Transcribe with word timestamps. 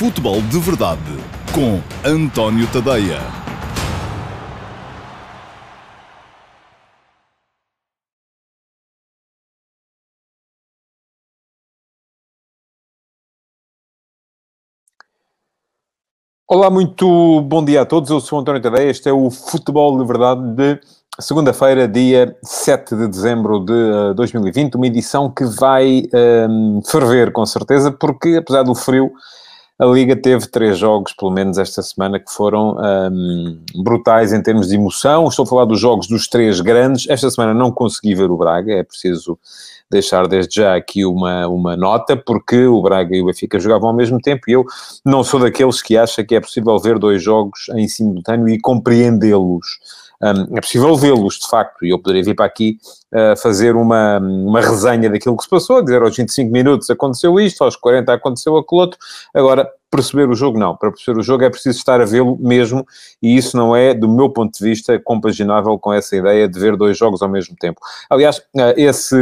Futebol 0.00 0.40
de 0.40 0.58
Verdade 0.58 1.02
com 1.54 1.78
António 2.08 2.66
Tadeia. 2.72 3.18
Olá, 16.48 16.70
muito 16.70 17.42
bom 17.42 17.62
dia 17.62 17.82
a 17.82 17.84
todos. 17.84 18.08
Eu 18.08 18.20
sou 18.20 18.38
António 18.38 18.62
Tadeia. 18.62 18.88
Este 18.88 19.10
é 19.10 19.12
o 19.12 19.30
Futebol 19.30 19.98
de 19.98 20.06
Verdade 20.06 20.56
de 20.56 20.80
segunda-feira, 21.20 21.86
dia 21.86 22.34
7 22.42 22.96
de 22.96 23.06
dezembro 23.06 23.62
de 23.66 23.74
uh, 23.74 24.14
2020. 24.14 24.76
Uma 24.76 24.86
edição 24.86 25.30
que 25.30 25.44
vai 25.44 26.04
um, 26.48 26.80
ferver, 26.86 27.32
com 27.32 27.44
certeza, 27.44 27.92
porque 27.92 28.36
apesar 28.38 28.62
do 28.62 28.74
frio, 28.74 29.12
a 29.80 29.86
Liga 29.86 30.14
teve 30.14 30.46
três 30.46 30.76
jogos, 30.76 31.14
pelo 31.14 31.30
menos 31.30 31.56
esta 31.56 31.80
semana, 31.80 32.20
que 32.20 32.30
foram 32.30 32.76
um, 32.78 33.58
brutais 33.82 34.30
em 34.30 34.42
termos 34.42 34.68
de 34.68 34.74
emoção. 34.74 35.26
Estou 35.26 35.44
a 35.44 35.46
falar 35.46 35.64
dos 35.64 35.80
jogos 35.80 36.06
dos 36.06 36.28
três 36.28 36.60
grandes. 36.60 37.08
Esta 37.08 37.30
semana 37.30 37.54
não 37.54 37.72
consegui 37.72 38.14
ver 38.14 38.30
o 38.30 38.36
Braga, 38.36 38.74
é 38.74 38.82
preciso 38.82 39.38
deixar 39.90 40.28
desde 40.28 40.56
já 40.56 40.76
aqui 40.76 41.06
uma, 41.06 41.48
uma 41.48 41.78
nota, 41.78 42.14
porque 42.14 42.66
o 42.66 42.82
Braga 42.82 43.16
e 43.16 43.22
o 43.22 43.26
Benfica 43.26 43.58
jogavam 43.58 43.88
ao 43.88 43.96
mesmo 43.96 44.20
tempo 44.20 44.42
e 44.48 44.52
eu 44.52 44.66
não 45.02 45.24
sou 45.24 45.40
daqueles 45.40 45.80
que 45.80 45.96
acha 45.96 46.22
que 46.22 46.34
é 46.34 46.40
possível 46.40 46.78
ver 46.78 46.98
dois 46.98 47.22
jogos 47.22 47.70
em 47.70 47.88
simultâneo 47.88 48.50
e 48.50 48.60
compreendê-los. 48.60 49.78
Um, 50.22 50.58
é 50.58 50.60
possível 50.60 50.94
vê-los, 50.96 51.38
de 51.38 51.48
facto, 51.48 51.84
e 51.84 51.90
eu 51.90 51.98
poderia 51.98 52.22
vir 52.22 52.34
para 52.34 52.44
aqui 52.44 52.78
uh, 53.12 53.34
fazer 53.40 53.74
uma, 53.74 54.18
uma 54.18 54.60
resenha 54.60 55.08
daquilo 55.08 55.36
que 55.36 55.44
se 55.44 55.48
passou, 55.48 55.82
dizer 55.82 56.02
aos 56.02 56.14
25 56.14 56.52
minutos 56.52 56.90
aconteceu 56.90 57.40
isto, 57.40 57.64
aos 57.64 57.74
40 57.74 58.12
aconteceu 58.12 58.56
aquilo 58.58 58.82
outro. 58.82 58.98
Agora, 59.34 59.66
perceber 59.90 60.28
o 60.28 60.34
jogo, 60.34 60.58
não. 60.58 60.76
Para 60.76 60.90
perceber 60.90 61.18
o 61.18 61.22
jogo 61.22 61.44
é 61.44 61.50
preciso 61.50 61.78
estar 61.78 62.02
a 62.02 62.04
vê-lo 62.04 62.36
mesmo, 62.38 62.86
e 63.22 63.34
isso 63.34 63.56
não 63.56 63.74
é, 63.74 63.94
do 63.94 64.08
meu 64.08 64.28
ponto 64.28 64.56
de 64.56 64.62
vista, 64.62 65.00
compaginável 65.00 65.78
com 65.78 65.92
essa 65.92 66.14
ideia 66.14 66.46
de 66.46 66.58
ver 66.58 66.76
dois 66.76 66.98
jogos 66.98 67.22
ao 67.22 67.28
mesmo 67.28 67.56
tempo. 67.56 67.80
Aliás, 68.10 68.38
uh, 68.38 68.74
esse, 68.76 69.16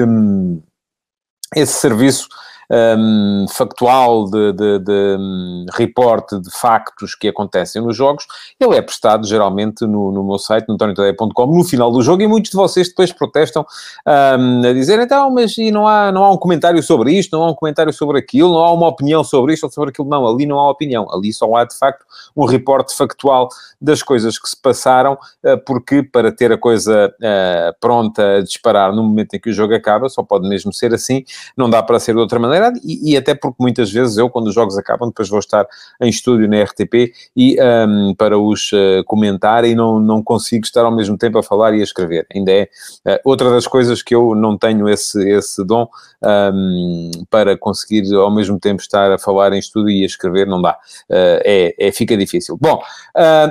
esse 1.54 1.74
serviço 1.74 2.28
um, 2.70 3.46
factual, 3.48 4.28
de, 4.30 4.52
de, 4.52 4.78
de 4.78 5.16
um, 5.18 5.66
reporte 5.72 6.40
de 6.40 6.50
factos 6.50 7.14
que 7.14 7.28
acontecem 7.28 7.82
nos 7.82 7.96
jogos, 7.96 8.26
ele 8.58 8.76
é 8.76 8.82
prestado 8.82 9.26
geralmente 9.26 9.86
no, 9.86 10.12
no 10.12 10.24
meu 10.24 10.38
site, 10.38 10.68
no 10.68 10.76
tonitodeia.com, 10.76 11.46
no 11.46 11.64
final 11.64 11.90
do 11.90 12.02
jogo, 12.02 12.22
e 12.22 12.26
muitos 12.26 12.50
de 12.50 12.56
vocês 12.56 12.88
depois 12.88 13.12
protestam 13.12 13.66
um, 14.06 14.66
a 14.66 14.72
dizer, 14.72 14.98
então, 15.00 15.30
mas 15.30 15.56
e 15.58 15.70
não, 15.70 15.86
há, 15.86 16.10
não 16.12 16.24
há 16.24 16.30
um 16.30 16.36
comentário 16.36 16.82
sobre 16.82 17.12
isto, 17.12 17.36
não 17.36 17.44
há 17.44 17.50
um 17.50 17.54
comentário 17.54 17.92
sobre 17.92 18.18
aquilo, 18.18 18.52
não 18.52 18.60
há 18.60 18.72
uma 18.72 18.88
opinião 18.88 19.22
sobre 19.24 19.54
isto 19.54 19.64
ou 19.64 19.70
sobre 19.70 19.90
aquilo. 19.90 20.08
Não, 20.08 20.26
ali 20.26 20.46
não 20.46 20.58
há 20.58 20.70
opinião, 20.70 21.06
ali 21.10 21.32
só 21.32 21.54
há, 21.56 21.64
de 21.64 21.76
facto, 21.76 22.04
um 22.36 22.44
reporte 22.44 22.94
factual 22.96 23.48
das 23.80 24.02
coisas 24.02 24.38
que 24.38 24.48
se 24.48 24.56
passaram, 24.60 25.14
uh, 25.44 25.58
porque 25.64 26.02
para 26.02 26.32
ter 26.32 26.52
a 26.52 26.58
coisa 26.58 27.12
uh, 27.18 27.76
pronta 27.80 28.36
a 28.36 28.42
disparar 28.42 28.92
no 28.94 29.02
momento 29.02 29.34
em 29.34 29.40
que 29.40 29.50
o 29.50 29.52
jogo 29.52 29.74
acaba, 29.74 30.08
só 30.08 30.22
pode 30.22 30.48
mesmo 30.48 30.72
ser 30.72 30.92
assim, 30.94 31.24
não 31.56 31.68
dá 31.68 31.82
para 31.82 31.98
ser 32.00 32.14
de 32.14 32.20
outra 32.20 32.38
maneira, 32.38 32.57
e, 32.84 33.12
e, 33.12 33.16
até 33.16 33.34
porque 33.34 33.56
muitas 33.60 33.90
vezes 33.90 34.16
eu, 34.16 34.28
quando 34.28 34.48
os 34.48 34.54
jogos 34.54 34.76
acabam, 34.78 35.08
depois 35.08 35.28
vou 35.28 35.38
estar 35.38 35.66
em 36.00 36.08
estúdio 36.08 36.48
na 36.48 36.62
RTP 36.62 37.12
e 37.36 37.56
um, 37.60 38.14
para 38.14 38.38
os 38.38 38.70
uh, 38.72 39.04
comentar 39.04 39.64
e 39.64 39.74
não, 39.74 39.98
não 39.98 40.22
consigo 40.22 40.64
estar 40.64 40.84
ao 40.84 40.94
mesmo 40.94 41.16
tempo 41.16 41.38
a 41.38 41.42
falar 41.42 41.74
e 41.74 41.80
a 41.80 41.84
escrever. 41.84 42.26
Ainda 42.34 42.52
é 42.52 42.68
uh, 43.06 43.18
outra 43.24 43.50
das 43.50 43.66
coisas 43.66 44.02
que 44.02 44.14
eu 44.14 44.34
não 44.34 44.56
tenho 44.56 44.88
esse, 44.88 45.28
esse 45.30 45.64
dom 45.64 45.88
um, 46.22 47.10
para 47.30 47.56
conseguir 47.56 48.12
ao 48.14 48.30
mesmo 48.30 48.58
tempo 48.58 48.80
estar 48.80 49.10
a 49.12 49.18
falar 49.18 49.52
em 49.52 49.58
estúdio 49.58 49.90
e 49.90 50.02
a 50.02 50.06
escrever, 50.06 50.46
não 50.46 50.60
dá. 50.60 50.72
Uh, 51.08 51.40
é, 51.44 51.74
é, 51.78 51.92
fica 51.92 52.16
difícil. 52.16 52.56
Bom, 52.60 52.82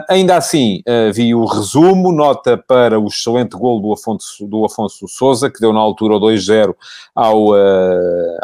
ainda 0.09 0.37
assim, 0.37 0.81
vi 1.13 1.33
o 1.33 1.45
resumo, 1.45 2.11
nota 2.11 2.57
para 2.57 2.99
o 2.99 3.07
excelente 3.07 3.55
gol 3.55 3.81
do 3.81 3.93
Afonso, 3.93 4.47
do 4.47 4.65
Afonso 4.65 5.07
Souza, 5.07 5.49
que 5.49 5.59
deu 5.59 5.73
na 5.73 5.79
altura 5.79 6.15
o 6.15 6.19
2-0 6.19 6.75
ao 7.15 7.49
uh, 7.49 8.37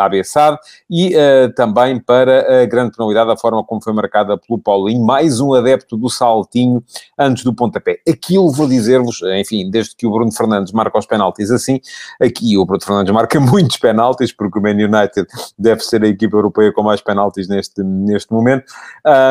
ABSA 0.53 0.59
e 0.89 1.15
uh, 1.15 1.53
também 1.55 1.99
para 1.99 2.61
a 2.61 2.65
grande 2.65 2.95
penalidade, 2.95 3.31
a 3.31 3.37
forma 3.37 3.63
como 3.63 3.81
foi 3.81 3.93
marcada 3.93 4.37
pelo 4.37 4.59
Paulinho, 4.59 5.03
mais 5.03 5.39
um 5.39 5.53
adepto 5.53 5.97
do 5.97 6.09
saltinho 6.09 6.83
antes 7.17 7.43
do 7.43 7.53
pontapé. 7.53 7.99
Aquilo 8.07 8.51
vou 8.51 8.67
dizer-vos, 8.67 9.21
enfim, 9.39 9.69
desde 9.69 9.95
que 9.95 10.05
o 10.05 10.11
Bruno 10.11 10.31
Fernandes 10.31 10.71
marca 10.71 10.97
os 10.97 11.05
penaltis 11.05 11.51
assim, 11.51 11.79
aqui 12.21 12.57
o 12.57 12.65
Bruno 12.65 12.83
Fernandes 12.83 13.13
marca 13.13 13.39
muitos 13.41 13.77
penaltis, 13.77 14.31
porque 14.31 14.59
o 14.59 14.61
Man 14.61 14.71
United 14.71 15.27
deve 15.57 15.81
ser 15.81 16.03
a 16.03 16.07
equipa 16.07 16.37
europeia 16.37 16.71
com 16.71 16.83
mais 16.83 17.01
penaltis 17.01 17.47
neste, 17.47 17.81
neste 17.83 18.31
momento, 18.31 18.65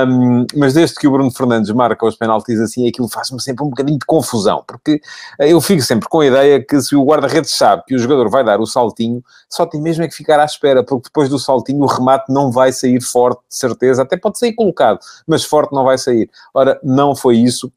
um, 0.08 0.46
mas 0.56 0.74
desde 0.74 0.96
que 0.96 1.06
o 1.06 1.10
Bruno 1.10 1.30
Fernandes 1.30 1.70
marca 1.70 2.06
os 2.06 2.16
penaltis 2.16 2.58
assim, 2.60 2.88
aquilo 2.88 3.08
faz-me 3.08 3.40
sempre 3.40 3.64
um 3.64 3.68
bocadinho 3.68 3.98
de 3.98 4.06
confusão, 4.06 4.64
porque 4.66 5.00
eu 5.38 5.60
fico 5.60 5.82
sempre 5.82 6.08
com 6.08 6.20
a 6.20 6.26
ideia 6.26 6.64
que 6.64 6.80
se 6.80 6.94
o 6.96 7.04
guarda-redes 7.04 7.50
sabe 7.50 7.82
que 7.86 7.94
o 7.94 7.98
jogador 7.98 8.28
vai 8.28 8.44
dar 8.44 8.60
o 8.60 8.66
saltinho, 8.66 9.22
só 9.48 9.66
tem 9.66 9.80
mesmo 9.80 10.04
é 10.04 10.08
que 10.08 10.14
ficar 10.14 10.40
à 10.40 10.44
espera, 10.44 10.82
porque 10.82 11.10
depois 11.12 11.28
do 11.28 11.38
saltinho 11.38 11.82
o 11.82 11.86
remate 11.86 12.32
não 12.32 12.50
vai 12.50 12.72
sair 12.72 13.00
forte, 13.02 13.40
de 13.48 13.54
certeza, 13.54 14.02
até 14.02 14.16
pode 14.16 14.38
sair 14.38 14.54
colocado, 14.54 14.98
mas 15.26 15.44
forte 15.44 15.74
não 15.74 15.84
vai 15.84 15.98
sair. 15.98 16.30
Ora, 16.54 16.80
não 16.82 17.14
foi 17.14 17.36
isso 17.36 17.70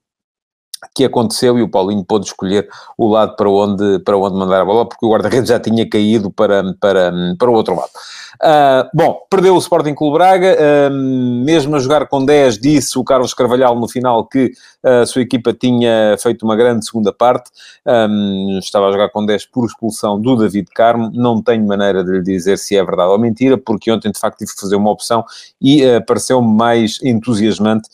que 0.94 1.06
aconteceu 1.06 1.58
e 1.58 1.62
o 1.62 1.70
Paulinho 1.70 2.04
pôde 2.04 2.26
escolher 2.26 2.68
o 2.98 3.08
lado 3.08 3.36
para 3.36 3.50
onde, 3.50 4.00
para 4.00 4.18
onde 4.18 4.38
mandar 4.38 4.62
a 4.62 4.66
bola, 4.66 4.86
porque 4.86 5.06
o 5.06 5.10
guarda-redes 5.10 5.50
já 5.50 5.60
tinha 5.60 5.88
caído 5.90 6.32
para, 6.32 6.74
para, 6.80 7.12
para 7.38 7.50
o 7.50 7.54
outro 7.54 7.76
lado. 7.76 7.92
Uh, 8.36 8.90
bom, 8.94 9.26
perdeu 9.30 9.56
o 9.56 9.60
Sporting 9.60 9.94
Clube 9.94 10.18
Braga, 10.18 10.58
uh, 10.58 10.94
mesmo 10.94 11.76
a 11.76 11.80
jogar 11.80 12.08
com 12.08 12.24
10, 12.24 12.60
disse 12.60 13.00
o 13.00 13.04
Carlos 13.04 13.34
Carvalhal 13.34 13.80
no 13.80 13.88
final 13.88 14.26
que 14.26 14.52
uh, 14.84 15.02
a 15.04 15.06
sua 15.06 15.22
equipa 15.22 15.54
tinha 15.54 16.16
feito 16.20 16.44
uma 16.44 16.56
grande 16.56 16.86
segunda 16.86 17.14
parte, 17.14 17.50
um, 17.86 18.60
estava 18.60 18.88
a 18.88 18.92
jogar 18.92 19.10
com 19.10 19.26
10 19.26 19.46
por 19.46 19.66
expulsão 19.66 20.20
do 20.20 20.36
David 20.36 20.70
Carmo, 20.74 21.10
não 21.14 21.42
tenho 21.42 21.66
maneira 21.66 22.04
de 22.04 22.12
lhe 22.12 22.22
dizer 22.22 22.58
se 22.58 22.76
é 22.76 22.84
verdade 22.84 23.10
ou 23.10 23.20
mentira, 23.20 23.58
porque 23.58 23.92
ontem 23.92 24.12
de 24.12 24.20
facto 24.20 24.40
tive 24.40 24.54
que 24.54 24.60
fazer 24.60 24.76
uma 24.76 24.92
opção 24.92 25.24
e 25.62 25.84
pareceu-me 26.06 26.48
mais 26.56 27.00
entusiasmante 27.04 27.90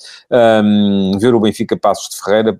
um, 0.63 1.18
ver 1.19 1.35
o 1.35 1.40
Benfica 1.40 1.78
Passos 1.78 2.09
de 2.09 2.22
Ferreira, 2.22 2.59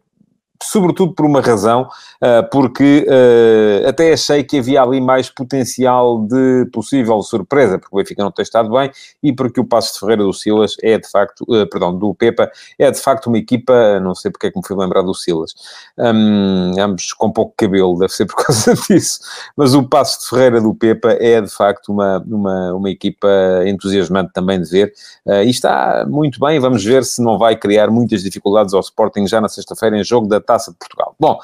sobretudo 0.64 1.14
por 1.14 1.26
uma 1.26 1.42
razão, 1.42 1.90
ah, 2.22 2.44
porque 2.44 3.06
ah, 3.10 3.90
até 3.90 4.14
achei 4.14 4.44
que 4.44 4.60
havia 4.60 4.82
ali 4.82 5.02
mais 5.02 5.30
potencial 5.30 6.20
de 6.26 6.68
possível 6.72 7.22
surpresa, 7.22 7.80
porque 7.80 7.96
o 7.96 7.98
Benfica 7.98 8.24
não 8.24 8.32
tem 8.32 8.44
estado 8.44 8.70
bem 8.70 8.92
e 9.24 9.34
porque 9.34 9.60
o 9.60 9.66
Passo 9.66 9.94
de 9.94 10.00
Ferreira 10.00 10.24
do 10.24 10.34
Silas 10.34 10.76
é 10.84 10.98
de 11.00 11.10
facto, 11.10 11.46
ah, 11.52 11.66
perdão, 11.70 11.98
do 11.98 12.14
Pepa, 12.14 12.52
é 12.78 12.92
de 12.92 13.00
facto 13.00 13.28
uma 13.28 13.38
equipa, 13.38 14.00
não 14.00 14.14
sei 14.14 14.30
porque 14.30 14.48
é 14.48 14.52
que 14.52 14.58
me 14.58 14.66
fui 14.66 14.78
lembrar 14.78 15.02
do 15.02 15.14
Silas, 15.14 15.54
um, 15.98 16.80
ambos 16.80 17.12
com 17.14 17.32
pouco 17.32 17.54
cabelo, 17.58 17.98
deve 17.98 18.14
ser 18.14 18.26
por 18.26 18.36
causa 18.46 18.76
disso, 18.76 19.20
mas 19.58 19.74
o 19.74 19.84
Passo 19.84 20.22
de 20.22 20.30
Ferreira 20.30 20.62
do 20.62 20.76
Pepa 20.76 21.14
é 21.20 21.42
de 21.42 21.50
facto 21.50 21.92
uma, 21.92 22.20
uma, 22.28 22.74
uma 22.74 22.90
equipa 22.90 23.28
entusiasmante 23.66 24.32
também 24.34 24.62
de 24.62 24.70
ver 24.70 24.94
e 25.44 25.50
está 25.50 26.06
muito 26.08 26.40
bem, 26.40 26.60
vamos 26.60 26.84
ver 26.84 27.04
se 27.04 27.22
não 27.22 27.38
vai 27.38 27.56
criar 27.56 27.90
muitas 27.90 28.24
dificuldades 28.24 28.74
ao 28.74 28.80
Sporting 28.80 29.28
já 29.28 29.42
na 29.42 29.48
sexta-feira 29.48 29.98
em 29.98 30.04
jogo 30.04 30.28
da 30.28 30.40
Taça 30.52 30.72
de 30.72 30.78
Portugal. 30.78 31.16
Bom, 31.20 31.40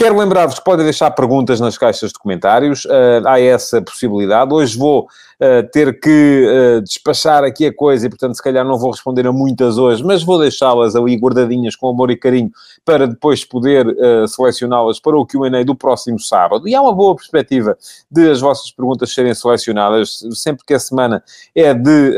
Quero 0.00 0.16
lembrar-vos 0.16 0.60
que 0.60 0.64
podem 0.64 0.84
deixar 0.84 1.10
perguntas 1.10 1.58
nas 1.58 1.76
caixas 1.76 2.12
de 2.12 2.18
comentários, 2.20 2.84
uh, 2.84 3.26
há 3.26 3.40
essa 3.40 3.82
possibilidade. 3.82 4.54
Hoje 4.54 4.78
vou 4.78 5.08
uh, 5.40 5.68
ter 5.70 5.98
que 6.00 6.46
uh, 6.46 6.82
despachar 6.82 7.44
aqui 7.44 7.66
a 7.66 7.74
coisa 7.74 8.06
e, 8.06 8.08
portanto, 8.08 8.34
se 8.34 8.42
calhar 8.42 8.64
não 8.64 8.78
vou 8.78 8.90
responder 8.90 9.26
a 9.26 9.32
muitas 9.32 9.78
hoje, 9.78 10.04
mas 10.04 10.22
vou 10.22 10.38
deixá-las 10.38 10.94
ali 10.94 11.16
guardadinhas 11.16 11.74
com 11.74 11.88
amor 11.88 12.10
e 12.10 12.16
carinho 12.16 12.50
para 12.84 13.06
depois 13.06 13.44
poder 13.44 13.86
selecioná-las 14.28 14.98
para 14.98 15.16
o 15.16 15.26
QA 15.26 15.62
do 15.64 15.74
próximo 15.74 16.18
sábado. 16.18 16.66
E 16.66 16.74
há 16.74 16.80
uma 16.80 16.92
boa 16.92 17.14
perspectiva 17.14 17.76
de 18.10 18.30
as 18.30 18.40
vossas 18.40 18.70
perguntas 18.70 19.12
serem 19.12 19.34
selecionadas, 19.34 20.20
sempre 20.32 20.64
que 20.64 20.72
a 20.72 20.78
semana 20.78 21.22
é 21.54 21.74
de 21.74 22.16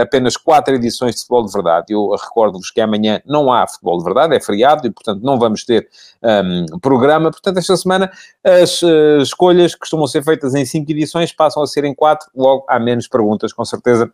apenas 0.00 0.36
quatro 0.36 0.74
edições 0.74 1.16
de 1.16 1.20
futebol 1.20 1.44
de 1.44 1.52
verdade. 1.52 1.86
Eu 1.90 2.10
recordo-vos 2.10 2.70
que 2.70 2.80
amanhã 2.80 3.20
não 3.26 3.52
há 3.52 3.66
futebol 3.66 3.98
de 3.98 4.04
verdade, 4.04 4.34
é 4.34 4.40
feriado 4.40 4.86
e, 4.86 4.90
portanto, 4.90 5.22
não 5.22 5.38
vamos 5.38 5.64
ter 5.64 5.86
um, 6.22 6.78
programa 6.78 7.06
programa. 7.06 7.30
Portanto, 7.30 7.58
esta 7.58 7.76
semana 7.76 8.10
as 8.44 8.82
uh, 8.82 9.18
escolhas 9.22 9.74
que 9.74 9.80
costumam 9.80 10.06
ser 10.06 10.22
feitas 10.22 10.54
em 10.54 10.64
cinco 10.64 10.90
edições 10.90 11.32
passam 11.32 11.62
a 11.62 11.66
ser 11.66 11.84
em 11.84 11.94
quatro, 11.94 12.28
logo 12.34 12.55
há 12.68 12.78
menos 12.78 13.08
perguntas, 13.08 13.52
com 13.52 13.64
certeza 13.64 14.12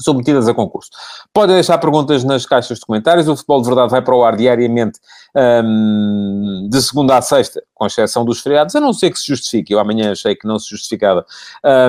submetidas 0.00 0.48
a 0.48 0.54
concurso. 0.54 0.90
Podem 1.32 1.54
deixar 1.54 1.78
perguntas 1.78 2.24
nas 2.24 2.44
caixas 2.44 2.78
de 2.78 2.86
comentários. 2.86 3.28
O 3.28 3.36
Futebol 3.36 3.62
de 3.62 3.68
Verdade 3.68 3.90
vai 3.90 4.02
para 4.02 4.14
o 4.14 4.24
ar 4.24 4.36
diariamente 4.36 4.98
um, 5.64 6.68
de 6.70 6.82
segunda 6.82 7.16
a 7.16 7.22
sexta, 7.22 7.62
com 7.72 7.86
exceção 7.86 8.24
dos 8.24 8.40
feriados, 8.40 8.74
a 8.74 8.80
não 8.80 8.92
ser 8.92 9.10
que 9.10 9.18
se 9.18 9.26
justifique, 9.26 9.72
eu 9.72 9.78
amanhã 9.78 10.12
achei 10.12 10.34
que 10.34 10.46
não 10.46 10.58
se 10.58 10.68
justificava, 10.70 11.24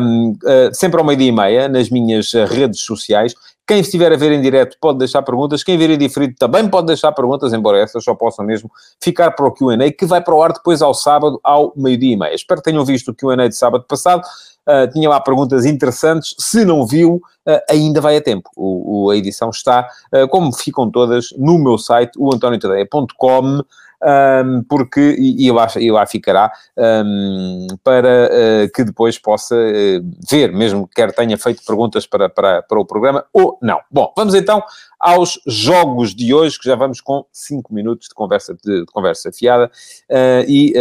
um, 0.01 0.31
uh, 0.31 0.73
sempre 0.73 0.99
ao 0.99 1.05
meio-dia 1.05 1.29
e 1.29 1.31
meia, 1.31 1.67
nas 1.67 1.89
minhas 1.89 2.31
redes 2.31 2.81
sociais. 2.81 3.33
Quem 3.67 3.79
estiver 3.79 4.11
a 4.13 4.15
ver 4.15 4.31
em 4.31 4.41
direto 4.41 4.77
pode 4.79 4.99
deixar 4.99 5.23
perguntas, 5.23 5.63
quem 5.63 5.77
vir 5.77 5.89
em 5.89 5.97
diferido 5.97 6.35
também 6.37 6.67
pode 6.69 6.85
deixar 6.85 7.11
perguntas, 7.11 7.51
embora 7.51 7.79
essas 7.79 8.03
só 8.03 8.13
possam 8.13 8.45
mesmo 8.45 8.69
ficar 9.01 9.31
para 9.31 9.47
o 9.47 9.51
Q&A, 9.51 9.91
que 9.91 10.05
vai 10.05 10.21
para 10.21 10.35
o 10.35 10.43
ar 10.43 10.53
depois 10.53 10.83
ao 10.83 10.93
sábado, 10.93 11.39
ao 11.43 11.73
meio-dia 11.75 12.13
e 12.13 12.17
meia. 12.17 12.35
Espero 12.35 12.61
que 12.61 12.69
tenham 12.69 12.85
visto 12.85 13.09
o 13.09 13.15
Q&A 13.15 13.47
de 13.47 13.55
sábado 13.55 13.83
passado. 13.87 14.21
Uh, 14.67 14.91
tinha 14.91 15.09
lá 15.09 15.19
perguntas 15.19 15.65
interessantes. 15.65 16.35
Se 16.39 16.65
não 16.65 16.85
viu, 16.85 17.15
uh, 17.15 17.59
ainda 17.69 18.01
vai 18.01 18.17
a 18.17 18.21
tempo. 18.21 18.49
O, 18.55 19.05
o 19.05 19.09
a 19.11 19.17
edição 19.17 19.49
está, 19.49 19.87
uh, 20.13 20.27
como 20.27 20.51
ficam 20.51 20.89
todas, 20.89 21.29
no 21.37 21.57
meu 21.57 21.77
site, 21.77 22.11
o 22.17 22.33
antoniotadeia.com. 22.33 23.61
Um, 24.05 24.61
porque, 24.61 25.15
e, 25.17 25.47
e 25.47 25.51
lá, 25.51 25.67
e 25.77 25.91
lá 25.91 26.05
ficará, 26.05 26.51
um, 26.77 27.65
para 27.83 28.29
uh, 28.29 28.71
que 28.71 28.83
depois 28.83 29.17
possa 29.17 29.55
uh, 29.55 30.11
ver, 30.29 30.53
mesmo 30.53 30.87
quer 30.87 31.11
tenha 31.11 31.35
feito 31.39 31.65
perguntas 31.65 32.05
para, 32.05 32.29
para, 32.29 32.61
para 32.61 32.79
o 32.79 32.85
programa 32.85 33.25
ou 33.33 33.57
não. 33.63 33.79
Bom, 33.89 34.13
vamos 34.15 34.35
então 34.35 34.61
aos 34.99 35.39
jogos 35.47 36.13
de 36.13 36.35
hoje, 36.35 36.59
que 36.59 36.69
já 36.69 36.75
vamos 36.75 37.01
com 37.01 37.25
5 37.31 37.73
minutos 37.73 38.07
de 38.07 38.13
conversa, 38.13 38.55
de, 38.63 38.81
de 38.81 38.85
conversa 38.85 39.31
fiada, 39.31 39.71
uh, 40.11 40.45
e 40.47 40.73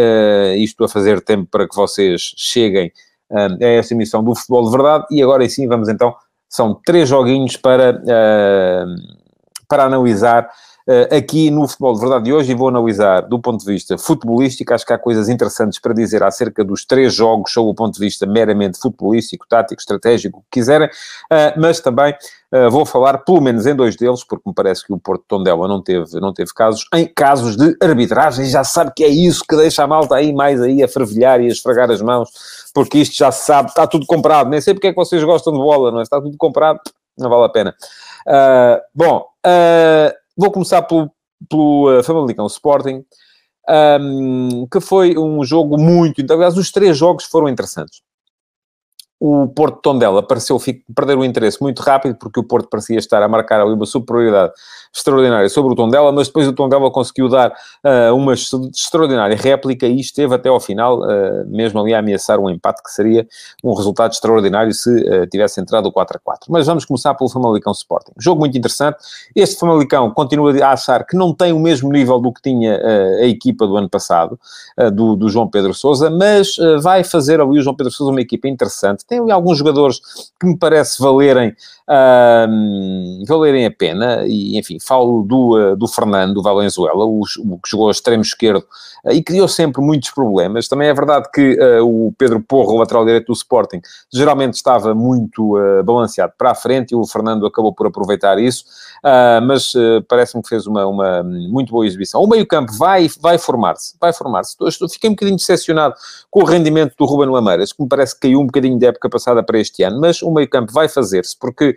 isto 0.63 0.85
a 0.85 0.89
fazer 0.89 1.23
tempo 1.23 1.49
para 1.51 1.67
que 1.67 1.75
vocês 1.75 2.35
cheguem 2.37 2.93
a 3.31 3.65
esta 3.65 3.95
emissão 3.95 4.23
do 4.23 4.35
Futebol 4.35 4.67
de 4.67 4.71
Verdade, 4.71 5.07
e 5.11 5.23
agora 5.23 5.49
sim 5.49 5.67
vamos 5.67 5.89
então, 5.89 6.15
são 6.47 6.79
três 6.85 7.09
joguinhos 7.09 7.57
para, 7.57 8.01
para 9.67 9.85
analisar 9.85 10.49
aqui 11.11 11.51
no 11.51 11.67
Futebol 11.67 11.95
de 11.95 12.01
Verdade 12.01 12.25
de 12.25 12.33
hoje 12.33 12.53
e 12.53 12.55
vou 12.55 12.69
analisar 12.69 13.23
do 13.23 13.39
ponto 13.39 13.65
de 13.65 13.73
vista 13.73 13.97
futebolístico. 13.97 14.75
Acho 14.75 14.85
que 14.85 14.93
há 14.93 14.99
coisas 14.99 15.29
interessantes 15.29 15.79
para 15.79 15.95
dizer 15.95 16.23
acerca 16.23 16.63
dos 16.63 16.85
três 16.85 17.15
jogos, 17.15 17.53
sob 17.53 17.71
o 17.71 17.75
ponto 17.75 17.95
de 17.95 18.01
vista 18.01 18.27
meramente 18.27 18.79
futebolístico, 18.79 19.47
tático, 19.49 19.81
estratégico, 19.81 20.39
o 20.39 20.43
que 20.43 20.61
quiserem, 20.61 20.89
uh, 20.89 21.59
mas 21.59 21.81
também 21.81 22.15
Uh, 22.55 22.71
vou 22.71 22.87
falar 22.87 23.19
pelo 23.19 23.41
menos 23.41 23.67
em 23.67 23.75
dois 23.75 23.97
deles, 23.97 24.23
porque 24.23 24.49
me 24.49 24.55
parece 24.55 24.87
que 24.87 24.93
o 24.93 24.99
Porto 24.99 25.25
Tondela 25.27 25.67
não 25.67 25.83
teve, 25.83 26.21
não 26.21 26.33
teve 26.33 26.55
casos, 26.55 26.87
em 26.95 27.05
casos 27.05 27.57
de 27.57 27.77
arbitragem, 27.83 28.47
já 28.47 28.63
sabe 28.63 28.93
que 28.95 29.03
é 29.03 29.09
isso 29.09 29.43
que 29.45 29.57
deixa 29.57 29.83
a 29.83 29.89
malta 29.89 30.15
aí 30.15 30.33
mais 30.33 30.63
aí 30.63 30.81
a 30.81 30.87
fervilhar 30.87 31.41
e 31.41 31.47
a 31.47 31.49
esfregar 31.49 31.91
as 31.91 32.01
mãos, 32.01 32.31
porque 32.73 32.99
isto 32.99 33.17
já 33.17 33.33
se 33.33 33.45
sabe, 33.45 33.71
está 33.71 33.89
tudo 33.89 34.07
comprado, 34.07 34.49
nem 34.51 34.61
sei 34.61 34.73
porque 34.73 34.87
é 34.87 34.91
que 34.91 34.97
vocês 34.97 35.25
gostam 35.25 35.53
de 35.53 35.59
bola, 35.59 35.91
não 35.91 35.99
é? 35.99 36.03
Está 36.05 36.21
tudo 36.21 36.37
comprado, 36.39 36.79
não 37.19 37.29
vale 37.29 37.45
a 37.45 37.49
pena. 37.49 37.75
Uh, 38.25 38.81
bom, 38.95 39.27
uh, 39.45 40.15
Vou 40.37 40.51
começar 40.51 40.83
pelo, 40.83 41.11
pelo 41.49 41.99
uh, 41.99 42.03
Famalicão 42.03 42.47
Sporting, 42.47 43.05
um, 44.01 44.67
que 44.71 44.81
foi 44.81 45.17
um 45.19 45.45
jogo 45.45 45.79
muito... 45.79 46.21
Aliás, 46.33 46.57
os 46.57 46.71
três 46.71 46.97
jogos 46.97 47.25
foram 47.25 47.49
interessantes 47.49 48.03
o 49.21 49.49
Porto 49.49 49.81
Tondela 49.81 50.23
pareceu 50.23 50.59
perder 50.95 51.17
o 51.17 51.25
interesse 51.25 51.63
muito 51.63 51.81
rápido, 51.81 52.17
porque 52.17 52.41
o 52.41 52.45
Porto 52.45 52.69
parecia 52.69 52.99
estar 52.99 53.23
a 53.23 53.29
marcar 53.29 53.61
ali 53.61 53.73
uma 53.73 53.87
superioridade 53.87 54.53
extraordinária 54.95 55.49
sobre 55.49 55.73
o 55.73 55.77
Tondela, 55.77 56.13
mas 56.13 56.29
depois 56.29 56.47
o 56.47 56.53
Tondela 56.53 56.91
conseguiu 56.91 57.29
dar 57.29 57.51
uh, 57.51 58.15
uma 58.15 58.35
extraordinária 58.35 59.37
réplica 59.37 59.87
e 59.87 59.99
esteve 59.99 60.35
até 60.35 60.49
ao 60.49 60.61
final, 60.61 61.01
uh, 61.01 61.47
mesmo 61.47 61.81
ali 61.81 61.93
a 61.95 61.99
ameaçar 61.99 62.39
um 62.39 62.49
empate, 62.49 62.83
que 62.83 62.91
seria 62.91 63.27
um 63.63 63.75
resultado 63.75 64.13
extraordinário 64.13 64.73
se 64.73 64.91
uh, 64.91 65.27
tivesse 65.27 65.61
entrado 65.61 65.87
o 65.87 65.93
4 65.93 66.17
a 66.17 66.21
4. 66.21 66.53
Mas 66.53 66.67
vamos 66.67 66.85
começar 66.85 67.15
pelo 67.15 67.29
Famalicão 67.29 67.73
Sporting. 67.73 68.13
Jogo 68.19 68.41
muito 68.41 68.57
interessante. 68.57 68.99
Este 69.35 69.59
Famalicão 69.59 70.11
continua 70.13 70.53
a 70.65 70.73
achar 70.73 71.05
que 71.05 71.17
não 71.17 71.35
tem 71.35 71.53
o 71.53 71.59
mesmo 71.59 71.91
nível 71.91 72.21
do 72.21 72.33
que 72.33 72.43
tinha 72.43 72.81
a 73.21 73.27
equipa 73.27 73.67
do 73.67 73.77
ano 73.77 73.89
passado, 73.89 74.39
do, 74.93 75.17
do, 75.17 75.29
João 75.29 75.49
Pedro 75.49 75.75
Sousa, 75.75 76.11
mas 76.11 76.57
vai 76.83 77.03
fazer 77.03 77.41
ali 77.41 77.59
o 77.59 77.63
João 77.63 77.75
Pedro 77.75 77.93
Sousa 77.93 78.13
uma 78.13 78.21
equipa 78.21 78.49
interessante 78.49 79.05
tem 79.15 79.31
alguns 79.31 79.59
jogadores 79.59 80.01
que 80.41 80.47
me 80.47 80.59
parece 80.59 81.01
valerem, 81.01 81.51
uh, 81.89 83.27
valerem 83.27 83.67
a 83.67 83.71
pena, 83.71 84.25
e 84.27 84.59
enfim, 84.59 84.79
falo 84.81 85.23
do, 85.23 85.57
uh, 85.57 85.77
do 85.77 85.87
Fernando 85.87 86.43
Valenzuela, 86.43 87.05
o, 87.05 87.21
o, 87.21 87.59
que 87.59 87.71
jogou 87.71 87.89
a 87.89 87.93
extremo 87.93 88.23
esquerdo 88.23 88.65
uh, 89.05 89.13
e 89.13 89.23
criou 89.23 89.47
sempre 89.47 89.81
muitos 89.81 90.11
problemas. 90.11 90.67
Também 90.69 90.89
é 90.89 90.95
verdade 90.95 91.29
que 91.33 91.59
ah, 91.61 91.85
o 91.85 92.13
Pedro 92.19 92.41
Porro, 92.41 92.77
lateral 92.79 93.05
direito 93.05 93.27
do 93.27 93.33
Sporting, 93.33 93.81
geralmente 94.13 94.55
estava 94.55 94.95
muito 94.95 95.55
balanceado 95.85 96.33
para 96.37 96.51
a 96.51 96.55
frente 96.55 96.93
e 96.93 96.97
o 96.97 97.07
Fernando 97.07 97.47
acabou 97.47 97.73
por 97.73 97.87
aproveitar 97.87 98.39
isso, 98.39 98.65
mas 99.47 99.73
parece-me 100.09 100.43
que 100.43 100.49
fez 100.49 100.67
uma, 100.67 100.87
uma 100.87 101.23
muito 101.23 101.71
boa 101.71 101.87
exibição. 101.87 102.23
O 102.23 102.27
meio-campo 102.27 102.73
vai, 102.73 103.09
vai 103.21 103.39
formar-se, 103.39 103.97
vai 104.01 104.13
formar-se. 104.13 104.57
Fiquei 104.91 105.11
um 105.11 105.13
bocadinho 105.13 105.37
decepcionado 105.37 105.95
com 106.31 106.41
o 106.41 106.45
rendimento 106.45 106.95
do 106.97 107.05
Ruben 107.05 107.29
Lameiras, 107.29 107.73
que 107.73 107.83
me 107.83 107.89
parece 107.89 108.15
que 108.15 108.23
caiu 108.23 108.41
um 108.41 108.47
bocadinho 108.47 108.79
de 108.79 108.87
época 108.95 109.11
passada 109.11 109.43
para 109.43 109.59
este 109.59 109.83
ano, 109.83 110.01
mas 110.01 110.23
o 110.23 110.31
meio-campo 110.31 110.73
vai 110.73 110.89
fazer-se, 110.89 111.37
porque, 111.39 111.75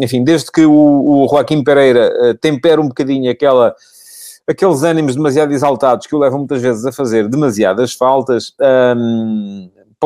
enfim, 0.00 0.22
desde 0.22 0.52
que 0.52 0.64
o, 0.64 0.72
o 0.72 1.28
Joaquim 1.28 1.64
Pereira 1.64 2.12
uh, 2.22 2.34
tempera 2.34 2.80
um 2.80 2.88
bocadinho 2.88 3.30
aquela 3.30 3.74
aqueles 4.48 4.84
ânimos 4.84 5.16
demasiado 5.16 5.52
exaltados 5.52 6.06
que 6.06 6.14
o 6.14 6.18
levam 6.18 6.38
muitas 6.38 6.62
vezes 6.62 6.86
a 6.86 6.92
fazer 6.92 7.28
demasiadas 7.28 7.92
faltas, 7.92 8.54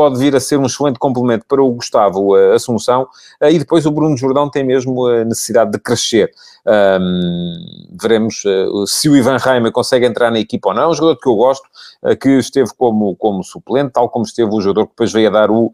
pode 0.00 0.18
vir 0.18 0.34
a 0.34 0.40
ser 0.40 0.56
um 0.56 0.64
excelente 0.64 0.98
complemento 0.98 1.44
para 1.46 1.62
o 1.62 1.70
Gustavo 1.72 2.34
Assunção, 2.54 3.02
uh, 3.02 3.50
e 3.50 3.58
depois 3.58 3.84
o 3.84 3.90
Bruno 3.90 4.16
Jordão 4.16 4.48
tem 4.48 4.64
mesmo 4.64 5.06
a 5.06 5.26
necessidade 5.26 5.72
de 5.72 5.78
crescer. 5.78 6.30
Um, 6.66 7.86
veremos 8.00 8.42
uh, 8.46 8.86
se 8.86 9.10
o 9.10 9.16
Ivan 9.16 9.36
Reimer 9.36 9.70
consegue 9.72 10.06
entrar 10.06 10.30
na 10.30 10.38
equipa 10.38 10.70
ou 10.70 10.74
não. 10.74 10.84
É 10.84 10.88
um 10.88 10.94
jogador 10.94 11.20
que 11.20 11.28
eu 11.28 11.36
gosto, 11.36 11.66
uh, 12.02 12.16
que 12.16 12.30
esteve 12.30 12.70
como, 12.78 13.14
como 13.16 13.44
suplente, 13.44 13.92
tal 13.92 14.08
como 14.08 14.24
esteve 14.24 14.50
o 14.50 14.60
jogador 14.60 14.86
que 14.86 14.92
depois 14.92 15.12
veio 15.12 15.28
a 15.28 15.32
dar 15.32 15.50
o 15.50 15.66
uh, 15.66 15.72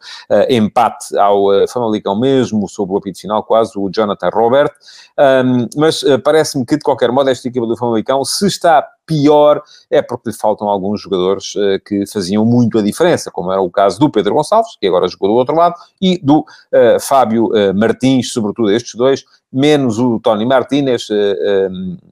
empate 0.51 1.17
ao 1.17 1.47
uh, 1.47 1.69
Famalicão 1.69 2.19
mesmo, 2.19 2.69
sob 2.69 2.93
o 2.93 2.97
apito 2.97 3.21
final 3.21 3.45
quase, 3.45 3.79
o 3.79 3.89
Jonathan 3.89 4.31
Robert. 4.33 4.73
Um, 5.17 5.69
mas 5.77 6.05
parece-me 6.25 6.67
que, 6.67 6.77
de 6.77 6.83
qualquer 6.83 7.13
modo, 7.13 7.31
esta 7.31 7.47
equipa 7.47 7.67
do 7.67 7.77
Famalicão, 7.77 8.25
se 8.25 8.47
está 8.49 8.87
pior 9.07 9.63
é 9.91 10.03
porque 10.03 10.31
lhe 10.31 10.37
faltam 10.37 10.69
alguns 10.69 11.01
jogadores 11.01 11.55
uh, 11.55 11.81
que 11.87 12.05
faziam 12.07 12.45
muito 12.45 12.79
a 12.79 12.83
diferença, 12.83 13.31
como 13.31 13.53
era 13.53 13.61
o 13.61 13.71
caso 13.71 13.99
do 14.01 14.11
Pedro 14.11 14.35
Gonçalves, 14.35 14.77
que 14.81 14.87
agora 14.87 15.09
jogou 15.09 15.29
do 15.29 15.35
outro 15.35 15.55
lado, 15.55 15.77
e 16.03 16.19
do 16.19 16.41
uh, 16.41 17.01
Fábio 17.01 17.47
uh, 17.47 17.73
Martins, 17.75 18.33
sobretudo 18.33 18.71
estes 18.71 18.95
dois, 18.95 19.25
menos 19.53 19.99
o 19.99 20.19
Tony 20.21 20.45
Martínez, 20.45 21.09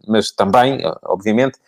mas 0.06 0.30
também, 0.30 0.78
obviamente, 1.04 1.58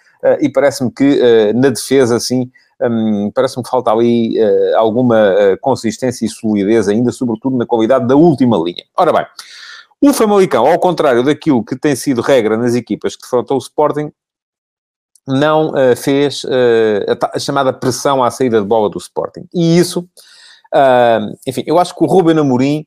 e 0.41 0.49
parece-me 0.49 0.91
que 0.91 1.53
na 1.53 1.69
defesa, 1.69 2.17
assim, 2.17 2.51
um, 2.81 3.31
parece-me 3.35 3.63
que 3.63 3.69
falta 3.69 3.91
ali 3.91 4.37
alguma 4.77 5.35
consistência 5.61 6.25
e 6.25 6.29
solidez 6.29 6.89
ainda, 6.89 7.13
sobretudo 7.13 7.59
na 7.59 7.67
qualidade 7.67 8.07
da 8.07 8.17
última 8.17 8.57
linha. 8.57 8.85
Ora 8.97 9.13
bem, 9.13 9.27
o 10.01 10.15
Famalicão, 10.15 10.67
ao 10.67 10.79
contrário 10.79 11.23
daquilo 11.23 11.65
que 11.65 11.77
tem 11.77 11.95
sido 11.97 12.23
regra 12.23 12.57
nas 12.57 12.75
equipas 12.75 13.17
que 13.17 13.23
defrontam 13.23 13.57
o 13.57 13.61
Sporting, 13.61 14.11
não 15.27 15.71
uh, 15.71 15.97
fez 15.97 16.45
uh, 16.45 16.49
a, 17.21 17.37
a, 17.37 17.39
chamada 17.39 17.73
pressão 17.73 18.23
à 18.23 18.31
saída 18.31 18.61
de 18.61 18.67
bola 18.67 18.89
do 18.89 18.99
Sporting. 18.99 19.47
E 19.53 19.79
isso, 19.79 20.01
uh, 20.75 21.37
enfim, 21.47 21.65
eu 21.67 21.79
acho 21.79 21.95
que 21.95 22.05
o 22.05 22.07
Ruben 22.07 22.39
Amorim 22.39 22.87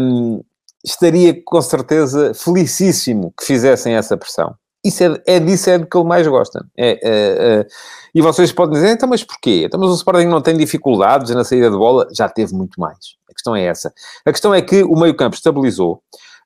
um, 0.00 0.42
estaria 0.84 1.40
com 1.44 1.60
certeza 1.62 2.32
felicíssimo 2.34 3.32
que 3.38 3.44
fizessem 3.44 3.94
essa 3.94 4.16
pressão. 4.16 4.54
Isso 4.84 5.04
é, 5.04 5.22
é 5.26 5.40
disso 5.40 5.68
é 5.68 5.78
do 5.78 5.86
que 5.86 5.96
ele 5.96 6.06
mais 6.06 6.26
gosta. 6.26 6.64
É, 6.76 6.90
é, 6.90 6.98
é, 7.02 7.66
e 8.14 8.22
vocês 8.22 8.50
podem 8.50 8.74
dizer, 8.74 8.92
então, 8.92 9.08
mas 9.08 9.22
porquê? 9.22 9.64
Então, 9.66 9.78
mas 9.78 9.90
o 9.90 9.94
Sporting 9.94 10.26
não 10.26 10.40
tem 10.40 10.56
dificuldades 10.56 11.34
na 11.34 11.44
saída 11.44 11.70
de 11.70 11.76
bola? 11.76 12.08
Já 12.12 12.28
teve 12.28 12.54
muito 12.54 12.80
mais. 12.80 12.96
A 13.28 13.34
questão 13.34 13.54
é 13.54 13.64
essa. 13.64 13.92
A 14.24 14.32
questão 14.32 14.54
é 14.54 14.62
que 14.62 14.82
o 14.82 14.98
meio-campo 14.98 15.36
estabilizou. 15.36 16.02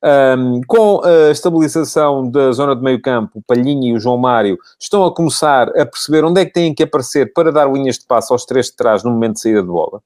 Um, 0.06 0.60
com 0.66 1.00
a 1.02 1.30
estabilização 1.30 2.30
da 2.30 2.52
zona 2.52 2.76
de 2.76 2.82
meio 2.82 3.00
campo, 3.00 3.38
o 3.38 3.42
Palhinha 3.42 3.90
e 3.90 3.96
o 3.96 3.98
João 3.98 4.18
Mário 4.18 4.58
estão 4.78 5.02
a 5.02 5.14
começar 5.14 5.70
a 5.70 5.86
perceber 5.86 6.22
onde 6.26 6.42
é 6.42 6.44
que 6.44 6.52
têm 6.52 6.74
que 6.74 6.82
aparecer 6.82 7.32
para 7.32 7.50
dar 7.50 7.72
linhas 7.72 7.98
de 7.98 8.04
passo 8.06 8.34
aos 8.34 8.44
três 8.44 8.66
de 8.66 8.76
trás 8.76 9.02
no 9.02 9.10
momento 9.10 9.36
de 9.36 9.40
saída 9.40 9.62
de 9.62 9.68
bola. 9.68 10.02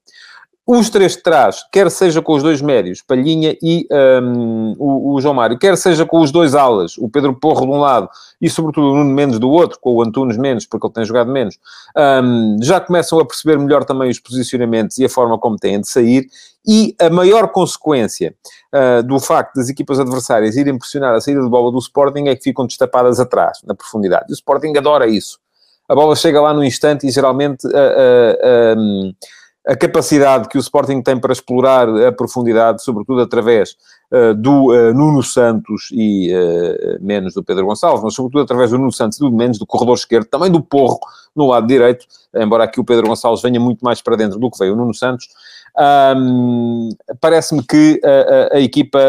Os 0.71 0.87
três 0.87 1.13
de 1.13 1.23
trás, 1.23 1.63
quer 1.71 1.89
seja 1.89 2.21
com 2.21 2.31
os 2.31 2.43
dois 2.43 2.61
médios, 2.61 3.01
Palhinha 3.01 3.57
e 3.59 3.87
um, 4.21 4.75
o, 4.77 5.15
o, 5.15 5.19
João 5.19 5.33
Mário, 5.33 5.57
quer 5.57 5.75
seja 5.75 6.05
com 6.05 6.19
os 6.19 6.31
dois 6.31 6.53
alas, 6.53 6.95
o 6.99 7.09
Pedro 7.09 7.33
Porro 7.33 7.65
de 7.65 7.71
um 7.71 7.79
lado 7.79 8.07
e, 8.39 8.47
sobretudo, 8.51 8.91
o 8.91 8.95
Nuno 8.97 9.11
Mendes 9.11 9.39
do 9.39 9.49
outro, 9.49 9.79
com 9.81 9.95
o 9.95 10.03
Antunes 10.03 10.37
menos, 10.37 10.67
porque 10.67 10.85
ele 10.85 10.93
tem 10.93 11.05
jogado 11.05 11.31
menos, 11.31 11.57
um, 12.23 12.57
já 12.61 12.79
começam 12.79 13.19
a 13.19 13.25
perceber 13.25 13.57
melhor 13.57 13.83
também 13.83 14.11
os 14.11 14.19
posicionamentos 14.19 14.99
e 14.99 15.05
a 15.05 15.09
forma 15.09 15.39
como 15.39 15.55
têm 15.55 15.81
de 15.81 15.89
sair. 15.89 16.27
E 16.63 16.95
a 17.01 17.09
maior 17.09 17.47
consequência 17.47 18.35
uh, 18.71 19.01
do 19.01 19.19
facto 19.19 19.55
das 19.55 19.69
equipas 19.69 19.99
adversárias 19.99 20.55
irem 20.55 20.77
pressionar 20.77 21.15
a 21.15 21.19
saída 21.19 21.41
de 21.41 21.49
bola 21.49 21.71
do 21.71 21.79
Sporting 21.79 22.27
é 22.27 22.35
que 22.35 22.43
ficam 22.43 22.67
destapadas 22.67 23.19
atrás, 23.19 23.57
na 23.65 23.73
profundidade. 23.73 24.25
E 24.29 24.33
o 24.33 24.35
Sporting 24.35 24.77
adora 24.77 25.07
isso. 25.07 25.39
A 25.87 25.95
bola 25.95 26.15
chega 26.15 26.39
lá 26.39 26.53
no 26.53 26.63
instante 26.63 27.07
e 27.07 27.09
geralmente. 27.09 27.65
Uh, 27.65 28.77
uh, 28.77 29.15
a 29.69 29.75
capacidade 29.75 30.49
que 30.49 30.57
o 30.57 30.59
Sporting 30.59 30.99
tem 31.03 31.19
para 31.19 31.31
explorar 31.31 31.87
a 31.87 32.11
profundidade, 32.11 32.83
sobretudo 32.83 33.21
através 33.21 33.75
uh, 34.11 34.33
do 34.33 34.71
uh, 34.71 34.91
Nuno 34.95 35.21
Santos 35.21 35.89
e 35.91 36.33
uh, 36.33 36.97
menos 36.99 37.35
do 37.35 37.43
Pedro 37.43 37.67
Gonçalves, 37.67 38.03
mas 38.03 38.15
sobretudo 38.15 38.41
através 38.41 38.71
do 38.71 38.79
Nuno 38.79 38.91
Santos 38.91 39.19
e 39.19 39.21
do 39.21 39.31
menos 39.31 39.59
do 39.59 39.67
corredor 39.67 39.95
esquerdo, 39.95 40.25
também 40.25 40.49
do 40.49 40.59
Porro 40.59 40.99
no 41.35 41.45
lado 41.45 41.67
direito, 41.67 42.07
embora 42.35 42.63
aqui 42.63 42.79
o 42.79 42.83
Pedro 42.83 43.05
Gonçalves 43.05 43.43
venha 43.43 43.59
muito 43.59 43.85
mais 43.85 44.01
para 44.01 44.15
dentro 44.15 44.39
do 44.39 44.49
que 44.49 44.57
veio 44.57 44.73
o 44.73 44.75
Nuno 44.75 44.93
Santos. 44.93 45.27
Um, 45.79 46.89
Parece-me 47.21 47.63
que 47.65 48.01
a, 48.03 48.55
a, 48.55 48.57
a 48.57 48.59
equipa 48.59 48.99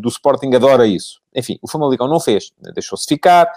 do 0.00 0.08
Sporting 0.08 0.52
adora 0.54 0.86
isso. 0.86 1.20
Enfim, 1.34 1.58
o 1.62 1.68
Famalicão 1.68 2.08
não 2.08 2.18
fez, 2.18 2.50
deixou-se 2.74 3.06
ficar 3.06 3.48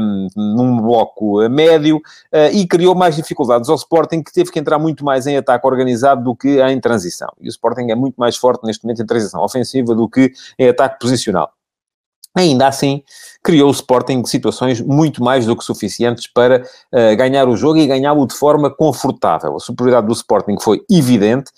um, 0.00 0.28
num 0.36 0.80
bloco 0.80 1.48
médio 1.48 1.96
uh, 1.96 2.52
e 2.52 2.66
criou 2.66 2.94
mais 2.94 3.16
dificuldades 3.16 3.68
ao 3.68 3.74
Sporting, 3.74 4.22
que 4.22 4.32
teve 4.32 4.52
que 4.52 4.58
entrar 4.58 4.78
muito 4.78 5.04
mais 5.04 5.26
em 5.26 5.36
ataque 5.36 5.66
organizado 5.66 6.22
do 6.22 6.36
que 6.36 6.60
em 6.62 6.80
transição. 6.80 7.28
E 7.40 7.48
o 7.48 7.50
Sporting 7.50 7.90
é 7.90 7.94
muito 7.94 8.16
mais 8.16 8.36
forte 8.36 8.64
neste 8.64 8.84
momento 8.84 9.02
em 9.02 9.06
transição 9.06 9.42
ofensiva 9.42 9.94
do 9.94 10.08
que 10.08 10.32
em 10.58 10.68
ataque 10.68 11.00
posicional. 11.00 11.50
Ainda 12.32 12.68
assim, 12.68 13.02
criou 13.42 13.68
o 13.68 13.72
Sporting 13.72 14.24
situações 14.24 14.80
muito 14.80 15.22
mais 15.22 15.46
do 15.46 15.56
que 15.56 15.64
suficientes 15.64 16.28
para 16.32 16.62
uh, 16.62 17.16
ganhar 17.16 17.48
o 17.48 17.56
jogo 17.56 17.78
e 17.78 17.86
ganhá-lo 17.88 18.24
de 18.24 18.34
forma 18.34 18.70
confortável. 18.70 19.56
A 19.56 19.58
superioridade 19.58 20.06
do 20.06 20.12
Sporting 20.12 20.56
foi 20.60 20.80
evidente. 20.88 21.50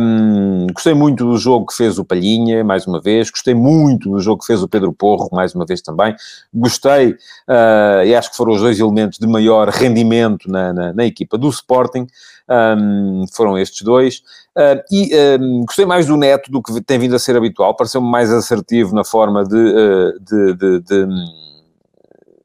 Um, 0.00 0.68
gostei 0.72 0.94
muito 0.94 1.24
do 1.24 1.36
jogo 1.36 1.66
que 1.66 1.74
fez 1.74 1.98
o 1.98 2.04
Palhinha, 2.04 2.62
mais 2.62 2.86
uma 2.86 3.00
vez. 3.00 3.28
Gostei 3.28 3.54
muito 3.54 4.08
do 4.08 4.20
jogo 4.20 4.40
que 4.40 4.46
fez 4.46 4.62
o 4.62 4.68
Pedro 4.68 4.92
Porro, 4.92 5.28
mais 5.32 5.52
uma 5.52 5.66
vez 5.66 5.82
também. 5.82 6.14
Gostei, 6.54 7.10
uh, 7.10 8.04
e 8.06 8.14
acho 8.14 8.30
que 8.30 8.36
foram 8.36 8.52
os 8.52 8.60
dois 8.60 8.78
elementos 8.78 9.18
de 9.18 9.26
maior 9.26 9.68
rendimento 9.68 10.48
na, 10.48 10.72
na, 10.72 10.92
na 10.92 11.04
equipa 11.04 11.36
do 11.36 11.48
Sporting. 11.48 12.06
Um, 12.50 13.26
foram 13.32 13.58
estes 13.58 13.82
dois. 13.82 14.22
Uh, 14.56 14.82
e 14.90 15.10
um, 15.38 15.64
gostei 15.66 15.84
mais 15.84 16.06
do 16.06 16.16
Neto 16.16 16.50
do 16.50 16.62
que 16.62 16.80
tem 16.80 16.98
vindo 16.98 17.14
a 17.14 17.18
ser 17.18 17.36
habitual, 17.36 17.76
pareceu-me 17.76 18.10
mais 18.10 18.32
assertivo 18.32 18.94
na 18.94 19.04
forma 19.04 19.44
de, 19.44 19.54
uh, 19.54 20.18
de, 20.18 20.54
de, 20.54 20.80
de, 20.80 21.06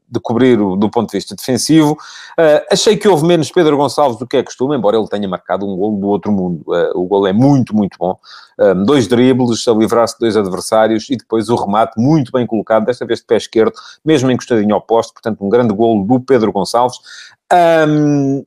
de 0.10 0.20
cobrir 0.22 0.60
o, 0.60 0.76
do 0.76 0.90
ponto 0.90 1.10
de 1.10 1.18
vista 1.18 1.36
defensivo. 1.36 1.94
Uh, 2.38 2.62
achei 2.70 2.98
que 2.98 3.08
houve 3.08 3.26
menos 3.26 3.50
Pedro 3.50 3.78
Gonçalves 3.78 4.20
do 4.20 4.28
que 4.28 4.38
é 4.38 4.44
costume, 4.44 4.76
embora 4.76 4.98
ele 4.98 5.08
tenha 5.08 5.28
marcado 5.28 5.66
um 5.66 5.76
gol 5.76 5.98
do 5.98 6.08
outro 6.08 6.32
mundo. 6.32 6.64
o 6.94 7.06
gol 7.06 7.26
é 7.26 7.34
muito, 7.34 7.76
muito 7.76 7.98
bom. 7.98 8.16
Um, 8.60 8.84
dois 8.84 9.08
dribles, 9.08 9.68
a 9.68 9.72
livrar-se 9.72 10.16
de 10.16 10.20
dois 10.20 10.38
adversários 10.38 11.10
e 11.10 11.16
depois 11.16 11.50
o 11.50 11.56
remate 11.56 11.94
muito 11.98 12.32
bem 12.32 12.46
colocado, 12.46 12.86
desta 12.86 13.06
vez 13.06 13.22
de 13.22 13.26
pé 13.26 13.38
esquerdo, 13.38 13.74
mesmo 14.06 14.30
encostadinho 14.30 14.76
ao 14.76 14.82
posto, 14.82 15.14
portanto 15.14 15.44
um 15.44 15.50
grande 15.50 15.74
gol 15.74 16.06
do 16.06 16.20
Pedro 16.20 16.52
Gonçalves. 16.52 16.98
Um, 17.52 18.44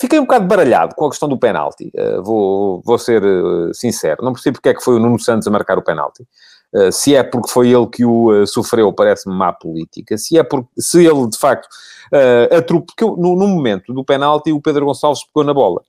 Fiquei 0.00 0.18
um 0.18 0.22
bocado 0.22 0.46
baralhado 0.46 0.94
com 0.94 1.06
a 1.06 1.10
questão 1.10 1.28
do 1.28 1.36
penalti, 1.36 1.90
uh, 1.98 2.22
vou, 2.22 2.80
vou 2.84 2.98
ser 2.98 3.22
uh, 3.24 3.74
sincero. 3.74 4.24
Não 4.24 4.32
percebi 4.32 4.54
porque 4.54 4.68
é 4.68 4.74
que 4.74 4.82
foi 4.82 4.94
o 4.94 4.98
Nuno 5.00 5.18
Santos 5.18 5.48
a 5.48 5.50
marcar 5.50 5.76
o 5.76 5.82
penalti. 5.82 6.22
Uh, 6.72 6.92
se 6.92 7.16
é 7.16 7.22
porque 7.22 7.50
foi 7.50 7.70
ele 7.70 7.86
que 7.86 8.04
o 8.04 8.46
sofreu, 8.46 8.92
parece-me 8.92 9.34
má 9.34 9.52
política. 9.52 10.16
Se 10.16 10.38
é 10.38 10.44
porque, 10.44 10.68
se 10.78 11.04
ele 11.04 11.28
de 11.28 11.36
facto 11.36 11.66
uh, 12.12 12.56
atropelou, 12.56 12.82
porque 12.86 13.04
no, 13.04 13.34
no, 13.34 13.48
momento 13.48 13.92
do 13.92 14.04
penalti 14.04 14.52
o 14.52 14.60
Pedro 14.60 14.86
Gonçalves 14.86 15.24
pegou 15.24 15.44
na 15.44 15.52
bola. 15.52 15.82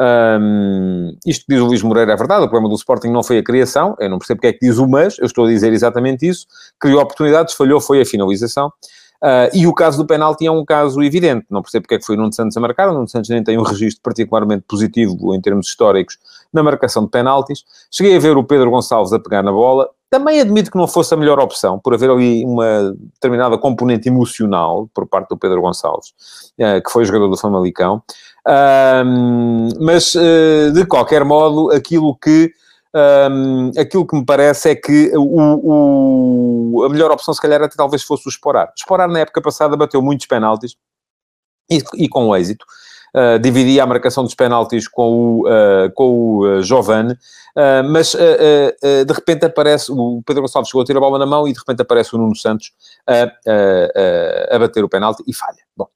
Um, 0.00 1.16
isto 1.26 1.44
que 1.44 1.54
diz 1.54 1.60
o 1.60 1.66
Luís 1.66 1.82
Moreira 1.82 2.12
é 2.12 2.16
verdade, 2.16 2.44
o 2.44 2.48
problema 2.48 2.68
do 2.68 2.76
Sporting 2.76 3.08
não 3.08 3.24
foi 3.24 3.38
a 3.38 3.42
criação, 3.42 3.96
eu 3.98 4.08
não 4.08 4.18
percebo 4.18 4.38
porque 4.38 4.46
é 4.46 4.52
que 4.52 4.64
diz 4.64 4.78
o 4.78 4.86
mas, 4.86 5.18
eu 5.18 5.26
estou 5.26 5.44
a 5.44 5.48
dizer 5.48 5.72
exatamente 5.72 6.26
isso, 6.26 6.46
criou 6.78 7.02
oportunidades, 7.02 7.54
falhou, 7.54 7.80
foi 7.80 8.00
a 8.00 8.06
finalização. 8.06 8.72
Uh, 9.22 9.50
e 9.52 9.66
o 9.66 9.74
caso 9.74 9.98
do 9.98 10.06
penalti 10.06 10.46
é 10.46 10.50
um 10.50 10.64
caso 10.64 11.02
evidente. 11.02 11.44
Não 11.50 11.60
percebo 11.60 11.82
porque 11.82 11.96
é 11.96 11.98
que 11.98 12.06
foi 12.06 12.14
o 12.14 12.18
Nuno 12.18 12.32
Santos 12.32 12.56
a 12.56 12.60
marcar. 12.60 12.88
O 12.88 12.94
Nuno 12.94 13.08
Santos 13.08 13.28
nem 13.30 13.42
tem 13.42 13.58
um 13.58 13.62
registro 13.62 14.00
particularmente 14.02 14.64
positivo 14.66 15.34
em 15.34 15.40
termos 15.40 15.68
históricos 15.68 16.18
na 16.52 16.62
marcação 16.62 17.04
de 17.04 17.10
penaltis. 17.10 17.64
Cheguei 17.90 18.16
a 18.16 18.20
ver 18.20 18.36
o 18.36 18.44
Pedro 18.44 18.70
Gonçalves 18.70 19.12
a 19.12 19.18
pegar 19.18 19.42
na 19.42 19.50
bola. 19.50 19.88
Também 20.08 20.40
admito 20.40 20.70
que 20.70 20.78
não 20.78 20.88
fosse 20.88 21.12
a 21.12 21.16
melhor 21.16 21.38
opção, 21.38 21.78
por 21.78 21.92
haver 21.92 22.08
ali 22.08 22.42
uma 22.42 22.94
determinada 23.14 23.58
componente 23.58 24.08
emocional 24.08 24.88
por 24.94 25.06
parte 25.06 25.28
do 25.28 25.36
Pedro 25.36 25.60
Gonçalves, 25.60 26.14
uh, 26.58 26.82
que 26.82 26.90
foi 26.90 27.04
jogador 27.04 27.28
do 27.28 27.36
Famalicão. 27.36 28.02
Uh, 28.46 29.84
mas, 29.84 30.14
de 30.72 30.86
qualquer 30.86 31.24
modo, 31.24 31.70
aquilo 31.72 32.16
que 32.16 32.50
um, 32.94 33.70
aquilo 33.78 34.06
que 34.06 34.16
me 34.16 34.24
parece 34.24 34.70
é 34.70 34.74
que 34.74 35.12
o, 35.14 36.78
o, 36.78 36.84
a 36.84 36.88
melhor 36.88 37.10
opção, 37.10 37.34
se 37.34 37.40
calhar, 37.40 37.62
até 37.62 37.76
talvez 37.76 38.02
fosse 38.02 38.26
o 38.26 38.30
Esporar. 38.30 38.72
Esporar, 38.76 39.08
na 39.08 39.20
época 39.20 39.42
passada, 39.42 39.76
bateu 39.76 40.00
muitos 40.00 40.26
penaltis 40.26 40.76
e, 41.70 41.82
e 41.94 42.08
com 42.08 42.34
êxito. 42.36 42.64
Uh, 43.14 43.38
dividia 43.38 43.82
a 43.82 43.86
marcação 43.86 44.22
dos 44.22 44.34
penaltis 44.34 44.86
com 44.86 45.10
o, 45.10 45.48
uh, 45.48 45.90
com 45.94 46.04
o 46.04 46.46
uh, 46.46 46.62
Giovanni, 46.62 47.16
mas 47.90 48.12
de 48.12 49.12
repente 49.12 49.44
aparece, 49.44 49.90
o 49.90 50.22
Pedro 50.24 50.42
Gonçalves 50.42 50.68
chegou 50.68 50.82
a 50.82 50.84
ter 50.84 50.96
a 50.96 51.00
bola 51.00 51.18
na 51.18 51.26
mão 51.26 51.48
e 51.48 51.52
de 51.52 51.58
repente 51.58 51.82
aparece 51.82 52.14
o 52.14 52.18
Nuno 52.18 52.36
Santos 52.36 52.70
a, 53.04 54.54
a 54.54 54.58
bater 54.60 54.84
o 54.84 54.88
penalti 54.88 55.24
e 55.26 55.34
falha. 55.34 55.58
Bom, 55.76 55.88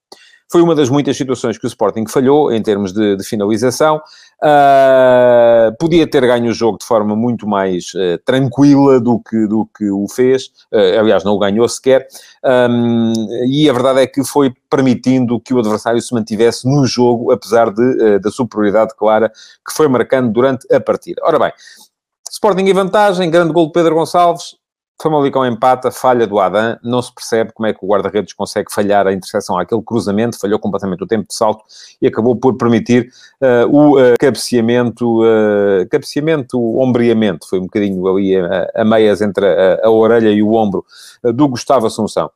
foi 0.51 0.61
uma 0.61 0.75
das 0.75 0.91
muitas 0.91 1.17
situações 1.17 1.57
que 1.57 1.65
o 1.65 1.69
Sporting 1.69 2.05
falhou 2.07 2.53
em 2.53 2.61
termos 2.61 2.93
de, 2.93 3.17
de 3.17 3.25
finalização. 3.25 4.03
Uh, 4.43 5.73
podia 5.79 6.05
ter 6.05 6.27
ganho 6.27 6.51
o 6.51 6.53
jogo 6.53 6.77
de 6.79 6.85
forma 6.85 7.15
muito 7.15 7.47
mais 7.47 7.95
uh, 7.95 8.19
tranquila 8.25 8.99
do 8.99 9.21
que, 9.21 9.47
do 9.47 9.69
que 9.77 9.89
o 9.89 10.09
fez. 10.09 10.47
Uh, 10.73 10.99
aliás, 10.99 11.23
não 11.23 11.35
o 11.35 11.39
ganhou 11.39 11.69
sequer. 11.69 12.09
Um, 12.45 13.13
e 13.47 13.71
a 13.71 13.73
verdade 13.73 14.01
é 14.01 14.07
que 14.07 14.25
foi 14.25 14.53
permitindo 14.69 15.39
que 15.39 15.55
o 15.55 15.61
adversário 15.61 16.01
se 16.03 16.13
mantivesse 16.13 16.69
no 16.69 16.85
jogo, 16.87 17.31
apesar 17.31 17.73
de, 17.73 18.19
da 18.19 18.31
superioridade 18.33 18.97
clara 18.97 19.31
que 19.65 19.73
foi 19.73 19.87
marcando 19.87 20.33
durante 20.33 20.67
a 20.75 20.81
partida. 20.81 21.23
Ora 21.25 21.39
bem, 21.39 21.53
Sporting 22.29 22.63
em 22.63 22.73
vantagem, 22.73 23.31
grande 23.31 23.53
gol 23.53 23.67
de 23.67 23.73
Pedro 23.73 23.95
Gonçalves, 23.95 24.57
Famalicão 25.01 25.45
empata, 25.45 25.91
falha 25.91 26.27
do 26.27 26.39
Adam, 26.39 26.79
não 26.83 27.03
se 27.03 27.13
percebe 27.13 27.53
como 27.53 27.67
é 27.67 27.73
que 27.73 27.85
o 27.85 27.89
guarda-redes 27.89 28.33
consegue 28.33 28.73
falhar 28.73 29.07
a 29.07 29.13
interseção 29.13 29.59
àquele 29.59 29.83
cruzamento, 29.83 30.39
falhou 30.39 30.61
completamente 30.61 31.03
o 31.03 31.07
tempo 31.07 31.27
de 31.27 31.35
salto 31.35 31.65
e 32.01 32.07
acabou 32.07 32.37
por 32.37 32.57
permitir 32.57 33.11
uh, 33.41 33.69
o 33.69 33.99
uh, 33.99 34.15
cabeceamento, 34.19 35.23
uh, 35.23 35.89
cabeceamento, 35.91 36.57
ombreamento, 36.79 37.49
foi 37.49 37.59
um 37.59 37.65
bocadinho 37.65 38.07
ali 38.07 38.37
a, 38.37 38.71
a 38.77 38.85
meias 38.85 39.21
entre 39.21 39.45
a, 39.45 39.81
a, 39.83 39.91
orelha 39.91 40.31
e 40.31 40.41
o 40.41 40.53
ombro 40.53 40.85
do 41.35 41.49
Gustavo 41.49 41.87
Assunção. 41.87 42.31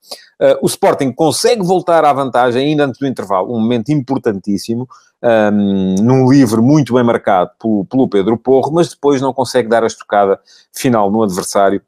o 0.61 0.67
Sporting 0.67 1.13
consegue 1.13 1.63
voltar 1.63 2.05
à 2.05 2.13
vantagem 2.13 2.71
ainda 2.71 2.85
antes 2.85 2.99
do 2.99 3.07
intervalo, 3.07 3.55
um 3.55 3.61
momento 3.61 3.91
importantíssimo, 3.91 4.89
um, 5.23 5.95
num 6.03 6.31
livre 6.31 6.61
muito 6.61 6.95
bem 6.95 7.05
marcado 7.05 7.51
pelo, 7.61 7.85
pelo 7.85 8.09
Pedro 8.09 8.37
Porro, 8.37 8.73
mas 8.73 8.89
depois 8.89 9.21
não 9.21 9.33
consegue 9.33 9.69
dar 9.69 9.85
a 9.85 9.87
estocada 9.87 10.41
final 10.73 11.11
no 11.11 11.23
adversário 11.23 11.81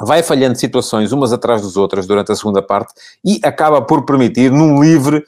vai 0.00 0.22
falhando 0.22 0.58
situações 0.58 1.12
umas 1.12 1.32
atrás 1.32 1.62
das 1.62 1.76
outras 1.76 2.06
durante 2.06 2.32
a 2.32 2.36
segunda 2.36 2.60
parte 2.60 2.92
e 3.24 3.40
acaba 3.44 3.80
por 3.80 4.04
permitir, 4.04 4.50
num 4.50 4.82
livre 4.82 5.24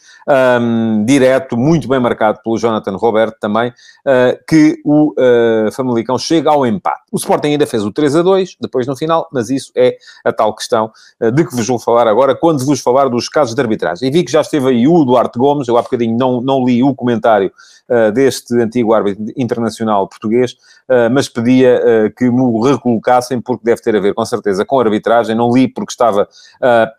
um, 0.60 1.04
direto, 1.04 1.56
muito 1.56 1.86
bem 1.86 2.00
marcado 2.00 2.40
pelo 2.42 2.58
Jonathan 2.58 2.96
Roberto 2.96 3.36
também, 3.38 3.70
uh, 3.70 4.44
que 4.46 4.80
o 4.84 5.12
uh, 5.12 5.70
Famalicão 5.72 6.18
chega 6.18 6.50
ao 6.50 6.66
empate. 6.66 7.02
O 7.12 7.16
Sporting 7.16 7.48
ainda 7.48 7.66
fez 7.66 7.84
o 7.84 7.92
3 7.92 8.16
a 8.16 8.22
2, 8.22 8.56
depois 8.60 8.86
no 8.86 8.96
final, 8.96 9.28
mas 9.32 9.50
isso 9.50 9.70
é 9.76 9.96
a 10.24 10.32
tal 10.32 10.54
questão 10.54 10.90
uh, 11.20 11.30
de 11.30 11.44
que 11.44 11.54
vos 11.54 11.66
vou 11.66 11.78
falar 11.78 12.08
agora, 12.08 12.34
quando 12.34 12.64
vos 12.64 12.80
falar 12.80 13.08
dos 13.08 13.28
casos 13.28 13.54
de 13.54 13.60
arbitragem. 13.60 14.08
E 14.08 14.12
vi 14.12 14.24
que 14.24 14.32
já 14.32 14.40
esteve 14.40 14.68
aí 14.68 14.88
o 14.88 15.04
Duarte 15.04 15.38
Gomes, 15.38 15.68
eu 15.68 15.76
há 15.76 15.82
bocadinho 15.82 16.16
não, 16.16 16.40
não 16.40 16.64
li 16.64 16.82
o 16.82 16.94
comentário 16.94 17.52
uh, 17.88 18.12
deste 18.12 18.54
antigo 18.60 18.92
árbitro 18.92 19.24
internacional 19.36 20.08
português, 20.08 20.52
uh, 20.88 21.10
mas 21.10 21.28
pedia 21.28 21.80
que 22.16 22.30
me 22.30 22.70
recolocassem, 22.70 23.40
porque 23.40 23.64
deve 23.64 23.80
ter 23.80 23.96
a 23.96 24.00
ver, 24.00 24.14
com 24.14 24.24
certeza, 24.24 24.64
com 24.64 24.78
a 24.78 24.84
arbitragem. 24.84 25.36
Não 25.36 25.52
li 25.52 25.68
porque 25.68 25.92
estava 25.92 26.28
a, 26.60 26.92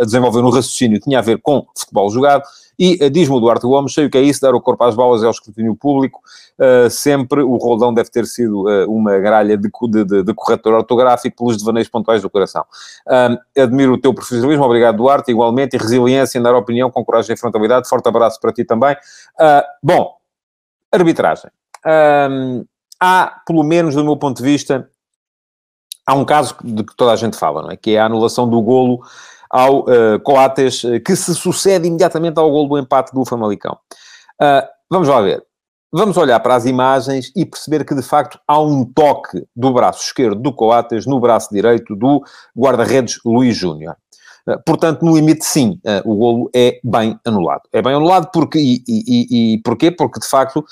a, 0.00 0.04
desenvolver 0.04 0.40
um 0.40 0.50
raciocínio 0.50 0.98
tinha 0.98 1.18
a 1.18 1.22
ver 1.22 1.38
com 1.40 1.66
futebol 1.76 2.10
jogado. 2.10 2.42
E 2.78 2.94
uh, 3.04 3.10
diz-me 3.10 3.36
o 3.36 3.40
Duarte 3.40 3.66
Gomes, 3.66 3.92
sei 3.92 4.06
o 4.06 4.10
que 4.10 4.16
é 4.16 4.22
isso, 4.22 4.40
dar 4.40 4.54
o 4.54 4.60
corpo 4.60 4.82
às 4.84 4.94
balas 4.94 5.22
é 5.22 5.26
o 5.26 5.30
escrutínio 5.30 5.76
público. 5.76 6.20
Uh, 6.58 6.88
sempre 6.88 7.42
o 7.42 7.56
Roldão 7.56 7.92
deve 7.92 8.10
ter 8.10 8.26
sido 8.26 8.66
uh, 8.66 8.90
uma 8.90 9.18
gralha 9.18 9.56
de, 9.56 9.68
de, 9.90 10.22
de, 10.22 10.34
corretor 10.34 10.74
ortográfico 10.74 11.36
pelos 11.36 11.58
devaneios 11.58 11.88
pontuais 11.88 12.22
do 12.22 12.30
coração. 12.30 12.64
admiro 13.56 13.94
o 13.94 13.98
teu 13.98 14.14
profissionalismo, 14.14 14.64
obrigado 14.64 14.96
Duarte, 14.96 15.30
igualmente, 15.30 15.76
e 15.76 15.78
resiliência 15.78 16.38
em 16.38 16.42
dar 16.42 16.54
opinião 16.54 16.90
com 16.90 17.04
coragem 17.04 17.34
e 17.34 17.38
frontalidade. 17.38 17.88
Forte 17.88 18.08
abraço 18.08 18.40
para 18.40 18.52
ti 18.52 18.64
também. 18.64 18.96
bom, 19.82 20.16
arbitragem. 20.90 21.50
há, 22.98 23.42
pelo 23.46 23.62
menos 23.62 23.94
do 23.94 24.04
meu 24.04 24.16
ponto 24.16 24.38
de 24.38 24.42
vista, 24.42 24.88
há 26.06 26.14
um 26.14 26.24
caso 26.24 26.56
de 26.64 26.82
que 26.82 26.96
toda 26.96 27.12
a 27.12 27.16
gente 27.16 27.36
fala, 27.36 27.62
não 27.62 27.70
é? 27.70 27.76
Que 27.76 27.92
é 27.96 28.00
a 28.00 28.06
anulação 28.06 28.48
do 28.48 28.60
golo 28.60 29.02
ao 29.50 29.80
uh, 29.80 30.20
Coates, 30.22 30.84
uh, 30.84 31.00
que 31.00 31.16
se 31.16 31.34
sucede 31.34 31.88
imediatamente 31.88 32.38
ao 32.38 32.50
gol 32.50 32.68
do 32.68 32.78
empate 32.78 33.12
do 33.12 33.24
Famalicão. 33.24 33.76
Uh, 34.40 34.66
vamos 34.88 35.08
lá 35.08 35.20
ver. 35.20 35.44
Vamos 35.92 36.16
olhar 36.16 36.38
para 36.38 36.54
as 36.54 36.66
imagens 36.66 37.32
e 37.34 37.44
perceber 37.44 37.84
que, 37.84 37.96
de 37.96 38.02
facto, 38.02 38.38
há 38.46 38.60
um 38.60 38.84
toque 38.84 39.44
do 39.56 39.72
braço 39.72 40.04
esquerdo 40.04 40.40
do 40.40 40.52
Coates 40.52 41.04
no 41.04 41.18
braço 41.18 41.48
direito 41.50 41.96
do 41.96 42.22
guarda-redes 42.56 43.18
Luís 43.24 43.56
Júnior. 43.56 43.96
Uh, 44.46 44.62
portanto, 44.64 45.04
no 45.04 45.14
limite, 45.16 45.44
sim, 45.44 45.78
uh, 45.84 46.10
o 46.10 46.16
golo 46.16 46.50
é 46.54 46.80
bem 46.82 47.18
anulado. 47.24 47.62
É 47.72 47.82
bem 47.82 47.94
anulado 47.94 48.30
porque, 48.32 48.58
e, 48.58 48.82
e, 48.86 49.54
e 49.54 49.58
porquê? 49.62 49.90
Porque, 49.90 50.20
de 50.20 50.26
facto, 50.26 50.64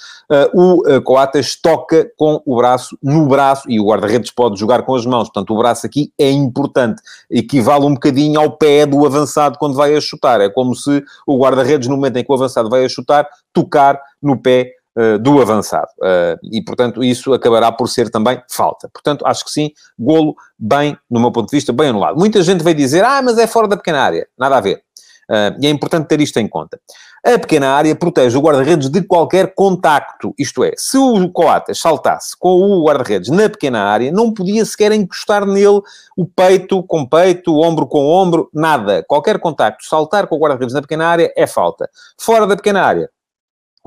o 0.54 1.02
Coates 1.02 1.60
toca 1.60 2.10
com 2.16 2.40
o 2.44 2.56
braço 2.56 2.98
no 3.02 3.26
braço, 3.26 3.70
e 3.70 3.80
o 3.80 3.86
guarda-redes 3.86 4.30
pode 4.30 4.58
jogar 4.58 4.82
com 4.82 4.94
as 4.94 5.04
mãos, 5.06 5.28
portanto, 5.28 5.54
o 5.54 5.58
braço 5.58 5.86
aqui 5.86 6.12
é 6.18 6.30
importante, 6.30 7.00
equivale 7.30 7.84
um 7.84 7.94
bocadinho 7.94 8.40
ao 8.40 8.52
pé 8.52 8.86
do 8.86 9.04
avançado 9.04 9.58
quando 9.58 9.74
vai 9.74 9.94
a 9.94 10.00
chutar. 10.00 10.40
É 10.40 10.48
como 10.48 10.74
se 10.74 11.02
o 11.26 11.38
guarda-redes, 11.38 11.88
no 11.88 11.96
momento 11.96 12.16
em 12.16 12.24
que 12.24 12.32
o 12.32 12.34
avançado 12.34 12.68
vai 12.68 12.84
a 12.84 12.88
chutar, 12.88 13.28
tocar 13.52 14.00
no 14.22 14.36
pé 14.36 14.72
uh, 14.98 15.18
do 15.18 15.40
avançado. 15.40 15.88
Uh, 16.00 16.38
e, 16.52 16.62
portanto, 16.62 17.02
isso 17.04 17.32
acabará 17.32 17.70
por 17.70 17.88
ser 17.88 18.10
também 18.10 18.42
falta. 18.50 18.88
Portanto, 18.92 19.24
acho 19.26 19.44
que 19.44 19.50
sim, 19.50 19.70
golo 19.98 20.34
bem, 20.58 20.98
no 21.08 21.20
meu 21.20 21.30
ponto 21.30 21.48
de 21.48 21.56
vista, 21.56 21.72
bem 21.72 21.88
anulado. 21.88 22.18
Muita 22.18 22.42
gente 22.42 22.64
vai 22.64 22.74
dizer, 22.74 23.04
ah, 23.04 23.22
mas 23.22 23.38
é 23.38 23.46
fora 23.46 23.68
da 23.68 23.76
pequena 23.76 24.00
área. 24.00 24.26
Nada 24.36 24.56
a 24.56 24.60
ver. 24.60 24.82
Uh, 25.30 25.54
e 25.60 25.66
é 25.66 25.70
importante 25.70 26.08
ter 26.08 26.20
isto 26.20 26.38
em 26.38 26.48
conta. 26.48 26.80
A 27.24 27.38
pequena 27.38 27.70
área 27.72 27.94
protege 27.94 28.38
o 28.38 28.40
guarda-redes 28.40 28.88
de 28.88 29.02
qualquer 29.02 29.52
contacto. 29.54 30.32
Isto 30.38 30.64
é, 30.64 30.72
se 30.76 30.96
o 30.96 31.28
Coates 31.30 31.78
saltasse 31.78 32.34
com 32.38 32.48
o 32.48 32.84
guarda-redes 32.84 33.28
na 33.28 33.50
pequena 33.50 33.82
área, 33.82 34.10
não 34.10 34.32
podia 34.32 34.64
sequer 34.64 34.92
encostar 34.92 35.44
nele 35.44 35.82
o 36.16 36.24
peito 36.24 36.82
com 36.84 37.04
peito, 37.04 37.52
o 37.52 37.62
ombro 37.62 37.86
com 37.86 38.06
ombro, 38.06 38.48
nada. 38.54 39.04
Qualquer 39.06 39.38
contacto, 39.40 39.84
saltar 39.84 40.26
com 40.28 40.36
o 40.36 40.38
guarda-redes 40.38 40.72
na 40.72 40.80
pequena 40.80 41.08
área 41.08 41.30
é 41.36 41.46
falta. 41.46 41.90
Fora 42.18 42.46
da 42.46 42.56
pequena 42.56 42.82
área, 42.82 43.10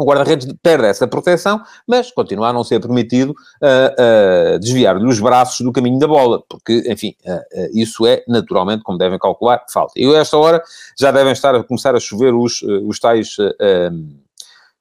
o 0.01 0.05
guarda-redes 0.05 0.47
perde 0.61 0.85
essa 0.85 1.07
proteção, 1.07 1.61
mas 1.87 2.11
continua 2.11 2.49
a 2.49 2.53
não 2.53 2.63
ser 2.63 2.79
permitido 2.79 3.29
uh, 3.29 4.55
uh, 4.55 4.59
desviar-lhe 4.59 5.05
os 5.05 5.19
braços 5.19 5.61
do 5.61 5.71
caminho 5.71 5.99
da 5.99 6.07
bola, 6.07 6.41
porque, 6.49 6.83
enfim, 6.87 7.15
uh, 7.25 7.69
isso 7.73 8.05
é 8.07 8.23
naturalmente, 8.27 8.83
como 8.83 8.97
devem 8.97 9.19
calcular, 9.19 9.63
falta. 9.71 9.93
E 9.95 10.05
a 10.13 10.19
esta 10.19 10.37
hora 10.37 10.61
já 10.99 11.11
devem 11.11 11.31
estar 11.31 11.55
a 11.55 11.63
começar 11.63 11.95
a 11.95 11.99
chover 11.99 12.33
os, 12.33 12.61
os 12.61 12.99
tais 12.99 13.35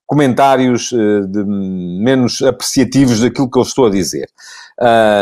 comentários 0.07 0.91
de, 0.91 1.45
menos 1.45 2.43
apreciativos 2.43 3.21
daquilo 3.21 3.49
que 3.49 3.59
eu 3.59 3.62
estou 3.62 3.87
a 3.87 3.91
dizer. 3.91 4.29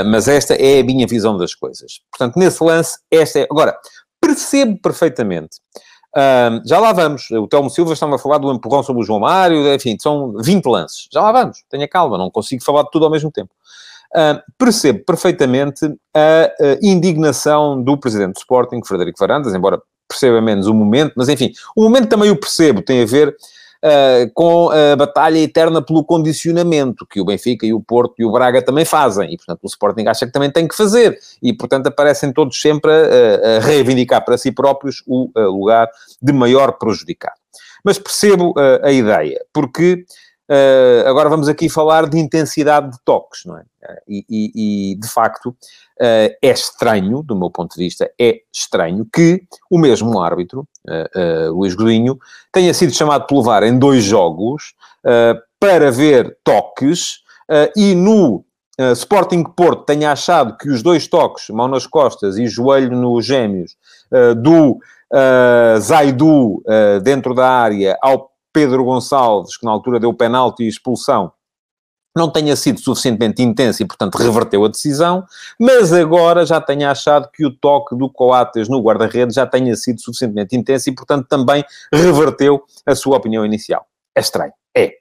mas 0.06 0.28
esta 0.28 0.54
é 0.54 0.80
a 0.80 0.84
minha 0.84 1.06
visão 1.06 1.36
das 1.36 1.54
coisas. 1.54 2.00
Portanto, 2.10 2.38
nesse 2.38 2.64
lance, 2.64 2.98
esta 3.10 3.40
é. 3.40 3.46
Agora, 3.50 3.76
percebo 4.20 4.78
perfeitamente 4.80 5.58
Uh, 6.16 6.66
já 6.66 6.78
lá 6.78 6.92
vamos. 6.92 7.30
O 7.30 7.46
Telmo 7.46 7.70
Silva 7.70 7.92
estava 7.92 8.16
a 8.16 8.18
falar 8.18 8.38
do 8.38 8.52
empurrão 8.52 8.82
sobre 8.82 9.02
o 9.02 9.04
João 9.04 9.20
Mário, 9.20 9.72
enfim, 9.74 9.96
são 10.00 10.32
20 10.38 10.66
lances. 10.66 11.08
Já 11.12 11.20
lá 11.20 11.32
vamos. 11.32 11.62
Tenha 11.70 11.86
calma, 11.88 12.18
não 12.18 12.30
consigo 12.30 12.64
falar 12.64 12.82
de 12.82 12.90
tudo 12.90 13.04
ao 13.04 13.10
mesmo 13.10 13.30
tempo. 13.30 13.50
Percebo 14.56 15.04
perfeitamente 15.04 15.84
a, 16.14 16.50
a, 16.60 16.78
indignação 16.82 17.82
do 17.82 17.96
presidente 17.98 18.34
do 18.34 18.38
Sporting, 18.38 18.80
Frederico 18.82 19.18
Varandas, 19.18 19.54
embora 19.54 19.80
perceba 20.08 20.40
menos 20.40 20.66
o 20.66 20.72
momento, 20.72 21.12
mas 21.14 21.28
enfim, 21.28 21.52
o 21.76 21.82
momento 21.82 22.08
também 22.08 22.30
o 22.30 22.40
percebo, 22.40 22.80
tem 22.80 23.02
a 23.02 23.06
ver 23.06 23.36
uh, 23.84 24.30
com 24.34 24.70
a 24.70 24.96
batalha 24.96 25.38
eterna 25.38 25.82
pelo 25.82 26.04
condicionamento, 26.04 27.06
que 27.06 27.20
o 27.20 27.24
Benfica 27.24 27.66
e 27.66 27.72
o 27.72 27.80
Porto 27.80 28.14
e 28.18 28.24
o 28.24 28.32
Braga 28.32 28.62
também 28.62 28.84
fazem, 28.84 29.32
e 29.32 29.36
portanto 29.36 29.60
o 29.62 29.66
Sporting 29.66 30.06
acha 30.06 30.26
que 30.26 30.32
também 30.32 30.50
tem 30.50 30.66
que 30.66 30.76
fazer, 30.76 31.18
e 31.42 31.52
portanto 31.52 31.86
aparecem 31.86 32.32
todos 32.32 32.60
sempre 32.60 32.90
a, 32.90 33.56
a 33.56 33.60
reivindicar 33.60 34.24
para 34.24 34.38
si 34.38 34.52
próprios 34.52 35.02
o 35.06 35.30
lugar 35.34 35.88
de 36.20 36.32
maior 36.32 36.72
prejudicado. 36.72 37.36
Mas 37.84 37.98
percebo 37.98 38.54
a 38.82 38.90
ideia, 38.90 39.40
porque 39.52 40.04
Uh, 40.50 41.06
agora 41.06 41.28
vamos 41.28 41.46
aqui 41.46 41.68
falar 41.68 42.08
de 42.08 42.18
intensidade 42.18 42.92
de 42.92 42.98
toques, 43.04 43.44
não 43.44 43.58
é? 43.58 43.60
Uh, 43.60 43.96
e, 44.08 44.24
e, 44.30 44.92
e, 44.92 44.94
de 44.94 45.06
facto, 45.06 45.50
uh, 45.50 45.54
é 46.00 46.36
estranho, 46.42 47.22
do 47.22 47.36
meu 47.36 47.50
ponto 47.50 47.76
de 47.76 47.84
vista, 47.84 48.10
é 48.18 48.40
estranho 48.50 49.06
que 49.12 49.42
o 49.70 49.78
mesmo 49.78 50.18
árbitro, 50.20 50.66
Luís 51.50 51.74
Godinho, 51.74 52.18
tenha 52.50 52.72
sido 52.72 52.94
chamado 52.94 53.26
pelo 53.26 53.42
VAR 53.42 53.62
em 53.62 53.78
dois 53.78 54.02
jogos 54.02 54.74
para 55.60 55.90
ver 55.90 56.38
toques 56.42 57.18
e 57.76 57.94
no 57.94 58.42
Sporting 58.94 59.44
Porto 59.44 59.84
tenha 59.84 60.12
achado 60.12 60.56
que 60.56 60.70
os 60.70 60.82
dois 60.82 61.06
toques, 61.06 61.50
mão 61.50 61.68
nas 61.68 61.86
costas 61.86 62.38
e 62.38 62.46
joelho 62.46 62.96
nos 62.96 63.26
gêmeos, 63.26 63.76
do 64.38 64.78
Zaidu 65.78 66.62
dentro 67.02 67.34
da 67.34 67.50
área 67.50 67.98
ao 68.00 68.30
Pedro 68.58 68.82
Gonçalves, 68.82 69.56
que 69.56 69.64
na 69.64 69.70
altura 69.70 70.00
deu 70.00 70.12
penalti 70.12 70.64
e 70.64 70.68
expulsão, 70.68 71.30
não 72.16 72.28
tenha 72.28 72.56
sido 72.56 72.80
suficientemente 72.80 73.40
intenso 73.40 73.84
e, 73.84 73.86
portanto, 73.86 74.16
reverteu 74.16 74.64
a 74.64 74.68
decisão, 74.68 75.24
mas 75.60 75.92
agora 75.92 76.44
já 76.44 76.60
tenha 76.60 76.90
achado 76.90 77.30
que 77.32 77.46
o 77.46 77.56
toque 77.56 77.94
do 77.94 78.10
Coates 78.10 78.68
no 78.68 78.82
guarda-redes 78.82 79.36
já 79.36 79.46
tenha 79.46 79.76
sido 79.76 80.00
suficientemente 80.00 80.56
intenso 80.56 80.90
e, 80.90 80.92
portanto, 80.92 81.28
também 81.28 81.64
reverteu 81.94 82.60
a 82.84 82.96
sua 82.96 83.18
opinião 83.18 83.46
inicial. 83.46 83.86
É 84.12 84.18
estranho. 84.18 84.52
É. 84.76 84.94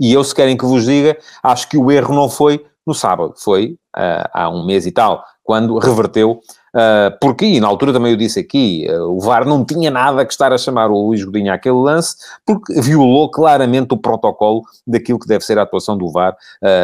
E 0.00 0.10
eu, 0.10 0.24
se 0.24 0.34
querem 0.34 0.56
que 0.56 0.64
vos 0.64 0.86
diga, 0.86 1.18
acho 1.42 1.68
que 1.68 1.76
o 1.76 1.92
erro 1.92 2.14
não 2.14 2.30
foi 2.30 2.64
no 2.88 2.94
sábado, 2.94 3.34
foi 3.36 3.76
uh, 3.96 4.28
há 4.32 4.50
um 4.50 4.64
mês 4.64 4.86
e 4.86 4.92
tal, 4.92 5.22
quando 5.44 5.78
reverteu 5.78 6.40
Uh, 6.68 7.10
porque, 7.18 7.46
e 7.46 7.60
na 7.60 7.66
altura 7.66 7.94
também 7.94 8.12
eu 8.12 8.16
disse 8.16 8.38
aqui, 8.38 8.86
uh, 8.90 9.16
o 9.16 9.18
VAR 9.18 9.46
não 9.46 9.64
tinha 9.64 9.90
nada 9.90 10.24
que 10.24 10.30
estar 10.30 10.52
a 10.52 10.58
chamar 10.58 10.90
o 10.90 11.06
Luís 11.06 11.24
Godinho 11.24 11.52
àquele 11.52 11.74
lance, 11.74 12.16
porque 12.44 12.78
violou 12.82 13.30
claramente 13.30 13.94
o 13.94 13.96
protocolo 13.96 14.62
daquilo 14.86 15.18
que 15.18 15.26
deve 15.26 15.42
ser 15.44 15.58
a 15.58 15.62
atuação 15.62 15.96
do 15.96 16.12
VAR, 16.12 16.36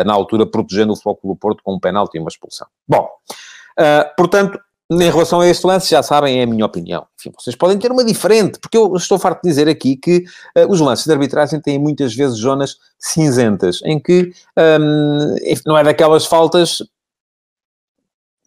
na 0.07 0.13
altura 0.15 0.47
protegendo 0.47 0.95
o 0.95 0.97
Futebol 0.97 1.35
do 1.35 1.37
Porto 1.37 1.63
com 1.63 1.75
um 1.75 1.79
penalti 1.79 2.17
e 2.17 2.19
uma 2.19 2.29
expulsão. 2.29 2.67
Bom, 2.89 3.07
portanto, 4.17 4.59
em 4.91 5.11
relação 5.11 5.41
a 5.41 5.47
este 5.47 5.67
lance, 5.67 5.91
já 5.91 6.03
sabem, 6.03 6.41
é 6.41 6.43
a 6.43 6.47
minha 6.47 6.65
opinião. 6.65 7.07
Enfim, 7.19 7.33
vocês 7.39 7.57
podem 7.57 7.79
ter 7.79 7.91
uma 7.91 8.05
diferente, 8.05 8.59
porque 8.61 8.77
eu 8.77 8.95
estou 8.97 9.19
farto 9.19 9.43
de 9.43 9.49
dizer 9.49 9.69
aqui 9.69 9.97
que 9.97 10.25
uh, 10.59 10.71
os 10.71 10.81
lances 10.81 11.07
de 11.07 11.13
arbitragem 11.13 11.61
têm 11.61 11.79
muitas 11.79 12.15
vezes 12.15 12.39
zonas 12.39 12.77
cinzentas, 12.99 13.81
em 13.85 13.99
que 13.99 14.31
um, 14.59 15.37
não 15.67 15.79
é 15.79 15.85
daquelas 15.85 16.27
faltas 16.27 16.83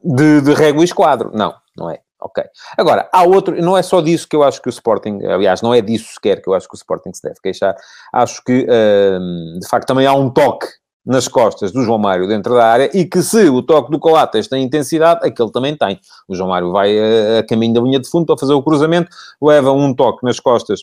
de, 0.03 0.41
de 0.41 0.53
régua 0.53 0.81
e 0.81 0.85
esquadro. 0.85 1.31
Não, 1.33 1.55
não 1.75 1.89
é. 1.89 1.99
Ok. 2.19 2.43
Agora, 2.75 3.07
há 3.13 3.23
outro, 3.23 3.59
não 3.61 3.77
é 3.77 3.83
só 3.83 4.01
disso 4.01 4.27
que 4.27 4.35
eu 4.35 4.43
acho 4.43 4.59
que 4.59 4.67
o 4.67 4.71
Sporting, 4.71 5.19
aliás, 5.25 5.61
não 5.61 5.71
é 5.73 5.81
disso 5.81 6.13
sequer 6.15 6.41
que 6.41 6.49
eu 6.49 6.55
acho 6.55 6.67
que 6.67 6.73
o 6.73 6.77
Sporting 6.77 7.13
se 7.13 7.21
deve 7.21 7.39
queixar. 7.41 7.75
Acho 8.11 8.43
que, 8.43 8.63
uh, 8.63 9.59
de 9.59 9.67
facto, 9.67 9.87
também 9.87 10.05
há 10.07 10.13
um 10.13 10.29
toque 10.29 10.67
nas 11.07 11.25
costas 11.25 11.71
do 11.71 11.83
João 11.83 11.97
Mário 11.97 12.27
dentro 12.27 12.53
da 12.53 12.67
área 12.67 12.91
e 12.93 13.05
que 13.05 13.23
se 13.23 13.47
o 13.47 13.63
toque 13.63 13.89
do 13.89 13.97
Coates 13.97 14.47
tem 14.49 14.61
intensidade, 14.61 15.25
aquele 15.25 15.49
também 15.49 15.75
tem. 15.75 15.99
O 16.27 16.35
João 16.35 16.49
Mário 16.49 16.71
vai 16.71 16.99
a, 16.99 17.39
a 17.39 17.43
caminho 17.43 17.73
da 17.73 17.81
linha 17.81 17.99
de 17.99 18.09
fundo 18.09 18.25
para 18.25 18.37
fazer 18.37 18.53
o 18.53 18.61
cruzamento, 18.61 19.09
leva 19.41 19.71
um 19.71 19.93
toque 19.93 20.25
nas 20.25 20.37
costas 20.37 20.81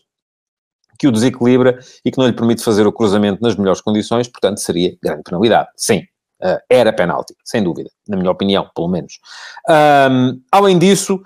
que 0.99 1.07
o 1.07 1.13
desequilibra 1.13 1.79
e 2.03 2.11
que 2.11 2.17
não 2.17 2.27
lhe 2.27 2.33
permite 2.33 2.65
fazer 2.65 2.87
o 2.87 2.93
cruzamento 2.93 3.43
nas 3.43 3.55
melhores 3.55 3.83
condições, 3.83 4.27
portanto, 4.27 4.61
seria 4.61 4.97
grande 5.03 5.23
penalidade. 5.23 5.69
Sim, 5.77 6.03
Uh, 6.43 6.59
era 6.69 6.93
penalti, 6.93 7.35
sem 7.43 7.63
dúvida, 7.63 7.89
na 8.07 8.19
minha 8.19 8.31
opinião, 8.31 8.69
pelo 8.75 8.89
menos. 8.89 9.19
Um, 10.11 10.43
além 10.53 10.79
disso, 10.79 11.23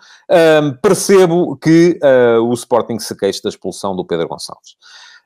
um, 0.63 0.73
percebo 0.81 1.57
que 1.57 1.99
uh, 2.05 2.41
o 2.43 2.53
Sporting 2.53 3.01
se 3.01 3.17
queixa 3.17 3.41
da 3.43 3.49
expulsão 3.49 3.97
do 3.97 4.05
Pedro 4.05 4.29
Gonçalves. 4.29 4.77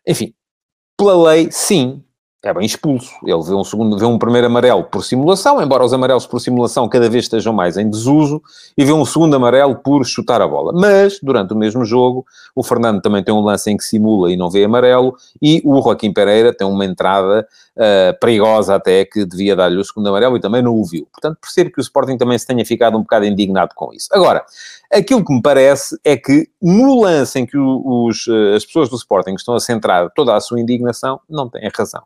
Enfim, 0.07 0.33
pela 0.97 1.31
lei, 1.31 1.51
sim, 1.51 2.03
é 2.43 2.53
bem 2.53 2.65
expulso. 2.67 3.13
Ele 3.25 3.43
vê 3.43 3.55
um, 3.55 3.63
segundo, 3.63 3.97
vê 3.97 4.05
um 4.05 4.19
primeiro 4.19 4.49
amarelo 4.49 4.83
por 4.83 5.05
simulação, 5.05 5.63
embora 5.63 5.85
os 5.85 5.93
amarelos 5.93 6.27
por 6.27 6.41
simulação 6.41 6.89
cada 6.89 7.09
vez 7.09 7.25
estejam 7.25 7.53
mais 7.53 7.77
em 7.77 7.89
desuso, 7.89 8.43
e 8.77 8.85
vê 8.85 8.93
um 8.93 9.05
segundo 9.05 9.37
amarelo 9.37 9.77
por 9.77 10.05
chutar 10.05 10.43
a 10.43 10.49
bola. 10.49 10.73
Mas, 10.75 11.21
durante 11.23 11.53
o 11.53 11.57
mesmo 11.57 11.85
jogo, 11.85 12.27
o 12.55 12.63
Fernando 12.65 13.01
também 13.01 13.23
tem 13.23 13.33
um 13.33 13.41
lance 13.41 13.71
em 13.71 13.77
que 13.77 13.85
simula 13.85 14.33
e 14.33 14.37
não 14.37 14.51
vê 14.51 14.65
amarelo, 14.65 15.15
e 15.41 15.63
o 15.65 15.81
Joaquim 15.81 16.13
Pereira 16.13 16.53
tem 16.53 16.67
uma 16.67 16.85
entrada 16.85 17.47
uh, 17.77 18.19
perigosa 18.21 18.75
até 18.75 19.05
que 19.05 19.25
devia 19.25 19.55
dar-lhe 19.55 19.79
o 19.79 19.85
segundo 19.85 20.09
amarelo 20.09 20.37
e 20.37 20.41
também 20.41 20.63
não 20.63 20.75
o 20.75 20.85
viu. 20.85 21.07
Portanto, 21.13 21.39
percebo 21.41 21.71
que 21.71 21.79
o 21.79 21.83
Sporting 21.83 22.17
também 22.19 22.37
se 22.39 22.47
tenha 22.47 22.65
ficado 22.67 22.97
um 22.97 23.03
bocado 23.03 23.25
indignado 23.25 23.71
com 23.77 23.93
isso. 23.93 24.09
Agora, 24.11 24.45
aquilo 24.93 25.25
que 25.25 25.33
me 25.33 25.41
parece 25.41 25.97
é 26.05 26.17
que 26.17 26.49
no 26.61 27.03
lance 27.03 27.39
em 27.39 27.47
que 27.47 27.57
os, 27.57 28.27
eh, 28.29 28.57
as 28.57 28.65
pessoas 28.65 28.89
do 28.89 28.97
Sporting 28.97 29.35
estão 29.35 29.55
a 29.55 29.61
centrar 29.61 30.11
toda 30.11 30.35
a 30.35 30.41
sua 30.41 30.61
indignação, 30.61 31.21
não 31.29 31.49
têm 31.49 31.71
razão 31.75 32.03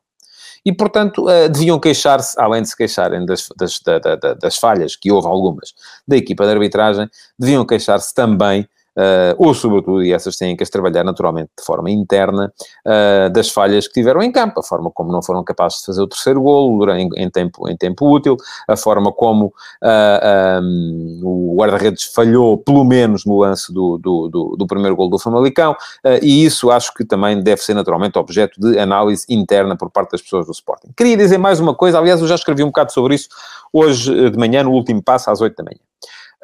e, 0.67 0.73
portanto, 0.73 1.27
uh, 1.27 1.49
deviam 1.49 1.79
queixar-se, 1.79 2.39
além 2.41 2.61
de 2.61 2.69
se 2.69 2.77
queixarem 2.77 3.25
das, 3.25 3.49
das, 3.57 3.79
da, 3.79 3.99
da, 4.01 4.35
das 4.35 4.57
falhas, 4.57 4.97
que 4.97 5.13
houve 5.13 5.29
algumas, 5.29 5.73
da 6.07 6.17
equipa 6.17 6.45
de 6.45 6.51
arbitragem, 6.51 7.09
deviam 7.39 7.65
queixar-se 7.65 8.13
também 8.13 8.69
uh, 8.97 9.35
ou 9.37 9.55
sobretudo, 9.55 10.03
e 10.03 10.13
essas 10.13 10.37
têm 10.37 10.57
que 10.57 10.63
as 10.63 10.71
trabalhar 10.71 11.05
naturalmente 11.05 11.51
de 11.59 11.65
forma 11.65 11.91
interna, 11.91 12.53
uh, 12.85 13.31
das 13.31 13.51
falhas 13.51 13.87
que 13.87 13.95
tiveram 13.95 14.23
em 14.23 14.33
campo, 14.33 14.61
a 14.61 14.63
forma 14.63 14.91
como 14.91 15.13
não 15.13 15.23
foram 15.23 15.45
capazes 15.45 15.81
de 15.81 15.87
fazer 15.87 16.03
o 16.03 16.07
terceiro 16.07 16.41
golo 16.41 16.91
em, 16.93 17.09
em 17.17 17.31
tempo, 17.31 17.69
em 17.69 17.77
tempo 17.77 18.09
útil, 18.11 18.37
a 18.69 18.77
forma 18.77 19.13
como 19.13 19.47
uh, 19.47 19.53
ah, 19.83 20.61
um, 20.63 21.21
o 21.23 21.57
guarda-redes 21.57 22.05
falhou, 22.05 22.59
pelo 22.59 22.85
menos 22.85 23.25
no 23.25 23.39
lance 23.39 23.73
do, 23.73 23.99
do, 23.99 24.29
do, 24.29 24.57
do 24.57 24.67
primeiro 24.67 24.97
golo 24.97 25.11
do 25.11 25.19
Famalicão, 25.19 25.77
e 26.23 26.45
isso 26.45 26.71
acho 26.71 26.93
que 26.95 27.05
também 27.05 27.43
deve 27.43 27.63
ser 27.63 27.75
naturalmente 27.75 28.19
objeto 28.19 28.61
de 28.61 28.79
análise 28.79 29.25
interna 29.29 29.77
por 29.77 29.91
parte 29.91 30.13
das 30.13 30.23
pessoas 30.23 30.47
do 30.47 30.53
Sporting. 30.53 30.89
Queria 30.97 31.17
dizer 31.17 31.39
mais 31.39 31.61
uma 31.61 31.75
coisa, 31.75 31.99
aliás, 31.99 32.21
eu 32.21 32.27
já 32.27 32.35
escrevi 32.35 32.63
um 32.63 32.69
bocado 32.69 32.93
sobre 32.93 33.15
isso 33.15 33.29
hoje 33.73 34.31
de 34.31 34.39
manhã, 34.39 34.63
no 34.63 34.71
último 34.71 35.03
passo, 35.03 35.31
às 35.31 35.41
8 35.41 35.57
da 35.57 35.65
manhã. 35.65 35.79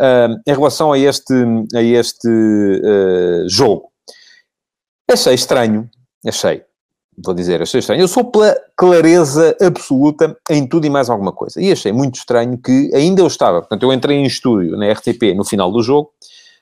Uh, 0.00 0.40
em 0.46 0.52
relação 0.52 0.92
a 0.92 0.98
este, 0.98 1.34
a 1.74 1.82
este 1.82 2.28
uh, 2.28 3.48
jogo. 3.48 3.92
Achei 5.10 5.34
estranho, 5.34 5.90
achei, 6.26 6.62
vou 7.22 7.34
dizer, 7.34 7.60
achei 7.60 7.80
estranho. 7.80 8.00
Eu 8.00 8.08
sou 8.08 8.24
pela 8.24 8.56
clareza 8.76 9.56
absoluta 9.60 10.36
em 10.48 10.66
tudo 10.66 10.86
e 10.86 10.90
mais 10.90 11.10
alguma 11.10 11.32
coisa. 11.32 11.60
E 11.60 11.70
achei 11.70 11.92
muito 11.92 12.16
estranho 12.16 12.56
que 12.56 12.90
ainda 12.94 13.20
eu 13.20 13.26
estava, 13.26 13.60
portanto, 13.60 13.82
eu 13.82 13.92
entrei 13.92 14.16
em 14.16 14.24
estúdio 14.24 14.76
na 14.76 14.90
RTP 14.90 15.34
no 15.36 15.44
final 15.44 15.70
do 15.70 15.82
jogo, 15.82 16.10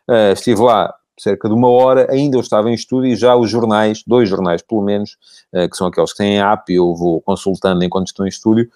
uh, 0.08 0.32
estive 0.32 0.62
lá 0.62 0.92
cerca 1.18 1.48
de 1.48 1.54
uma 1.54 1.68
hora, 1.68 2.10
ainda 2.10 2.38
eu 2.38 2.40
estava 2.40 2.70
em 2.70 2.74
estúdio 2.74 3.12
e 3.12 3.14
já 3.14 3.36
os 3.36 3.50
jornais, 3.50 4.02
dois 4.06 4.26
jornais 4.26 4.62
pelo 4.62 4.80
menos, 4.80 5.18
uh, 5.54 5.68
que 5.68 5.76
são 5.76 5.86
aqueles 5.86 6.12
que 6.12 6.18
têm 6.18 6.40
app 6.40 6.72
eu 6.72 6.94
vou 6.94 7.20
consultando 7.20 7.84
enquanto 7.84 8.08
estou 8.08 8.24
em 8.24 8.30
estúdio, 8.30 8.70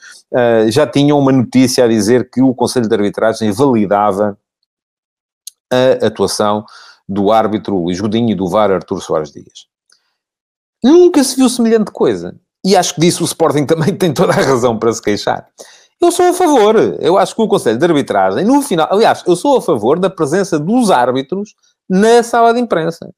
já 0.69 0.87
tinham 0.87 1.19
uma 1.19 1.33
notícia 1.33 1.85
a 1.85 1.89
dizer 1.89 2.29
que 2.31 2.43
o 2.43 2.55
Conselho 2.55 2.87
de 2.87 2.95
Arbitragem 2.95 3.51
validava 3.51 4.37
a 5.73 6.07
atuação 6.07 6.65
do 7.09 7.31
árbitro 7.31 7.77
Luís 7.77 8.01
Godinho 8.01 8.31
e 8.31 8.35
do 8.35 8.49
VAR 8.49 8.71
Artur 8.71 9.01
Soares 9.01 9.33
Dias. 9.33 9.67
Nunca 10.83 11.23
se 11.23 11.37
viu 11.37 11.49
semelhante 11.49 11.91
coisa. 11.91 12.39
E 12.65 12.77
acho 12.77 12.95
que 12.95 13.01
disso 13.01 13.23
o 13.23 13.27
Sporting 13.27 13.67
também 13.67 13.95
tem 13.95 14.13
toda 14.13 14.33
a 14.33 14.37
razão 14.37 14.79
para 14.79 14.93
se 14.93 15.03
queixar. 15.03 15.47
Eu 16.01 16.11
sou 16.11 16.27
a 16.27 16.33
favor. 16.33 16.77
Eu 17.01 17.17
acho 17.19 17.35
que 17.35 17.43
o 17.43 17.49
Conselho 17.49 17.79
de 17.79 17.85
Arbitragem, 17.85 18.45
no 18.45 18.61
final... 18.63 18.89
Aliás, 18.91 19.23
eu 19.27 19.37
sou 19.37 19.59
a 19.59 19.63
favor 19.63 19.99
da 19.99 20.11
presença 20.11 20.59
dos 20.59 20.91
árbitros 20.91 21.55
na 21.89 22.23
sala 22.23 22.53
de 22.53 22.61
imprensa. 22.61 23.11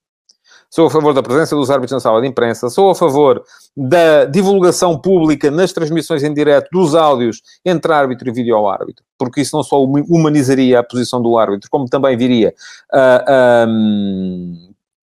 Sou 0.71 0.87
a 0.87 0.91
favor 0.91 1.15
da 1.15 1.23
presença 1.23 1.55
dos 1.55 1.71
árbitros 1.71 1.93
na 1.93 2.01
sala 2.01 2.21
de 2.21 2.27
imprensa, 2.27 2.69
sou 2.69 2.91
a 2.91 2.95
favor 2.95 3.43
da 3.77 4.25
divulgação 4.25 4.99
pública 4.99 5.51
nas 5.51 5.73
transmissões 5.73 6.23
em 6.23 6.35
direto 6.35 6.69
dos 6.73 6.95
áudios 6.95 7.41
entre 7.65 7.93
árbitro 7.93 8.29
e 8.29 8.33
vídeo-árbitro, 8.33 9.05
porque 9.17 9.41
isso 9.41 9.57
não 9.57 9.63
só 9.63 9.83
humanizaria 9.83 10.81
a 10.81 10.83
posição 10.83 11.23
do 11.23 11.39
árbitro, 11.39 11.71
como 11.71 11.87
também 11.87 12.17
viria 12.17 12.55
a, 12.93 13.65
a 13.65 13.67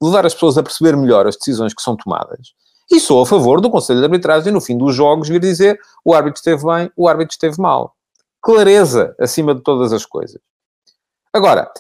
levar 0.01 0.25
as 0.25 0.33
pessoas 0.33 0.57
a 0.57 0.63
perceber 0.63 0.97
melhor 0.97 1.25
as 1.25 1.37
decisões 1.37 1.73
que 1.73 1.81
são 1.81 1.95
tomadas. 1.95 2.53
E 2.91 2.99
sou 2.99 3.21
a 3.21 3.25
favor 3.25 3.61
do 3.61 3.69
Conselho 3.69 3.99
de 3.99 4.05
Arbitragem, 4.05 4.51
no 4.51 4.61
fim 4.61 4.77
dos 4.77 4.93
jogos, 4.93 5.29
vir 5.29 5.39
dizer 5.39 5.79
o 6.03 6.13
árbitro 6.13 6.39
esteve 6.39 6.63
bem, 6.65 6.91
o 6.95 7.07
árbitro 7.07 7.31
esteve 7.31 7.59
mal. 7.59 7.95
Clareza 8.41 9.15
acima 9.17 9.55
de 9.55 9.61
todas 9.61 9.93
as 9.93 10.05
coisas. 10.05 10.39
Agora, 11.31 11.71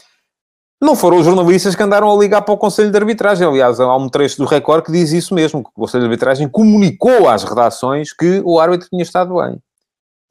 não 0.83 0.95
foram 0.95 1.17
os 1.17 1.25
jornalistas 1.25 1.75
que 1.75 1.83
andaram 1.83 2.11
a 2.11 2.15
ligar 2.17 2.41
para 2.41 2.53
o 2.53 2.57
Conselho 2.57 2.91
de 2.91 2.97
Arbitragem. 2.97 3.47
Aliás, 3.47 3.79
há 3.79 3.95
um 3.95 4.09
trecho 4.09 4.37
do 4.37 4.45
Record 4.45 4.85
que 4.85 4.91
diz 4.91 5.11
isso 5.11 5.33
mesmo, 5.33 5.63
que 5.63 5.69
o 5.69 5.81
Conselho 5.81 6.03
de 6.03 6.07
Arbitragem 6.07 6.47
comunicou 6.47 7.29
às 7.29 7.43
redações 7.43 8.11
que 8.11 8.41
o 8.43 8.59
árbitro 8.59 8.89
tinha 8.89 9.03
estado 9.03 9.35
bem. 9.35 9.59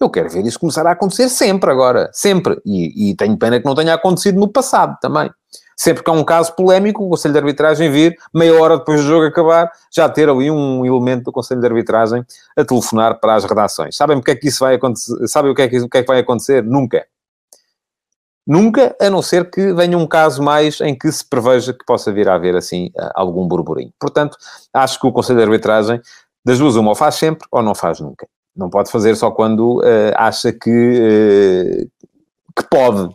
Eu 0.01 0.11
quero 0.11 0.29
ver 0.29 0.45
isso 0.45 0.59
começar 0.59 0.87
a 0.87 0.91
acontecer 0.91 1.29
sempre 1.29 1.71
agora. 1.71 2.11
Sempre. 2.13 2.61
E, 2.67 3.11
e 3.11 3.15
tenho 3.15 3.37
pena 3.37 3.61
que 3.61 3.65
não 3.65 3.75
tenha 3.75 3.95
acontecido 3.95 4.39
no 4.41 4.49
passado 4.49 4.99
também. 5.01 5.31
Sempre 5.77 6.03
que 6.03 6.11
há 6.11 6.13
um 6.13 6.25
caso 6.25 6.55
polémico, 6.55 7.05
o 7.05 7.09
Conselho 7.11 7.33
de 7.33 7.39
Arbitragem 7.39 7.91
vir, 7.91 8.17
meia 8.35 8.61
hora 8.61 8.79
depois 8.79 9.01
do 9.01 9.07
jogo 9.07 9.27
acabar, 9.27 9.71
já 9.95 10.09
ter 10.09 10.29
ali 10.29 10.51
um 10.51 10.85
elemento 10.85 11.25
do 11.25 11.33
Conselho 11.33 11.61
de 11.61 11.67
Arbitragem 11.67 12.25
a 12.57 12.65
telefonar 12.65 13.21
para 13.21 13.37
as 13.37 13.45
redações. 13.45 13.97
Sabem 13.97 14.17
o 14.17 14.23
que 14.23 14.33
é 14.33 14.37
que 14.37 14.49
isso 14.49 14.61
vai 14.61 14.75
acontecer? 14.75 15.27
Sabem 15.29 15.51
o 15.51 15.55
que 15.55 15.63
é 15.63 15.69
que, 15.69 15.81
o 15.81 15.89
que, 15.89 15.99
é 15.99 16.03
que 16.03 16.09
vai 16.09 16.19
acontecer? 16.19 16.63
Nunca. 16.65 17.07
Nunca, 18.47 18.95
a 19.01 19.09
não 19.09 19.23
ser 19.23 19.51
que 19.51 19.73
venha 19.73 19.97
um 19.97 20.07
caso 20.07 20.43
mais 20.43 20.81
em 20.81 20.97
que 20.97 21.11
se 21.13 21.25
preveja 21.25 21.73
que 21.73 21.85
possa 21.85 22.13
vir 22.13 22.29
a 22.29 22.35
haver, 22.35 22.57
assim, 22.57 22.91
algum 23.15 23.47
burburinho. 23.47 23.93
Portanto, 24.01 24.37
acho 24.75 24.99
que 25.01 25.07
o 25.07 25.13
Conselho 25.13 25.39
de 25.39 25.45
Arbitragem, 25.45 26.01
das 26.45 26.59
duas, 26.59 26.75
uma, 26.75 26.91
ou 26.91 26.95
faz 26.95 27.15
sempre 27.15 27.47
ou 27.53 27.63
não 27.63 27.75
faz 27.75 28.01
nunca. 28.01 28.27
Não 28.55 28.69
pode 28.69 28.91
fazer 28.91 29.15
só 29.15 29.31
quando 29.31 29.79
uh, 29.79 30.13
acha 30.17 30.53
que, 30.53 30.71
uh, 30.71 31.91
que 32.57 32.69
pode. 32.69 33.15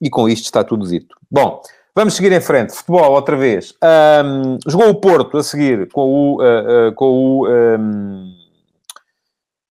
E 0.00 0.10
com 0.10 0.28
isto 0.28 0.44
está 0.44 0.62
tudo 0.62 0.86
dito. 0.86 1.16
Bom, 1.30 1.62
vamos 1.94 2.14
seguir 2.14 2.32
em 2.32 2.40
frente. 2.40 2.74
Futebol, 2.74 3.12
outra 3.12 3.36
vez. 3.36 3.74
Um, 3.82 4.58
jogou 4.66 4.90
o 4.90 5.00
Porto 5.00 5.38
a 5.38 5.42
seguir 5.42 5.88
com 5.90 6.36
o... 6.36 6.42
Uh, 6.42 6.92
com 6.94 7.06
o 7.06 7.48
um, 7.48 8.41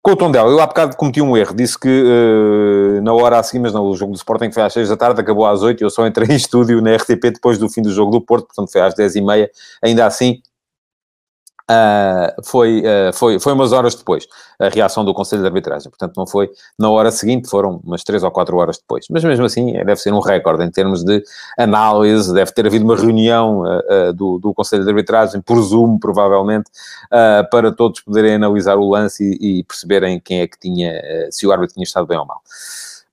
com 0.05 0.11
o 0.11 0.17
Tondela, 0.17 0.51
eu 0.51 0.61
há 0.61 0.67
bocado 0.67 0.99
cometi 0.99 1.23
um 1.23 1.35
erro. 1.35 1.55
Disse 1.55 1.81
que 1.81 1.89
uh, 1.89 3.01
na 3.01 3.15
hora 3.15 3.39
a 3.39 3.43
seguir, 3.43 3.61
mas 3.61 3.73
não, 3.73 3.87
o 3.87 3.97
jogo 3.97 4.13
do 4.13 4.17
Sporting 4.17 4.53
foi 4.53 4.63
às 4.63 4.71
6 4.75 4.91
da 4.91 4.99
tarde, 4.99 5.19
acabou 5.19 5.47
às 5.47 5.63
8 5.63 5.81
e 5.81 5.85
eu 5.85 5.89
só 5.89 6.07
entrei 6.07 6.29
em 6.31 6.37
estúdio 6.37 6.83
na 6.83 6.95
RTP 6.95 7.33
depois 7.33 7.57
do 7.57 7.71
fim 7.71 7.81
do 7.81 7.91
jogo 7.91 8.11
do 8.11 8.21
Porto, 8.21 8.49
portanto 8.49 8.71
foi 8.71 8.83
às 8.83 8.95
10 8.95 9.17
e 9.17 9.21
meia. 9.23 9.51
Ainda 9.83 10.05
assim, 10.05 10.43
Uh, 11.71 12.45
foi, 12.45 12.83
uh, 12.83 13.13
foi, 13.15 13.41
foi 13.41 13.53
umas 13.55 13.73
horas 13.73 13.95
depois, 13.95 14.27
a 14.59 14.69
reação 14.69 15.03
do 15.03 15.15
Conselho 15.15 15.41
de 15.41 15.49
Arbitragem. 15.49 15.89
Portanto, 15.89 16.15
não 16.17 16.27
foi 16.27 16.51
na 16.79 16.91
hora 16.91 17.11
seguinte, 17.11 17.49
foram 17.49 17.81
umas 17.83 18.05
3 18.05 18.23
ou 18.23 18.31
4 18.31 18.57
horas 18.57 18.79
depois. 18.79 19.07
Mas 19.09 19.25
mesmo 19.25 19.47
assim, 19.47 19.73
deve 19.73 19.97
ser 19.97 20.13
um 20.13 20.21
recorde 20.21 20.63
em 20.63 20.71
termos 20.71 21.03
de 21.03 21.23
análise. 21.59 22.35
Deve 22.35 22.53
ter 22.53 22.67
havido 22.67 22.85
uma 22.85 22.97
reunião 22.97 23.63
uh, 23.63 24.13
do, 24.13 24.39
do 24.39 24.53
Conselho 24.53 24.85
de 24.85 24.91
Arbitragem, 24.91 25.41
por 25.41 25.61
Zoom, 25.63 25.99
provavelmente, 25.99 26.71
para 27.51 27.73
todos 27.73 28.01
poderem 28.01 28.35
analisar 28.35 28.77
o 28.77 28.89
lance 28.89 29.25
e, 29.41 29.61
e 29.61 29.65
perceberem 29.65 30.21
quem 30.21 30.41
é 30.41 30.47
que 30.47 30.59
tinha, 30.59 31.01
se 31.31 31.47
o 31.47 31.53
árbitro 31.53 31.75
tinha 31.75 31.85
estado 31.85 32.07
bem 32.07 32.19
ou 32.19 32.27
mal. 32.27 32.43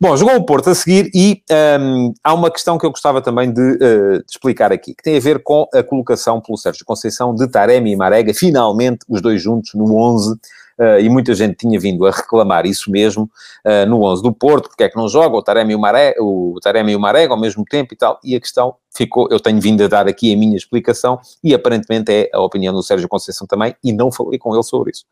Bom, 0.01 0.17
jogou 0.17 0.35
o 0.35 0.43
Porto 0.43 0.67
a 0.67 0.73
seguir 0.73 1.11
e 1.13 1.43
um, 1.79 2.11
há 2.23 2.33
uma 2.33 2.49
questão 2.49 2.75
que 2.75 2.83
eu 2.83 2.89
gostava 2.89 3.21
também 3.21 3.53
de, 3.53 3.61
uh, 3.61 4.17
de, 4.17 4.31
explicar 4.31 4.71
aqui, 4.71 4.95
que 4.95 5.03
tem 5.03 5.15
a 5.15 5.19
ver 5.19 5.43
com 5.43 5.67
a 5.71 5.83
colocação 5.83 6.41
pelo 6.41 6.57
Sérgio 6.57 6.83
Conceição 6.83 7.35
de 7.35 7.47
Taremi 7.47 7.91
e 7.91 7.95
Marega, 7.95 8.33
finalmente 8.33 9.05
os 9.07 9.21
dois 9.21 9.39
juntos 9.39 9.75
no 9.75 9.95
11, 9.95 10.31
uh, 10.31 10.99
e 10.99 11.07
muita 11.07 11.35
gente 11.35 11.55
tinha 11.55 11.79
vindo 11.79 12.03
a 12.07 12.09
reclamar 12.09 12.65
isso 12.65 12.89
mesmo 12.89 13.29
uh, 13.63 13.87
no 13.87 14.03
11 14.03 14.23
do 14.23 14.33
Porto, 14.33 14.69
porque 14.69 14.85
é 14.85 14.89
que 14.89 14.97
não 14.97 15.07
joga 15.07 15.37
o 15.37 15.43
Taremi 15.43 15.73
e 15.73 15.75
o, 15.75 15.79
Marega, 15.79 16.15
o 16.19 16.57
Taremi 16.63 16.93
e 16.93 16.95
o 16.95 16.99
Marega 16.99 17.31
ao 17.35 17.39
mesmo 17.39 17.63
tempo 17.63 17.93
e 17.93 17.95
tal, 17.95 18.19
e 18.23 18.35
a 18.35 18.39
questão 18.39 18.73
ficou, 18.91 19.27
eu 19.29 19.39
tenho 19.39 19.61
vindo 19.61 19.83
a 19.83 19.87
dar 19.87 20.07
aqui 20.07 20.33
a 20.33 20.35
minha 20.35 20.57
explicação, 20.57 21.19
e 21.43 21.53
aparentemente 21.53 22.11
é 22.11 22.29
a 22.33 22.41
opinião 22.41 22.73
do 22.73 22.81
Sérgio 22.81 23.07
Conceição 23.07 23.45
também, 23.45 23.75
e 23.83 23.93
não 23.93 24.11
falei 24.11 24.39
com 24.39 24.51
ele 24.51 24.63
sobre 24.63 24.89
isso. 24.89 25.05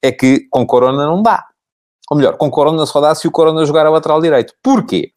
É 0.00 0.10
que 0.10 0.46
com 0.50 0.66
Corona 0.66 1.04
não 1.04 1.22
dá 1.22 1.51
ou 2.12 2.16
melhor, 2.16 2.36
com 2.36 2.50
Corona 2.50 2.84
só 2.84 3.00
dá 3.00 3.14
se 3.14 3.26
o 3.26 3.30
Corona 3.30 3.64
jogar 3.64 3.86
a 3.86 3.90
lateral 3.90 4.20
direito. 4.20 4.52
Porquê? 4.62 5.12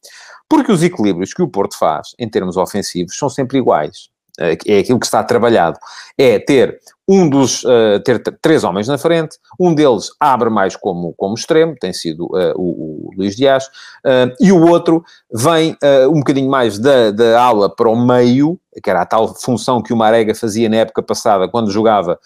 Porque 0.47 0.71
os 0.71 0.81
equilíbrios 0.81 1.34
que 1.34 1.41
o 1.41 1.47
Porto 1.49 1.77
faz, 1.77 2.15
em 2.17 2.29
termos 2.29 2.55
ofensivos, 2.55 3.17
são 3.17 3.27
sempre 3.27 3.58
iguais. 3.58 4.10
É, 4.39 4.57
é 4.67 4.79
aquilo 4.79 4.99
que 4.99 5.05
está 5.05 5.23
trabalhado. 5.23 5.79
É 6.17 6.39
ter 6.39 6.79
um 7.07 7.29
dos, 7.29 7.63
uh, 7.63 7.99
ter 8.03 8.19
três 8.41 8.63
homens 8.63 8.87
na 8.87 8.97
frente, 8.97 9.37
um 9.59 9.75
deles 9.75 10.09
abre 10.19 10.49
mais 10.49 10.75
como, 10.75 11.13
como 11.15 11.35
extremo, 11.35 11.75
tem 11.79 11.93
sido 11.93 12.25
uh, 12.25 12.53
o, 12.55 13.09
o, 13.09 13.11
Luís 13.15 13.35
Dias, 13.35 13.65
uh, 13.65 14.33
e 14.39 14.51
o 14.51 14.67
outro 14.67 15.03
vem 15.31 15.77
um 16.09 16.19
bocadinho 16.19 16.49
mais 16.49 16.79
da, 16.79 17.11
da 17.11 17.41
ala 17.41 17.69
para 17.69 17.89
o 17.89 17.95
meio, 17.95 18.59
que 18.83 18.89
era 18.89 19.01
a 19.01 19.05
tal 19.05 19.33
função 19.35 19.81
que 19.81 19.93
o 19.93 19.97
Marega 19.97 20.33
fazia 20.33 20.67
na 20.67 20.77
época 20.77 21.03
passada, 21.03 21.47
quando 21.47 21.71
jogava 21.71 22.19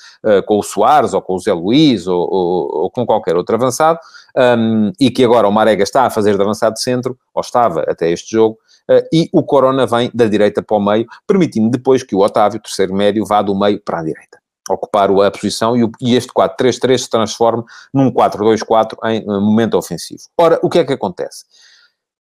com 0.47 0.57
o 0.57 0.63
Soares, 0.63 1.13
ou 1.13 1.21
com 1.21 1.35
o 1.35 1.39
Zé 1.39 1.53
Luís, 1.53 2.07
ou, 2.07 2.27
ou, 2.31 2.83
ou 2.83 2.91
com 2.91 3.05
qualquer 3.05 3.35
outro 3.35 3.55
avançado, 3.55 3.99
um, 4.57 4.91
e 4.99 5.11
que 5.11 5.23
agora 5.23 5.47
o 5.47 5.51
Marega 5.51 5.83
está 5.83 6.03
a 6.03 6.09
fazer 6.09 6.35
de 6.35 6.41
avançado 6.41 6.73
de 6.73 6.81
centro, 6.81 7.17
ou 7.33 7.41
estava 7.41 7.83
até 7.87 8.11
este 8.11 8.31
jogo, 8.31 8.57
e 9.11 9.29
o 9.31 9.43
Corona 9.43 9.85
vem 9.85 10.09
da 10.13 10.25
direita 10.25 10.61
para 10.61 10.77
o 10.77 10.79
meio, 10.79 11.07
permitindo 11.27 11.69
depois 11.69 12.03
que 12.03 12.15
o 12.15 12.19
Otávio, 12.19 12.61
terceiro 12.61 12.93
médio, 12.93 13.25
vá 13.25 13.41
do 13.41 13.57
meio 13.57 13.79
para 13.81 13.99
a 13.99 14.03
direita. 14.03 14.39
Ocupar 14.69 15.09
a 15.09 15.31
posição 15.31 15.75
e, 15.75 15.83
o, 15.83 15.91
e 15.99 16.15
este 16.15 16.31
4-3-3 16.31 16.97
se 16.97 17.09
transforme 17.09 17.63
num 17.93 18.11
4-2-4 18.11 18.97
em 19.05 19.23
uh, 19.27 19.41
momento 19.41 19.75
ofensivo. 19.75 20.21
Ora, 20.37 20.59
o 20.61 20.69
que 20.69 20.79
é 20.79 20.85
que 20.85 20.93
acontece? 20.93 21.45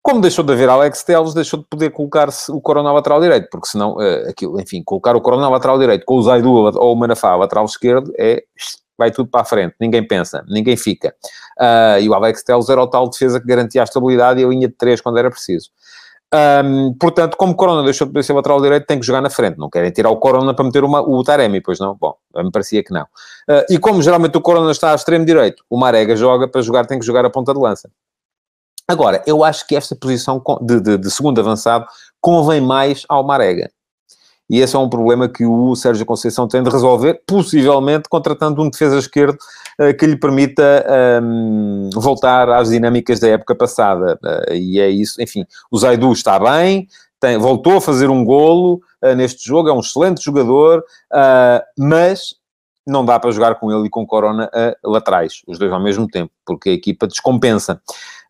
Como 0.01 0.21
deixou 0.21 0.43
de 0.43 0.53
haver 0.53 0.69
Alex 0.69 1.03
Teles, 1.03 1.33
deixou 1.33 1.59
de 1.59 1.65
poder 1.65 1.89
colocar-se 1.91 2.51
o 2.51 2.61
Corona 2.61 2.91
lateral 2.91 3.19
direito, 3.21 3.47
porque 3.49 3.67
senão, 3.67 3.95
uh, 3.95 4.29
aquilo, 4.29 4.59
enfim, 4.59 4.83
colocar 4.83 5.15
o 5.15 5.21
Corona 5.21 5.49
lateral 5.49 5.79
direito 5.79 6.05
com 6.05 6.15
o 6.15 6.21
Zaidu 6.21 6.51
ou 6.51 6.93
o 6.93 6.95
Manafá 6.95 7.35
lateral 7.35 7.65
esquerdo 7.65 8.11
é 8.17 8.43
vai 8.97 9.11
tudo 9.11 9.29
para 9.29 9.41
a 9.41 9.45
frente, 9.45 9.75
ninguém 9.79 10.05
pensa, 10.07 10.43
ninguém 10.47 10.77
fica. 10.77 11.13
Uh, 11.59 11.99
e 11.99 12.09
o 12.09 12.13
Alex 12.13 12.43
Telles 12.43 12.69
era 12.69 12.81
o 12.81 12.87
tal 12.87 13.09
defesa 13.09 13.39
que 13.39 13.47
garantia 13.47 13.81
a 13.81 13.83
estabilidade 13.83 14.39
e 14.39 14.45
a 14.45 14.47
linha 14.47 14.67
de 14.67 14.73
três 14.73 15.01
quando 15.01 15.17
era 15.17 15.29
preciso. 15.29 15.69
Um, 16.35 16.93
portanto, 16.99 17.37
como 17.37 17.55
Corona 17.55 17.83
deixou 17.83 18.07
de 18.07 18.11
poder 18.11 18.23
ser 18.23 18.33
lateral 18.33 18.61
direito, 18.61 18.85
tem 18.85 18.99
que 18.99 19.05
jogar 19.05 19.21
na 19.21 19.29
frente. 19.29 19.57
Não 19.57 19.69
querem 19.69 19.91
tirar 19.91 20.09
o 20.09 20.17
Corona 20.17 20.53
para 20.53 20.65
meter 20.65 20.83
uma, 20.83 21.01
o 21.01 21.23
Taremi, 21.23 21.61
pois 21.61 21.79
não? 21.79 21.95
Bom, 21.95 22.15
me 22.35 22.51
parecia 22.51 22.83
que 22.83 22.93
não. 22.93 23.03
Uh, 23.03 23.63
e 23.69 23.77
como 23.77 24.01
geralmente 24.01 24.37
o 24.37 24.41
Corona 24.41 24.71
está 24.71 24.91
a 24.91 24.95
extremo 24.95 25.25
direito, 25.25 25.63
o 25.69 25.77
Marega 25.77 26.15
joga, 26.15 26.47
para 26.47 26.61
jogar 26.61 26.85
tem 26.85 26.99
que 26.99 27.05
jogar 27.05 27.23
a 27.25 27.29
ponta 27.29 27.53
de 27.53 27.59
lança. 27.59 27.89
Agora, 28.87 29.23
eu 29.25 29.43
acho 29.43 29.65
que 29.65 29.75
esta 29.75 29.95
posição 29.95 30.43
de, 30.61 30.79
de, 30.79 30.97
de 30.97 31.11
segundo 31.11 31.39
avançado 31.39 31.87
convém 32.21 32.61
mais 32.61 33.03
ao 33.07 33.23
Marega. 33.23 33.71
E 34.49 34.59
esse 34.59 34.75
é 34.75 34.79
um 34.79 34.89
problema 34.89 35.27
que 35.27 35.45
o 35.45 35.75
Sérgio 35.75 36.05
Conceição 36.05 36.47
tem 36.47 36.61
de 36.61 36.69
resolver, 36.69 37.21
possivelmente 37.25 38.07
contratando 38.09 38.61
um 38.61 38.69
defesa 38.69 38.99
esquerdo 38.99 39.37
uh, 39.79 39.95
que 39.97 40.05
lhe 40.05 40.17
permita 40.17 40.85
um, 41.23 41.89
ehm, 41.93 41.99
voltar 41.99 42.49
às 42.49 42.69
dinâmicas 42.69 43.19
da 43.19 43.29
época 43.29 43.55
passada. 43.55 44.19
Uh, 44.23 44.53
e 44.53 44.79
é 44.79 44.87
isso, 44.89 45.21
enfim, 45.21 45.45
o 45.71 45.77
Zaidu 45.77 46.11
está 46.11 46.39
bem, 46.39 46.87
tem, 47.19 47.37
voltou 47.37 47.77
a 47.77 47.81
fazer 47.81 48.09
um 48.09 48.23
golo 48.23 48.81
uh, 49.03 49.15
neste 49.15 49.47
jogo, 49.47 49.69
é 49.69 49.73
um 49.73 49.79
excelente 49.79 50.23
jogador, 50.23 50.83
mas 51.77 52.35
não 52.87 53.03
dá 53.03 53.19
para 53.19 53.31
jogar 53.31 53.55
com 53.55 53.71
ele 53.71 53.87
e 53.87 53.89
com 53.89 54.05
Corona 54.05 54.49
a 54.53 54.75
laterais, 54.83 55.41
os 55.47 55.57
dois 55.57 55.71
ao 55.71 55.81
mesmo 55.81 56.07
tempo, 56.07 56.31
porque 56.45 56.69
a 56.69 56.73
equipa 56.73 57.07
descompensa. 57.07 57.81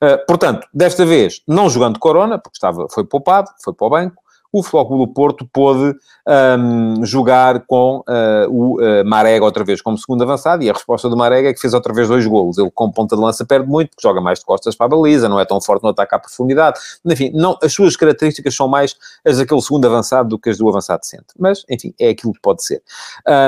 Uh, 0.01 0.25
portanto, 0.25 0.67
desta 0.73 1.05
vez, 1.05 1.41
não 1.47 1.69
jogando 1.69 1.99
Corona, 1.99 2.37
porque 2.37 2.57
estava, 2.57 2.87
foi 2.89 3.05
poupado, 3.05 3.49
foi 3.63 3.73
para 3.73 3.87
o 3.87 3.89
banco, 3.89 4.21
o 4.57 4.63
Flóculo 4.63 5.05
do 5.05 5.11
Porto 5.11 5.45
pôde 5.51 5.93
um, 6.25 7.05
jogar 7.05 7.65
com 7.67 7.97
uh, 8.07 8.49
o 8.49 8.79
uh, 8.79 9.05
Marega 9.05 9.43
outra 9.43 9.65
vez 9.65 9.81
como 9.81 9.97
segundo 9.97 10.23
avançado, 10.23 10.63
e 10.63 10.69
a 10.69 10.73
resposta 10.73 11.09
do 11.09 11.17
Marega 11.17 11.49
é 11.49 11.53
que 11.53 11.59
fez 11.59 11.73
outra 11.73 11.93
vez 11.93 12.07
dois 12.07 12.25
golos. 12.25 12.57
Ele, 12.57 12.71
com 12.73 12.89
ponta 12.89 13.17
de 13.17 13.21
lança, 13.21 13.43
perde 13.43 13.67
muito, 13.67 13.89
porque 13.89 14.07
joga 14.07 14.21
mais 14.21 14.39
de 14.39 14.45
costas 14.45 14.73
para 14.73 14.85
a 14.85 14.89
baliza, 14.89 15.27
não 15.27 15.41
é 15.41 15.43
tão 15.43 15.59
forte 15.59 15.83
no 15.83 15.89
ataque 15.89 16.15
à 16.15 16.19
profundidade. 16.19 16.79
Enfim, 17.05 17.31
não, 17.33 17.57
as 17.61 17.73
suas 17.73 17.97
características 17.97 18.55
são 18.55 18.69
mais 18.69 18.95
as 19.25 19.39
daquele 19.39 19.61
segundo 19.61 19.85
avançado 19.87 20.29
do 20.29 20.39
que 20.39 20.49
as 20.49 20.57
do 20.57 20.69
avançado 20.69 21.05
centro. 21.05 21.35
Mas, 21.37 21.65
enfim, 21.69 21.93
é 21.99 22.07
aquilo 22.07 22.31
que 22.31 22.39
pode 22.39 22.63
ser. 22.63 22.81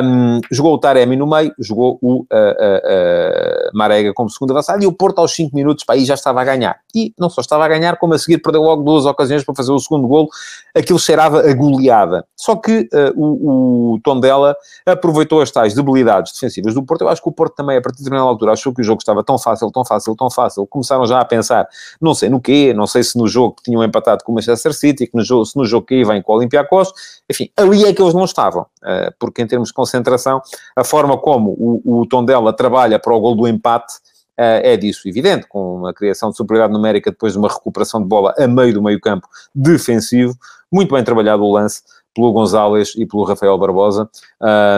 Um, 0.04 0.42
jogou 0.52 0.74
o 0.74 0.78
Taremi 0.78 1.16
no 1.16 1.26
meio, 1.26 1.54
jogou 1.58 1.98
o 2.02 2.24
uh, 2.24 2.28
Marega 3.74 4.14
como 4.14 4.30
segundo 4.30 4.52
avançado, 4.52 4.84
e 4.84 4.88
o 4.88 4.92
Porto 4.92 5.20
aos 5.20 5.34
5 5.34 5.56
minutos, 5.56 5.86
para 5.86 5.96
aí 5.96 6.04
já 6.04 6.16
estava 6.16 6.42
a 6.42 6.44
ganhar. 6.44 6.82
E 6.94 7.14
não 7.18 7.30
só 7.30 7.40
estava 7.40 7.64
a 7.64 7.68
ganhar, 7.70 7.96
como 7.96 8.14
a 8.14 8.20
seguir 8.20 8.40
perdeu 8.40 8.62
logo 8.62 8.84
duas 8.84 9.06
ocasiões 9.06 9.46
para 9.46 9.56
fazer 9.56 9.72
o 9.72 9.80
segundo 9.80 10.06
golo. 10.06 10.28
Aquilo 10.76 10.97
aquilo 10.98 11.00
cheirava 11.00 11.40
a 11.40 11.54
goleada. 11.54 12.26
Só 12.36 12.56
que 12.56 12.90
uh, 12.94 13.14
o, 13.16 13.94
o 13.94 14.00
Tondela 14.02 14.56
aproveitou 14.86 15.42
as 15.42 15.52
tais 15.52 15.74
debilidades 15.74 16.34
defensivas 16.34 16.74
do 16.74 16.84
Porto. 16.84 17.02
Eu 17.02 17.10
acho 17.10 17.22
que 17.22 17.30
o 17.30 17.32
Porto 17.32 17.56
também, 17.56 17.78
a 17.78 17.82
partir 17.82 17.98
de 17.98 18.04
determinada 18.04 18.30
altura, 18.30 18.54
achou 18.54 18.74
que 18.74 18.82
o 18.82 18.84
jogo 18.84 19.00
estava 19.00 19.24
tão 19.24 19.38
fácil, 19.38 19.72
tão 19.72 19.86
fácil, 19.86 20.16
tão 20.16 20.30
fácil. 20.30 20.66
Começaram 20.68 21.06
já 21.06 21.20
a 21.20 21.26
pensar, 21.26 21.68
não 22.02 22.14
sei 22.14 22.30
no 22.30 22.42
quê, 22.42 22.74
não 22.74 22.88
sei 22.88 23.04
se 23.04 23.18
no 23.18 23.28
jogo 23.28 23.56
que 23.56 23.64
tinham 23.64 23.84
empatado 23.84 24.24
com 24.24 24.32
o 24.32 24.36
Manchester 24.36 24.74
City, 24.74 25.08
que 25.08 25.16
no 25.16 25.24
jogo, 25.24 25.46
se 25.46 25.56
no 25.56 25.66
jogo 25.66 25.86
que 25.86 25.96
aí 25.96 26.04
vem 26.04 26.22
com 26.22 26.34
o 26.34 26.36
Olympiacos. 26.36 26.92
Enfim, 27.30 27.50
ali 27.56 27.86
é 27.86 27.94
que 27.94 28.02
eles 28.02 28.14
não 28.14 28.26
estavam. 28.26 28.64
Uh, 28.84 29.14
porque 29.20 29.42
em 29.42 29.48
termos 29.48 29.70
de 29.70 29.74
concentração, 29.74 30.42
a 30.76 30.84
forma 30.84 31.18
como 31.18 31.52
o, 31.52 32.02
o 32.02 32.06
Tondela 32.08 32.54
trabalha 32.54 33.00
para 33.00 33.14
o 33.14 33.20
gol 33.20 33.36
do 33.36 33.48
empate 33.48 33.94
é 34.38 34.78
disso 34.78 35.08
evidente, 35.10 35.48
com 35.48 35.78
uma 35.78 35.94
criação 35.94 36.30
de 36.30 36.38
superioridade 36.38 36.74
numérica 36.74 37.12
depois 37.12 37.34
de 37.34 37.40
uma 37.40 37.48
recuperação 37.48 38.02
de 38.02 38.08
bola 38.08 38.34
a 38.38 38.48
meio 38.48 38.74
do 38.74 38.84
meio 38.84 39.00
campo 39.00 39.28
defensivo, 39.54 40.36
muito 40.72 40.94
bem 40.94 41.04
trabalhado 41.04 41.44
o 41.44 41.52
lance 41.52 41.82
pelo 42.14 42.32
Gonzalez 42.32 42.94
e 42.96 43.06
pelo 43.06 43.24
Rafael 43.24 43.58
Barbosa. 43.58 44.10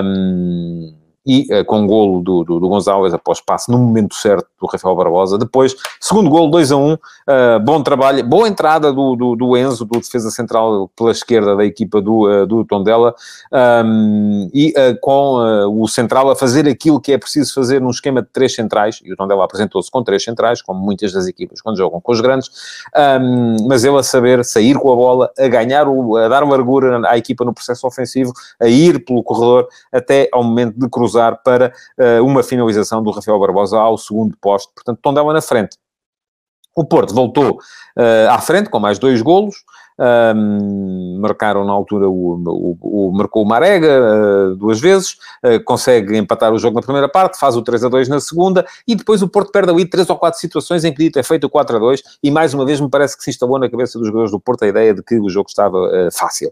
Um, 0.04 0.94
e 1.26 1.48
uh, 1.54 1.66
com 1.66 1.86
golo 1.86 2.22
do, 2.22 2.44
do, 2.44 2.60
do, 2.60 2.70
Gonzalez 2.70 3.14
após 3.14 3.42
passe 3.42 3.72
no 3.72 3.78
momento 3.78 4.16
certo 4.16 4.48
do 4.60 4.68
Rafael 4.68 4.96
Barbosa. 4.96 5.38
Depois, 5.38 5.76
segundo 6.00 6.30
golo, 6.30 6.50
2 6.50 6.72
a 6.72 6.78
1, 6.78 6.80
um, 6.80 6.94
uh, 6.94 6.98
bom 7.64 7.84
trabalho, 7.84 8.24
boa 8.26 8.48
entrada 8.48 8.92
do, 8.92 9.16
do, 9.16 9.36
do, 9.36 9.58
Enzo, 9.58 9.86
do 9.86 10.00
defesa 10.00 10.32
central 10.32 10.90
pela 10.96 11.12
esquerda 11.12 11.56
da 11.56 11.66
equipa 11.66 12.02
do, 12.02 12.28
uh, 12.28 12.48
do 12.48 12.64
Tondela, 12.66 13.14
um, 13.86 14.50
e 14.54 14.74
com 15.02 15.70
o 15.72 15.88
central 15.88 16.30
a 16.30 16.36
fazer 16.36 16.68
aquilo 16.68 17.00
que 17.00 17.12
é 17.12 17.18
preciso 17.18 17.54
fazer 17.54 17.82
num 17.82 17.90
esquema 17.90 18.22
de 18.22 18.30
três 18.32 18.56
centrais, 18.56 19.00
e 19.04 19.12
o 19.12 19.16
Tondela 19.16 19.44
apresentou-se 19.44 19.90
com 19.92 20.04
três 20.04 20.24
centrais, 20.24 20.62
como 20.62 20.80
muitas 20.80 21.12
das 21.12 21.28
equipas 21.28 21.62
quando 21.62 21.78
jogam 21.78 22.00
com 22.00 22.12
os 22.12 22.22
grandes, 22.22 22.50
um, 23.22 23.68
mas 23.68 23.84
ele 23.84 23.98
a 23.98 24.04
saber 24.04 24.44
sair 24.46 24.78
com 24.78 24.92
a 24.92 24.96
bola, 24.96 25.32
a 25.38 25.48
ganhar, 25.48 25.88
o, 25.88 26.16
a 26.18 26.28
dar 26.28 26.44
largura 26.48 27.02
à 27.08 27.18
equipa 27.18 27.44
no 27.44 27.54
processo 27.54 27.86
ofensivo, 27.86 28.32
a 28.60 28.68
ir 28.68 29.04
pelo 29.04 29.24
corredor 29.24 29.68
até 29.92 30.30
ao 30.32 30.44
momento 30.44 30.80
de 30.80 30.90
cruzar 30.90 31.09
cruzar 31.10 31.42
para 31.44 31.74
uh, 32.00 32.24
uma 32.24 32.44
finalização 32.44 33.02
do 33.02 33.12
Rafael 33.12 33.40
Barbosa 33.40 33.78
ao 33.78 33.98
segundo 33.98 34.38
posto. 34.40 34.72
Portanto, 34.74 35.00
Tondela 35.02 35.34
na 35.34 35.42
frente. 35.42 35.78
O 36.76 36.86
Porto 36.86 37.14
voltou 37.14 37.54
uh, 37.98 38.30
à 38.30 38.40
frente 38.40 38.70
com 38.70 38.80
mais 38.80 39.00
dois 39.00 39.22
golos. 39.22 39.56
Um, 40.00 41.20
marcaram 41.20 41.66
na 41.66 41.74
altura 41.74 42.08
o, 42.08 42.36
o, 42.82 43.10
o 43.10 43.12
marcou 43.12 43.44
o 43.44 43.46
Marega 43.46 44.00
uh, 44.00 44.56
duas 44.56 44.80
vezes, 44.80 45.18
uh, 45.44 45.62
consegue 45.66 46.16
empatar 46.18 46.54
o 46.54 46.58
jogo 46.58 46.76
na 46.76 46.82
primeira 46.82 47.10
parte, 47.10 47.38
faz 47.38 47.58
o 47.58 47.62
3 47.62 47.84
a 47.84 47.90
2 47.90 48.08
na 48.08 48.22
segunda 48.22 48.66
e 48.88 48.96
depois 48.96 49.22
o 49.22 49.28
Porto 49.28 49.52
perde 49.52 49.72
ali 49.72 49.84
três 49.84 50.10
ou 50.10 50.16
quatro 50.16 50.40
situações 50.40 50.86
em 50.86 50.94
que 50.94 51.04
dito 51.04 51.20
é 51.20 51.24
feito 51.24 51.48
o 51.48 51.50
4 51.50 51.76
a 51.76 51.80
2 51.80 52.02
e 52.24 52.32
mais 52.32 52.54
uma 52.54 52.66
vez 52.66 52.80
me 52.80 52.90
parece 52.90 53.18
que 53.18 53.24
se 53.26 53.30
instalou 53.30 53.60
na 53.60 53.70
cabeça 53.70 54.00
dos 54.00 54.08
jogadores 54.08 54.32
do 54.32 54.40
Porto 54.40 54.64
a 54.64 54.68
ideia 54.70 54.94
de 54.94 55.04
que 55.04 55.20
o 55.20 55.30
jogo 55.30 55.50
estava 55.50 55.78
uh, 55.78 56.10
fácil. 56.14 56.50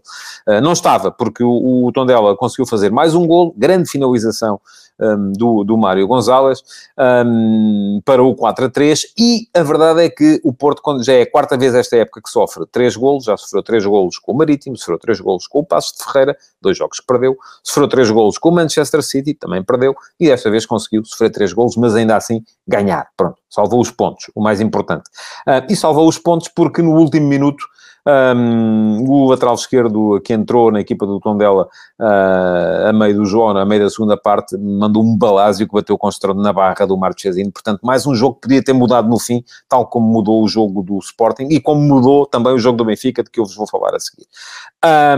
não 0.62 0.72
estava, 0.72 1.10
porque 1.10 1.42
o, 1.42 1.86
o 1.86 1.92
Tondela 1.92 2.36
conseguiu 2.36 2.66
fazer 2.66 2.90
mais 2.90 3.14
um 3.14 3.26
gol, 3.26 3.54
grande 3.56 3.88
finalização 3.88 4.60
um, 5.00 5.32
do, 5.32 5.64
do 5.64 5.76
Mário 5.76 6.06
Gonzalez 6.06 6.62
um, 6.98 8.00
para 8.04 8.22
o 8.22 8.34
4 8.34 8.66
a 8.66 8.70
3 8.70 9.06
e 9.18 9.48
a 9.54 9.62
verdade 9.62 10.02
é 10.02 10.10
que 10.10 10.40
o 10.44 10.52
Porto, 10.52 10.82
quando 10.82 11.04
já 11.04 11.12
é 11.12 11.22
a 11.22 11.30
quarta 11.30 11.56
vez 11.56 11.74
esta 11.74 11.96
época 11.96 12.20
que 12.22 12.30
sofre 12.30 12.66
três 12.66 12.96
golos, 12.96 13.24
já 13.24 13.36
sofreu 13.36 13.62
três 13.62 13.84
golos 13.84 14.18
com 14.18 14.32
o 14.32 14.36
Marítimo, 14.36 14.76
sofreu 14.76 14.98
três 14.98 15.20
golos 15.20 15.46
com 15.46 15.60
o 15.60 15.64
Passos 15.64 15.96
de 15.96 16.04
Ferreira, 16.04 16.36
dois 16.60 16.76
jogos 16.76 17.00
que 17.00 17.06
perdeu, 17.06 17.36
sofreu 17.62 17.88
três 17.88 18.10
golos 18.10 18.38
com 18.38 18.48
o 18.48 18.52
Manchester 18.52 19.02
City, 19.02 19.34
também 19.34 19.62
perdeu, 19.62 19.94
e 20.18 20.26
desta 20.26 20.50
vez 20.50 20.66
conseguiu 20.66 21.04
sofrer 21.04 21.30
três 21.30 21.52
golos, 21.52 21.76
mas 21.76 21.94
ainda 21.94 22.16
assim 22.16 22.42
ganhar. 22.66 23.08
Pronto, 23.16 23.38
salvou 23.48 23.80
os 23.80 23.90
pontos, 23.90 24.30
o 24.34 24.42
mais 24.42 24.60
importante. 24.60 25.08
Uh, 25.46 25.70
e 25.70 25.76
salvou 25.76 26.08
os 26.08 26.18
pontos 26.18 26.48
porque 26.48 26.82
no 26.82 26.96
último 26.96 27.26
minuto 27.26 27.64
um, 28.08 29.04
o 29.06 29.26
lateral 29.26 29.54
esquerdo 29.54 30.20
que 30.24 30.32
entrou 30.32 30.72
na 30.72 30.80
equipa 30.80 31.06
do 31.06 31.20
Tondela 31.20 31.68
uh, 32.00 32.88
a 32.88 32.92
meio 32.92 33.16
do 33.16 33.26
João, 33.26 33.56
a 33.56 33.64
meio 33.66 33.82
da 33.82 33.90
segunda 33.90 34.16
parte, 34.16 34.56
mandou 34.56 35.02
um 35.02 35.16
balásio 35.16 35.66
que 35.66 35.74
bateu 35.74 35.98
com 35.98 36.08
o 36.08 36.34
na 36.34 36.52
barra 36.52 36.86
do 36.86 36.96
Marchesino. 36.96 37.52
Portanto, 37.52 37.80
mais 37.82 38.06
um 38.06 38.14
jogo 38.14 38.36
que 38.36 38.42
podia 38.42 38.64
ter 38.64 38.72
mudado 38.72 39.08
no 39.08 39.18
fim, 39.18 39.44
tal 39.68 39.86
como 39.86 40.06
mudou 40.06 40.42
o 40.42 40.48
jogo 40.48 40.82
do 40.82 40.98
Sporting 40.98 41.48
e 41.50 41.60
como 41.60 41.82
mudou 41.82 42.24
também 42.24 42.52
o 42.54 42.58
jogo 42.58 42.78
do 42.78 42.84
Benfica, 42.84 43.22
de 43.22 43.30
que 43.30 43.40
eu 43.40 43.44
vos 43.44 43.54
vou 43.54 43.66
falar 43.68 43.94
a 43.94 44.00
seguir. 44.00 44.26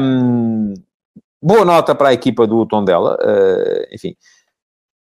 Um, 0.00 0.74
boa 1.40 1.64
nota 1.64 1.94
para 1.94 2.08
a 2.08 2.12
equipa 2.12 2.46
do 2.46 2.66
Tondela, 2.66 3.16
uh, 3.22 3.94
enfim 3.94 4.16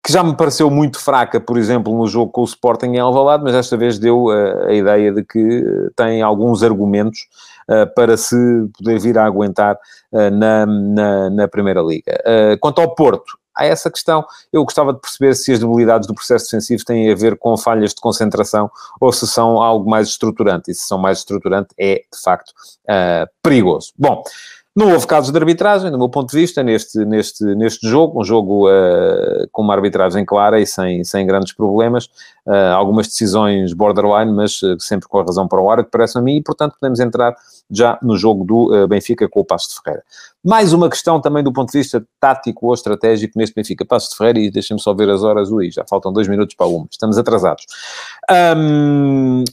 que 0.07 0.13
já 0.13 0.23
me 0.23 0.33
pareceu 0.37 0.71
muito 0.71 1.01
fraca, 1.01 1.37
por 1.37 1.57
exemplo, 1.57 1.93
no 1.93 2.07
jogo 2.07 2.31
com 2.31 2.39
o 2.39 2.45
Sporting 2.45 2.91
em 2.91 2.99
Alvalade, 2.99 3.43
mas 3.43 3.51
desta 3.51 3.75
vez 3.75 3.99
deu 3.99 4.27
uh, 4.27 4.67
a 4.67 4.73
ideia 4.73 5.11
de 5.11 5.21
que 5.21 5.65
tem 5.97 6.21
alguns 6.21 6.63
argumentos 6.63 7.27
para 7.95 8.15
se 8.17 8.35
poder 8.77 8.99
vir 8.99 9.17
a 9.17 9.25
aguentar 9.25 9.77
uh, 10.11 10.29
na, 10.31 10.65
na, 10.65 11.29
na, 11.29 11.47
Primeira 11.47 11.81
Liga. 11.81 12.17
quanto 12.61 12.79
ao 12.79 12.95
Porto, 12.95 13.37
há 13.55 13.65
essa 13.65 13.91
questão. 13.91 14.25
Eu 14.53 14.63
gostava 14.63 14.93
de 14.93 14.99
perceber 14.99 15.35
se 15.35 15.51
as 15.51 15.59
debilidades 15.59 16.07
do 16.07 16.13
processo 16.13 16.45
defensivo 16.45 16.85
têm 16.85 17.11
a 17.11 17.15
ver 17.15 17.37
com 17.37 17.57
falhas 17.57 17.93
de 17.93 18.01
concentração 18.01 18.69
ou 19.01 19.11
se 19.11 19.27
são 19.27 19.61
algo 19.61 19.89
mais 19.89 20.07
estruturante. 20.09 20.71
E 20.71 20.75
se 20.75 20.87
são 20.87 20.97
mais 20.97 21.19
estruturante, 21.19 21.69
é, 21.77 21.95
de 21.95 22.21
facto, 22.21 22.53
perigoso. 23.41 23.91
Bom... 23.97 24.23
Não 24.77 24.93
houve 24.93 25.07
casos 25.07 25.31
de 25.31 25.37
arbitragem, 25.39 25.89
do 25.89 25.97
meu 25.97 26.07
ponto 26.07 26.29
de 26.29 26.37
vista, 26.37 26.61
neste, 26.61 27.03
neste, 27.03 27.43
neste 27.55 27.89
jogo, 27.89 28.21
um 28.21 28.23
jogo 28.23 28.69
uh, 28.69 29.47
com 29.51 29.63
uma 29.63 29.73
arbitragem 29.73 30.23
clara 30.23 30.61
e 30.61 30.67
sem, 30.67 31.03
sem 31.03 31.25
grandes 31.25 31.51
problemas, 31.51 32.05
uh, 32.45 32.75
algumas 32.75 33.07
decisões 33.07 33.73
borderline, 33.73 34.31
mas 34.31 34.61
uh, 34.61 34.79
sempre 34.79 35.09
com 35.09 35.17
a 35.17 35.23
razão 35.23 35.47
para 35.47 35.59
o 35.59 35.71
árbitro, 35.71 35.89
parece 35.89 36.19
a 36.19 36.21
mim, 36.21 36.35
e 36.35 36.43
portanto 36.43 36.75
podemos 36.79 36.99
entrar 36.99 37.35
já 37.71 37.97
no 38.03 38.15
jogo 38.15 38.45
do 38.45 38.87
Benfica 38.87 39.27
com 39.27 39.39
o 39.39 39.43
Passo 39.43 39.69
de 39.69 39.81
Ferreira. 39.81 40.03
Mais 40.45 40.71
uma 40.73 40.87
questão 40.91 41.19
também 41.19 41.43
do 41.43 41.51
ponto 41.51 41.71
de 41.71 41.79
vista 41.79 42.05
tático 42.19 42.67
ou 42.67 42.73
estratégico 42.75 43.33
neste 43.35 43.55
Benfica. 43.55 43.83
Passo 43.83 44.11
de 44.11 44.17
Ferreira, 44.17 44.37
e 44.37 44.51
deixem-me 44.51 44.79
só 44.79 44.93
ver 44.93 45.09
as 45.09 45.23
horas, 45.23 45.49
ui, 45.49 45.71
já 45.71 45.83
faltam 45.89 46.13
dois 46.13 46.27
minutos 46.27 46.55
para 46.55 46.67
uma, 46.67 46.87
estamos 46.91 47.17
atrasados. 47.17 47.65
Um, 48.55 49.43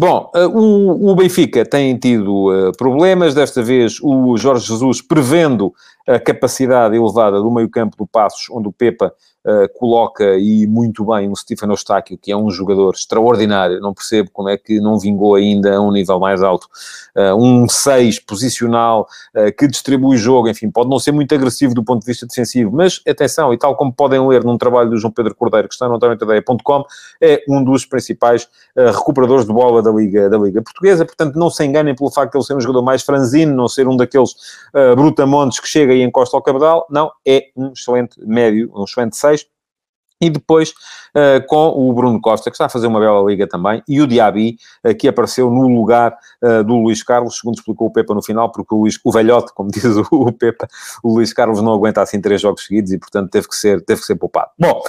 Bom, 0.00 0.32
uh, 0.34 1.10
o, 1.10 1.14
Benfica 1.14 1.62
tem 1.62 1.94
tido 1.94 2.46
uh, 2.46 2.72
problemas, 2.78 3.34
desta 3.34 3.62
vez 3.62 3.98
o 4.00 4.34
Jorge 4.38 4.66
Jesus 4.66 5.02
prevendo 5.02 5.74
a 6.08 6.18
capacidade 6.18 6.96
elevada 6.96 7.38
do 7.38 7.50
meio-campo 7.50 7.98
do 7.98 8.06
Passos, 8.06 8.48
onde 8.50 8.66
o 8.66 8.72
Pepa 8.72 9.12
uh, 9.46 9.68
coloca 9.78 10.36
e 10.38 10.66
muito 10.66 11.04
bem 11.04 11.30
o 11.30 11.36
Stefano 11.36 11.72
Eustáquio, 11.72 12.18
que 12.18 12.32
é 12.32 12.36
um 12.36 12.50
jogador 12.50 12.94
extraordinário, 12.94 13.80
não 13.80 13.94
percebo 13.94 14.30
como 14.32 14.48
é 14.48 14.56
que 14.56 14.80
não 14.80 14.98
vingou 14.98 15.34
ainda 15.34 15.76
a 15.76 15.80
um 15.80 15.90
nível 15.90 16.18
mais 16.18 16.42
alto. 16.42 16.68
Uh, 17.16 17.34
um 17.34 17.68
6 17.68 18.20
posicional 18.20 19.06
uh, 19.34 19.54
que 19.56 19.66
distribui 19.66 20.16
jogo, 20.16 20.48
enfim, 20.48 20.70
pode 20.70 20.88
não 20.88 20.98
ser 20.98 21.12
muito 21.12 21.34
agressivo 21.34 21.74
do 21.74 21.84
ponto 21.84 22.00
de 22.00 22.06
vista 22.06 22.26
defensivo, 22.26 22.70
mas 22.72 23.00
atenção, 23.06 23.52
e 23.52 23.58
tal 23.58 23.76
como 23.76 23.92
podem 23.92 24.26
ler 24.26 24.44
num 24.44 24.58
trabalho 24.58 24.90
do 24.90 24.98
João 24.98 25.12
Pedro 25.12 25.34
Cordeiro, 25.34 25.68
que 25.68 25.74
está 25.74 25.88
no 25.88 25.96
antoniotadeia.com, 25.96 26.84
é 27.20 27.42
um 27.48 27.62
dos 27.62 27.84
principais 27.84 28.48
recuperadores 28.76 29.46
de 29.46 29.52
bola 29.52 29.82
da 29.82 29.90
Liga, 29.90 30.28
da 30.28 30.38
Liga 30.38 30.62
Portuguesa, 30.62 31.04
portanto 31.04 31.36
não 31.36 31.50
se 31.50 31.64
enganem 31.64 31.94
pelo 31.94 32.10
facto 32.10 32.32
de 32.32 32.38
ele 32.38 32.44
ser 32.44 32.54
um 32.54 32.60
jogador 32.60 32.82
mais 32.82 33.02
franzino, 33.02 33.54
não 33.54 33.68
ser 33.68 33.88
um 33.88 33.96
daqueles 33.96 34.34
brutamontes 34.96 35.60
que 35.60 35.68
chega 35.68 35.92
e 35.92 36.02
encosta 36.02 36.36
ao 36.36 36.42
cabedal, 36.42 36.86
não, 36.90 37.10
é 37.26 37.48
um 37.56 37.72
excelente 37.72 38.20
médio, 38.24 38.70
um 38.74 38.84
excelente 38.84 39.16
6, 39.16 39.39
e 40.20 40.28
depois 40.28 40.70
uh, 40.70 41.44
com 41.46 41.68
o 41.68 41.92
Bruno 41.92 42.20
Costa, 42.20 42.50
que 42.50 42.54
está 42.54 42.66
a 42.66 42.68
fazer 42.68 42.86
uma 42.86 43.00
bela 43.00 43.22
liga 43.22 43.46
também, 43.46 43.82
e 43.88 44.00
o 44.00 44.06
Diaby, 44.06 44.56
uh, 44.86 44.94
que 44.94 45.08
apareceu 45.08 45.50
no 45.50 45.68
lugar 45.68 46.16
uh, 46.42 46.62
do 46.62 46.76
Luís 46.76 47.02
Carlos, 47.02 47.38
segundo 47.38 47.56
explicou 47.56 47.88
o 47.88 47.92
Pepa 47.92 48.14
no 48.14 48.22
final, 48.22 48.52
porque 48.52 48.74
o, 48.74 48.78
Luís, 48.78 48.98
o 49.04 49.10
velhote, 49.10 49.52
como 49.54 49.70
diz 49.72 49.84
o, 49.84 50.06
o 50.10 50.32
Pepa, 50.32 50.68
o 51.02 51.14
Luís 51.14 51.32
Carlos 51.32 51.62
não 51.62 51.72
aguenta 51.72 52.02
assim 52.02 52.20
três 52.20 52.40
jogos 52.40 52.66
seguidos 52.66 52.92
e, 52.92 52.98
portanto, 52.98 53.30
teve 53.30 53.48
que 53.48 53.56
ser, 53.56 53.82
teve 53.84 54.00
que 54.00 54.06
ser 54.06 54.16
poupado. 54.16 54.50
Bom, 54.58 54.82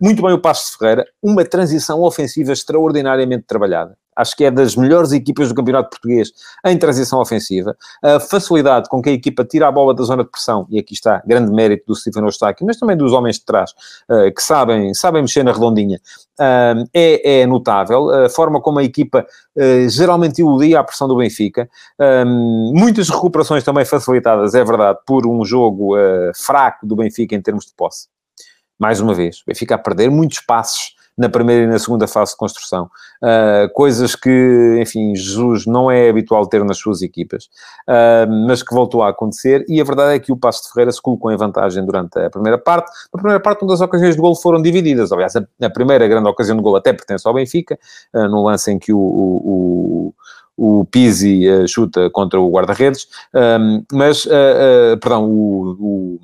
muito 0.00 0.22
bem 0.22 0.32
o 0.32 0.38
Passo 0.38 0.72
de 0.72 0.78
Ferreira, 0.78 1.06
uma 1.22 1.44
transição 1.44 2.02
ofensiva 2.02 2.52
extraordinariamente 2.52 3.44
trabalhada. 3.46 3.96
Acho 4.14 4.36
que 4.36 4.44
é 4.44 4.50
das 4.50 4.76
melhores 4.76 5.12
equipas 5.12 5.48
do 5.48 5.54
campeonato 5.54 5.90
português 5.90 6.32
em 6.66 6.76
transição 6.78 7.20
ofensiva. 7.20 7.76
A 8.02 8.20
facilidade 8.20 8.88
com 8.88 9.00
que 9.00 9.08
a 9.08 9.12
equipa 9.12 9.44
tira 9.44 9.68
a 9.68 9.72
bola 9.72 9.94
da 9.94 10.04
zona 10.04 10.24
de 10.24 10.30
pressão, 10.30 10.66
e 10.70 10.78
aqui 10.78 10.94
está 10.94 11.22
grande 11.26 11.50
mérito 11.52 11.84
do 11.86 11.94
Stephen 11.94 12.24
Eustáquio, 12.24 12.66
mas 12.66 12.78
também 12.78 12.96
dos 12.96 13.12
homens 13.12 13.36
de 13.36 13.44
trás, 13.44 13.72
uh, 14.08 14.32
que 14.34 14.42
sabem, 14.42 14.92
sabem 14.94 15.22
mexer 15.22 15.42
na 15.42 15.52
redondinha, 15.52 16.00
uh, 16.38 16.88
é, 16.92 17.40
é, 17.40 17.46
notável. 17.46 18.10
A 18.10 18.28
forma 18.28 18.60
como 18.60 18.78
a 18.78 18.84
equipa 18.84 19.26
uh, 19.56 19.88
geralmente 19.88 20.40
iludia 20.40 20.80
a 20.80 20.84
pressão 20.84 21.08
do 21.08 21.16
Benfica. 21.16 21.68
muitas 22.72 23.08
recuperações 23.08 23.64
também 23.64 23.84
facilitadas, 23.84 24.54
é 24.54 24.64
verdade, 24.64 24.98
por 25.06 25.26
um 25.26 25.44
jogo 25.44 25.94
fraco 26.34 26.86
do 26.86 26.96
Benfica 26.96 27.34
em 27.34 27.40
termos 27.40 27.66
de 27.66 27.72
posse. 27.74 28.08
Mais 28.78 29.00
uma 29.00 29.14
vez, 29.14 29.38
o 29.38 29.44
Benfica 29.46 29.76
a 29.76 29.78
perder 29.78 30.10
muitos 30.10 30.40
passos 30.40 30.94
na 31.16 31.28
primeira 31.28 31.64
e 31.64 31.66
na 31.66 31.78
segunda 31.78 32.06
fase 32.06 32.32
de 32.32 32.38
construção. 32.38 32.90
Uh, 33.22 33.72
coisas 33.74 34.16
que, 34.16 34.78
enfim, 34.80 35.14
Jesus 35.14 35.66
não 35.66 35.90
é 35.90 36.08
habitual 36.08 36.46
ter 36.46 36.64
nas 36.64 36.78
suas 36.78 37.02
equipas, 37.02 37.44
uh, 37.88 38.30
mas 38.46 38.62
que 38.62 38.74
voltou 38.74 39.02
a 39.02 39.10
acontecer. 39.10 39.64
E 39.68 39.80
a 39.80 39.84
verdade 39.84 40.14
é 40.14 40.18
que 40.18 40.32
o 40.32 40.36
Passo 40.36 40.64
de 40.64 40.70
Ferreira 40.70 40.92
se 40.92 41.00
colocou 41.00 41.30
em 41.30 41.36
vantagem 41.36 41.84
durante 41.84 42.18
a 42.18 42.30
primeira 42.30 42.58
parte. 42.58 42.90
Na 43.12 43.18
primeira 43.20 43.40
parte, 43.40 43.62
uma 43.62 43.70
das 43.70 43.80
ocasiões 43.80 44.14
de 44.14 44.20
gol 44.20 44.34
foram 44.34 44.60
divididas. 44.60 45.12
Aliás, 45.12 45.36
a, 45.36 45.44
a 45.62 45.70
primeira 45.70 46.06
grande 46.08 46.28
ocasião 46.28 46.56
de 46.56 46.62
gol 46.62 46.76
até 46.76 46.92
pertence 46.92 47.26
ao 47.26 47.34
Benfica, 47.34 47.78
uh, 48.14 48.28
no 48.28 48.44
lance 48.44 48.70
em 48.70 48.78
que 48.78 48.92
o, 48.92 48.98
o, 48.98 49.36
o 49.44 50.14
o 50.54 50.84
Pizzi 50.84 51.48
uh, 51.48 51.66
chuta 51.66 52.10
contra 52.10 52.38
o 52.38 52.50
guarda-redes, 52.50 53.08
mas, 53.90 54.26
uh, 54.26 54.28
uh, 54.28 55.00
perdão, 55.00 55.24
o, 55.24 55.70
o, 55.80 56.20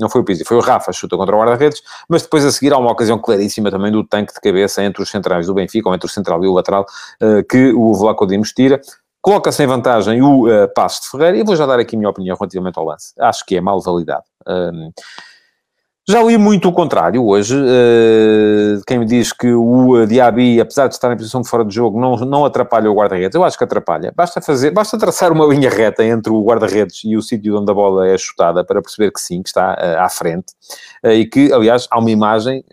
não 0.00 0.08
foi 0.08 0.20
o 0.20 0.24
Pizzi, 0.24 0.44
foi 0.44 0.56
o 0.56 0.60
Rafa, 0.60 0.92
chuta 0.92 1.16
contra 1.16 1.36
o 1.36 1.38
guarda-redes, 1.38 1.82
mas 2.08 2.22
depois 2.22 2.44
a 2.44 2.50
seguir 2.50 2.72
há 2.72 2.78
uma 2.78 2.90
ocasião 2.90 3.18
claríssima 3.18 3.70
também 3.70 3.92
do 3.92 4.02
tanque 4.02 4.34
de 4.34 4.40
cabeça 4.40 4.82
entre 4.82 5.02
os 5.02 5.10
centrais 5.10 5.46
do 5.46 5.54
Benfica, 5.54 5.88
ou 5.88 5.94
entre 5.94 6.06
o 6.06 6.10
central 6.10 6.42
e 6.44 6.48
o 6.48 6.52
lateral, 6.52 6.84
uh, 7.22 7.44
que 7.48 7.72
o 7.72 7.94
Vlaco 7.94 8.26
Dimos 8.26 8.52
tira, 8.52 8.80
coloca-se 9.20 9.62
em 9.62 9.66
vantagem 9.66 10.22
o 10.22 10.48
uh, 10.48 10.68
passo 10.74 11.02
de 11.02 11.10
Ferreira, 11.10 11.36
e 11.36 11.44
vou 11.44 11.54
já 11.54 11.66
dar 11.66 11.78
aqui 11.78 11.94
a 11.94 11.98
minha 11.98 12.10
opinião 12.10 12.36
relativamente 12.36 12.78
ao 12.78 12.84
lance. 12.84 13.12
Acho 13.18 13.44
que 13.44 13.56
é 13.56 13.60
mal 13.60 13.80
validado. 13.80 14.24
Já 16.10 16.22
li 16.22 16.36
muito 16.36 16.68
o 16.68 16.72
contrário 16.72 17.24
hoje. 17.24 17.56
Uh, 17.56 18.82
quem 18.86 18.98
me 18.98 19.06
diz 19.06 19.32
que 19.32 19.52
o 19.52 20.04
Diaby, 20.06 20.60
apesar 20.60 20.88
de 20.88 20.94
estar 20.94 21.12
em 21.12 21.16
posição 21.16 21.40
de 21.40 21.48
fora 21.48 21.64
de 21.64 21.74
jogo, 21.74 22.00
não, 22.00 22.16
não 22.16 22.44
atrapalha 22.44 22.90
o 22.90 22.94
guarda-redes. 22.94 23.34
Eu 23.34 23.44
acho 23.44 23.56
que 23.56 23.64
atrapalha. 23.64 24.12
Basta 24.14 24.40
fazer, 24.40 24.70
basta 24.70 24.98
traçar 24.98 25.32
uma 25.32 25.46
linha 25.46 25.70
reta 25.70 26.04
entre 26.04 26.32
o 26.32 26.42
guarda-redes 26.42 27.02
e 27.04 27.16
o 27.16 27.22
sítio 27.22 27.58
onde 27.58 27.70
a 27.70 27.74
bola 27.74 28.08
é 28.08 28.18
chutada 28.18 28.64
para 28.64 28.82
perceber 28.82 29.10
que 29.12 29.20
sim, 29.20 29.42
que 29.42 29.48
está 29.48 29.72
uh, 29.72 30.00
à 30.00 30.08
frente. 30.08 30.52
Uh, 31.04 31.10
e 31.10 31.26
que, 31.26 31.52
aliás, 31.52 31.86
há 31.90 31.98
uma 31.98 32.10
imagem 32.10 32.64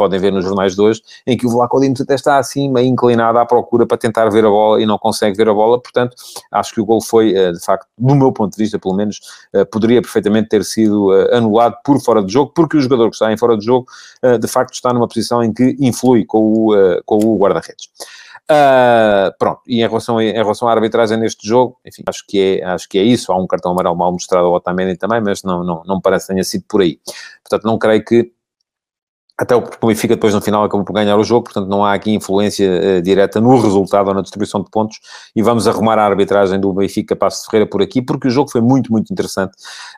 podem 0.00 0.18
ver 0.18 0.32
nos 0.32 0.46
jornais 0.46 0.74
de 0.74 0.80
hoje, 0.80 1.02
em 1.26 1.36
que 1.36 1.46
o 1.46 1.50
Vlaco 1.50 1.78
Dimos 1.78 2.00
até 2.00 2.14
está 2.14 2.38
assim, 2.38 2.70
meio 2.70 2.86
inclinado 2.86 3.38
à 3.38 3.44
procura 3.44 3.86
para 3.86 3.98
tentar 3.98 4.30
ver 4.30 4.46
a 4.46 4.48
bola 4.48 4.80
e 4.80 4.86
não 4.86 4.96
consegue 4.96 5.36
ver 5.36 5.46
a 5.46 5.52
bola, 5.52 5.78
portanto, 5.78 6.16
acho 6.50 6.72
que 6.72 6.80
o 6.80 6.86
gol 6.86 7.02
foi, 7.02 7.36
eh, 7.36 7.52
de 7.52 7.60
facto, 7.60 7.86
do 7.98 8.14
meu 8.14 8.32
ponto 8.32 8.56
de 8.56 8.62
vista, 8.62 8.78
pelo 8.78 8.94
menos, 8.94 9.20
eh, 9.52 9.62
poderia 9.66 10.00
perfeitamente 10.00 10.48
ter 10.48 10.64
sido 10.64 11.14
eh, 11.14 11.36
anulado 11.36 11.76
por 11.84 12.00
fora 12.00 12.24
de 12.24 12.32
jogo, 12.32 12.50
porque 12.54 12.78
o 12.78 12.80
jogador 12.80 13.10
que 13.10 13.16
está 13.16 13.30
em 13.30 13.36
fora 13.36 13.58
de 13.58 13.64
jogo, 13.64 13.86
de 14.40 14.48
facto, 14.48 14.72
está 14.72 14.92
numa 14.92 15.06
posição 15.06 15.42
em 15.42 15.52
que 15.52 15.76
influi 15.78 16.24
com 16.24 16.38
o, 16.38 17.02
com 17.04 17.18
o 17.18 17.38
guarda-redes. 17.38 17.88
Uh, 18.50 19.30
pronto, 19.38 19.60
e 19.64 19.80
em 19.80 19.86
relação, 19.86 20.20
em 20.20 20.32
relação 20.32 20.66
à 20.66 20.72
arbitragem 20.72 21.16
neste 21.16 21.46
jogo, 21.46 21.78
enfim, 21.86 22.02
acho 22.08 22.24
que 22.26 22.60
é, 22.60 22.64
acho 22.64 22.88
que 22.88 22.98
é 22.98 23.02
isso. 23.02 23.30
Há 23.30 23.36
um 23.40 23.46
cartão 23.46 23.70
amarelo 23.70 23.96
mal 23.96 24.10
mostrado 24.10 24.46
ao 24.46 24.54
Otamendi 24.54 24.96
também, 24.96 25.20
mas 25.20 25.44
não, 25.44 25.62
não, 25.62 25.82
não 25.86 26.00
parece 26.00 26.26
que 26.26 26.32
tenha 26.32 26.42
sido 26.42 26.64
por 26.68 26.80
aí. 26.80 26.98
Portanto, 27.44 27.64
não 27.64 27.78
creio 27.78 28.04
que 28.04 28.32
até 29.40 29.56
o 29.56 29.64
Benfica 29.86 30.14
depois 30.14 30.34
no 30.34 30.40
final 30.42 30.62
acabou 30.62 30.84
por 30.84 30.92
ganhar 30.92 31.16
o 31.16 31.24
jogo, 31.24 31.44
portanto 31.44 31.66
não 31.66 31.82
há 31.82 31.94
aqui 31.94 32.12
influência 32.12 32.68
uh, 32.68 33.00
direta 33.00 33.40
no 33.40 33.58
resultado 33.58 34.08
ou 34.08 34.14
na 34.14 34.20
distribuição 34.20 34.62
de 34.62 34.70
pontos 34.70 34.98
e 35.34 35.40
vamos 35.40 35.66
arrumar 35.66 35.98
a 35.98 36.04
arbitragem 36.04 36.60
do 36.60 36.70
Benfica 36.74 37.16
Passo 37.16 37.46
Ferreira 37.46 37.66
por 37.66 37.80
aqui, 37.80 38.02
porque 38.02 38.28
o 38.28 38.30
jogo 38.30 38.50
foi 38.50 38.60
muito, 38.60 38.92
muito 38.92 39.10
interessante. 39.10 39.52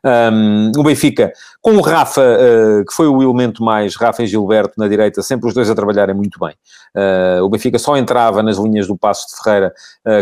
Um, 0.04 0.70
o 0.78 0.84
Benfica, 0.84 1.32
com 1.60 1.72
o 1.72 1.80
Rafa, 1.80 2.22
uh, 2.22 2.84
que 2.84 2.94
foi 2.94 3.08
o 3.08 3.20
elemento 3.20 3.64
mais, 3.64 3.96
Rafa 3.96 4.22
e 4.22 4.28
Gilberto 4.28 4.74
na 4.78 4.86
direita, 4.86 5.22
sempre 5.22 5.48
os 5.48 5.54
dois 5.54 5.68
a 5.68 5.74
trabalharem 5.74 6.14
muito 6.14 6.38
bem. 6.38 6.54
Uh, 6.94 7.42
o 7.42 7.48
Benfica 7.48 7.80
só 7.80 7.96
entrava 7.96 8.44
nas 8.44 8.58
linhas 8.58 8.86
do 8.86 8.96
Passo 8.96 9.26
de 9.26 9.42
Ferreira 9.42 9.74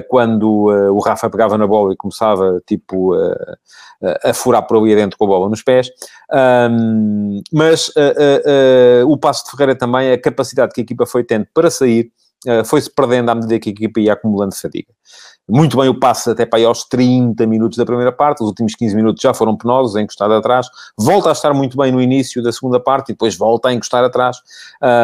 quando 0.09 0.49
o 0.95 0.99
Rafa 1.01 1.29
pegava 1.29 1.59
na 1.59 1.67
bola 1.67 1.93
e 1.93 1.97
começava, 1.97 2.61
tipo, 2.67 3.15
a 4.25 4.33
furar 4.33 4.67
por 4.67 4.79
ali 4.79 4.95
dentro 4.95 5.19
com 5.19 5.25
a 5.25 5.29
bola 5.29 5.49
nos 5.49 5.63
pés. 5.63 5.91
Um, 6.71 7.41
mas 7.53 7.93
o 9.07 9.19
passo 9.19 9.45
de 9.45 9.51
Ferreira 9.51 9.77
também, 9.77 10.13
a 10.13 10.21
capacidade 10.21 10.73
que 10.73 10.81
a 10.81 10.85
equipa 10.85 11.07
foi 11.07 11.25
tendo 11.25 11.47
para 11.53 11.71
sair, 11.71 12.11
uh, 12.47 12.65
foi-se 12.65 12.91
perdendo 12.91 13.31
à 13.31 13.35
medida 13.35 13.59
que 13.59 13.71
a 13.71 13.73
equipa 13.73 14.01
ia 14.01 14.13
acumulando 14.13 14.55
fadiga. 14.55 14.93
Muito 15.49 15.77
bem 15.77 15.89
o 15.89 15.99
passe 15.99 16.31
até 16.31 16.47
para 16.47 16.61
aí 16.61 16.65
aos 16.65 16.85
30 16.85 17.45
minutos 17.47 17.77
da 17.77 17.85
primeira 17.85 18.13
parte, 18.13 18.41
os 18.41 18.49
últimos 18.49 18.75
15 18.77 18.95
minutos 18.95 19.21
já 19.21 19.35
foram 19.35 19.57
penosos, 19.57 19.97
encostado 19.97 20.33
atrás, 20.35 20.69
volta 20.97 21.29
a 21.29 21.33
estar 21.33 21.53
muito 21.53 21.77
bem 21.77 21.91
no 21.91 22.01
início 22.01 22.41
da 22.41 22.53
segunda 22.53 22.79
parte 22.79 23.09
e 23.09 23.13
depois 23.13 23.37
volta 23.37 23.69
a 23.69 23.75
encostar 23.75 24.05
atrás, 24.05 24.37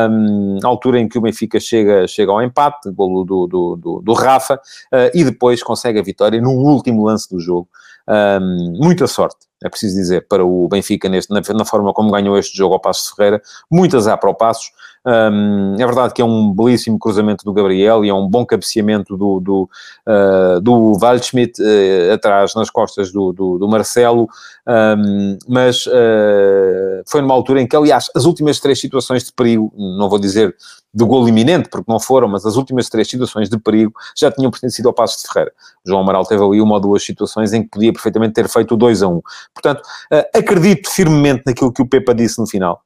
um, 0.09 0.59
altura 0.63 1.01
em 1.01 1.09
que 1.09 1.19
o 1.19 1.21
Benfica 1.21 1.59
chega, 1.59 2.07
chega 2.07 2.31
ao 2.31 2.41
empate, 2.43 2.91
golo 2.93 3.25
do, 3.25 3.47
do, 3.49 3.77
do, 3.77 4.03
do 4.03 4.13
Rafa, 4.13 4.55
uh, 4.55 5.11
e 5.13 5.25
depois 5.25 5.63
consegue 5.65 5.99
a 5.99 6.03
vitória 6.03 6.41
no 6.41 6.51
último 6.51 7.05
lance 7.05 7.29
do 7.29 7.41
jogo. 7.41 7.69
Um, 8.09 8.75
muita 8.77 9.07
sorte, 9.07 9.47
é 9.65 9.69
preciso 9.69 9.97
dizer, 9.97 10.27
para 10.29 10.45
o 10.45 10.69
Benfica 10.69 11.09
neste, 11.09 11.33
na, 11.33 11.41
na, 11.55 11.65
forma 11.65 11.93
como 11.93 12.13
ganhou 12.13 12.39
este 12.39 12.57
jogo 12.57 12.75
ao 12.75 12.81
Passo 12.81 13.15
Ferreira. 13.17 13.43
Muitas 13.71 14.07
há 14.07 14.17
para 14.17 14.31
o 14.31 14.35
Passos. 14.35 14.71
Um, 15.07 15.75
é 15.75 15.87
verdade 15.87 16.13
que 16.13 16.21
é 16.21 16.25
um 16.25 16.53
belíssimo 16.53 16.99
cruzamento 16.99 17.45
do 17.45 17.53
Gabriel 17.53 18.05
e 18.05 18.09
é 18.09 18.15
um 18.15 18.27
bom 18.27 18.45
cabeceamento 18.45 19.17
do, 19.17 19.39
do, 19.39 19.71
uh, 20.05 20.61
do 20.61 20.99
Waldschmidt 20.99 21.63
uh, 21.63 22.13
atrás, 22.13 22.57
nas 22.57 22.71
costas 22.71 23.13
do, 23.13 23.33
do, 23.33 23.57
do 23.57 23.69
Marcelo, 23.69 24.29
um, 24.67 25.39
mas 25.47 25.87
uh, 25.87 27.05
foi 27.07 27.21
numa 27.21 27.35
altura 27.35 27.61
em 27.61 27.69
que, 27.69 27.77
aliás, 27.77 28.11
as 28.17 28.25
últimas 28.25 28.59
três 28.59 28.81
situações 28.81 29.23
de 29.23 29.33
perigo, 29.33 29.73
não 29.77 30.09
vou 30.09 30.19
dizer 30.19 30.57
do 30.93 31.07
gol 31.07 31.29
iminente, 31.29 31.69
porque 31.69 31.91
não 31.91 32.01
foram, 32.01 32.27
mas 32.27 32.45
as 32.45 32.57
últimas 32.57 32.89
três 32.89 33.09
situações 33.09 33.49
de 33.49 33.59
perigo 33.61 33.93
já 34.17 34.33
tinham 34.33 34.51
pertencido 34.51 34.89
ao 34.89 34.95
Passo 34.95 35.23
de 35.23 35.33
Ferreira. 35.33 35.53
O 35.85 35.89
João 35.89 36.01
Amaral 36.01 36.25
teve 36.25 36.43
ali 36.43 36.61
uma 36.61 36.75
ou 36.75 36.81
duas 36.81 37.05
situações 37.05 37.53
em 37.53 37.63
que 37.63 37.69
podia 37.69 37.93
perfeitamente 37.93 38.33
ter 38.33 38.49
feito 38.49 38.75
o 38.75 38.77
2 38.77 39.03
a 39.03 39.09
1. 39.09 39.21
Portanto, 39.55 39.83
acredito 40.35 40.91
firmemente 40.91 41.43
naquilo 41.47 41.71
que 41.71 41.83
o 41.83 41.89
Pepa 41.89 42.15
disse 42.15 42.41
no 42.41 42.47
final, 42.47 42.81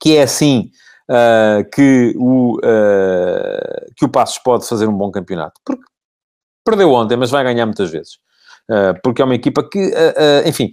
que 0.00 0.16
é 0.16 0.22
assim 0.22 0.70
uh, 1.10 1.68
que, 1.70 2.14
o, 2.16 2.56
uh, 2.58 3.94
que 3.96 4.04
o 4.04 4.08
Passos 4.08 4.38
pode 4.38 4.66
fazer 4.66 4.88
um 4.88 4.96
bom 4.96 5.10
campeonato. 5.10 5.60
Porque 5.64 5.84
perdeu 6.64 6.92
ontem, 6.92 7.16
mas 7.16 7.30
vai 7.30 7.44
ganhar 7.44 7.66
muitas 7.66 7.90
vezes. 7.90 8.14
Uh, 8.70 8.98
porque 9.02 9.20
é 9.20 9.24
uma 9.24 9.34
equipa 9.34 9.68
que, 9.68 9.92
enfim, 10.46 10.72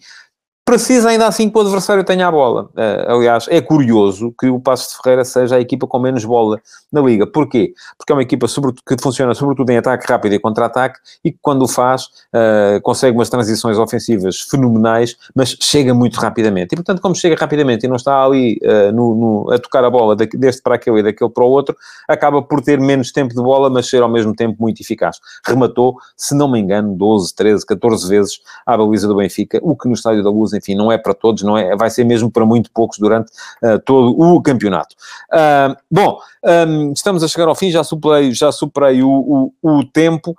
precisa 0.72 1.10
ainda 1.10 1.28
assim 1.28 1.50
que 1.50 1.58
o 1.58 1.62
adversário 1.62 2.02
tenha 2.02 2.26
a 2.26 2.32
bola. 2.32 2.70
Uh, 2.74 3.12
aliás, 3.12 3.46
é 3.50 3.60
curioso 3.60 4.34
que 4.40 4.48
o 4.48 4.58
Passo 4.58 4.92
de 4.92 5.04
Ferreira 5.04 5.26
seja 5.26 5.58
a 5.58 5.60
equipa 5.60 5.86
com 5.86 6.00
menos 6.00 6.24
bola 6.24 6.62
na 6.90 7.02
Liga. 7.02 7.28
Porquê? 7.28 7.74
Porque 7.98 8.14
é 8.14 8.16
uma 8.16 8.22
equipa 8.22 8.48
que 8.48 8.96
funciona 9.02 9.34
sobretudo 9.34 9.70
em 9.70 9.78
ataque 9.78 10.10
rápido 10.10 10.34
e 10.34 10.40
contra-ataque 10.40 10.98
e 11.26 11.32
que 11.34 11.38
quando 11.42 11.64
o 11.64 11.68
faz 11.68 12.04
uh, 12.04 12.80
consegue 12.84 13.18
umas 13.18 13.30
transições 13.30 13.78
ofensivas 13.78 14.40
fenomenais, 14.40 15.18
mas 15.36 15.58
chega 15.60 15.94
muito 15.94 16.18
rapidamente. 16.22 16.72
E 16.72 16.76
portanto, 16.78 17.02
como 17.02 17.14
chega 17.16 17.36
rapidamente 17.36 17.86
e 17.86 17.90
não 17.90 17.98
está 17.98 18.24
ali 18.24 18.58
uh, 18.64 18.94
no, 18.94 19.14
no, 19.14 19.52
a 19.52 19.60
tocar 19.60 19.84
a 19.84 19.90
bola 19.90 20.16
deste 20.16 20.62
para 20.62 20.76
aquele 20.76 21.02
e 21.02 21.04
daquele 21.04 21.30
para 21.30 21.44
o 21.44 21.50
outro, 21.50 21.76
acaba 22.08 22.42
por 22.42 22.62
ter 22.62 22.80
menos 22.80 23.12
tempo 23.12 23.36
de 23.36 23.42
bola, 23.42 23.70
mas 23.70 23.90
ser 23.90 24.02
ao 24.02 24.10
mesmo 24.10 24.34
tempo 24.34 24.56
muito 24.58 24.82
eficaz. 24.82 25.20
Rematou, 25.46 25.98
se 26.16 26.34
não 26.34 26.50
me 26.50 26.60
engano, 26.60 26.96
12, 26.96 27.36
13, 27.36 27.66
14 27.66 28.08
vezes 28.08 28.40
à 28.66 28.78
baliza 28.78 29.06
do 29.06 29.18
Benfica, 29.18 29.60
o 29.62 29.76
que 29.76 29.90
no 29.90 29.96
Estádio 29.96 30.24
da 30.24 30.30
Luz 30.30 30.54
enfim, 30.62 30.76
não 30.76 30.92
é 30.92 30.98
para 30.98 31.14
todos, 31.14 31.44
não 31.44 31.58
é, 31.58 31.76
vai 31.76 31.90
ser 31.90 32.04
mesmo 32.04 32.30
para 32.32 32.46
muito 32.46 32.72
poucos 32.72 32.98
durante 32.98 33.32
uh, 33.64 33.80
todo 33.84 34.20
o 34.20 34.42
campeonato. 34.42 34.96
Uh, 35.32 35.76
bom, 35.90 36.20
um, 36.44 36.94
estamos 36.94 37.24
a 37.24 37.28
chegar 37.28 37.48
ao 37.48 37.56
fim, 37.56 37.72
já 37.72 37.84
superei, 37.84 38.32
já 38.32 38.52
superei 38.52 39.02
o, 39.04 39.52
o, 39.62 39.80
o 39.80 39.86
tempo, 39.86 40.36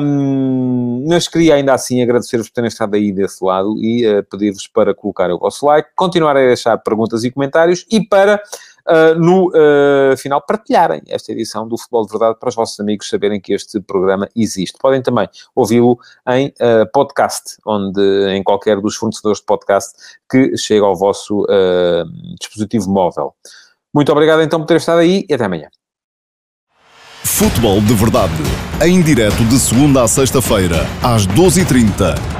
um, 0.00 1.04
mas 1.08 1.28
queria 1.28 1.54
ainda 1.54 1.74
assim 1.74 2.02
agradecer-vos 2.02 2.48
por 2.48 2.54
terem 2.54 2.68
estado 2.68 2.94
aí 2.94 3.12
desse 3.12 3.44
lado 3.44 3.76
e 3.78 4.06
uh, 4.06 4.22
pedir-vos 4.24 4.66
para 4.66 4.94
colocar 4.94 5.30
o 5.30 5.38
vosso 5.38 5.66
like, 5.66 5.88
continuar 5.96 6.36
a 6.36 6.40
deixar 6.40 6.78
perguntas 6.78 7.24
e 7.24 7.30
comentários 7.30 7.86
e 7.90 8.00
para 8.00 8.40
uh, 8.88 9.18
no 9.18 9.48
uh, 9.48 10.16
final 10.16 10.40
partilharem 10.40 11.02
esta 11.08 11.32
edição 11.32 11.66
do 11.66 11.76
Futebol 11.76 12.06
de 12.06 12.12
Verdade 12.12 12.38
para 12.38 12.48
os 12.48 12.54
vossos 12.54 12.78
amigos 12.80 13.08
saberem 13.08 13.40
que 13.40 13.52
este 13.52 13.80
programa 13.80 14.28
existe. 14.34 14.78
Podem 14.78 15.02
também 15.02 15.28
ouvi-lo 15.54 15.98
em 16.28 16.48
uh, 16.48 16.90
podcast, 16.92 17.56
onde 17.66 18.00
em 18.30 18.42
qualquer 18.42 18.80
dos 18.80 18.96
fornecedores 18.96 19.40
de 19.40 19.46
podcast 19.46 19.92
que 20.30 20.56
chega 20.56 20.84
ao 20.84 20.96
vosso 20.96 21.46
dispositivo 22.38 22.90
móvel. 22.90 23.34
Muito 23.94 24.12
obrigado 24.12 24.42
então 24.42 24.60
por 24.60 24.66
ter 24.66 24.76
estado 24.76 24.98
aí 24.98 25.24
e 25.28 25.34
até 25.34 25.44
amanhã. 25.44 25.68
Futebol 27.24 27.80
de 27.80 27.94
Verdade, 27.94 28.32
em 28.84 29.02
direto 29.02 29.44
de 29.44 29.58
segunda 29.58 30.02
a 30.02 30.08
sexta-feira, 30.08 30.86
às 31.02 31.26
12h30 31.26 32.35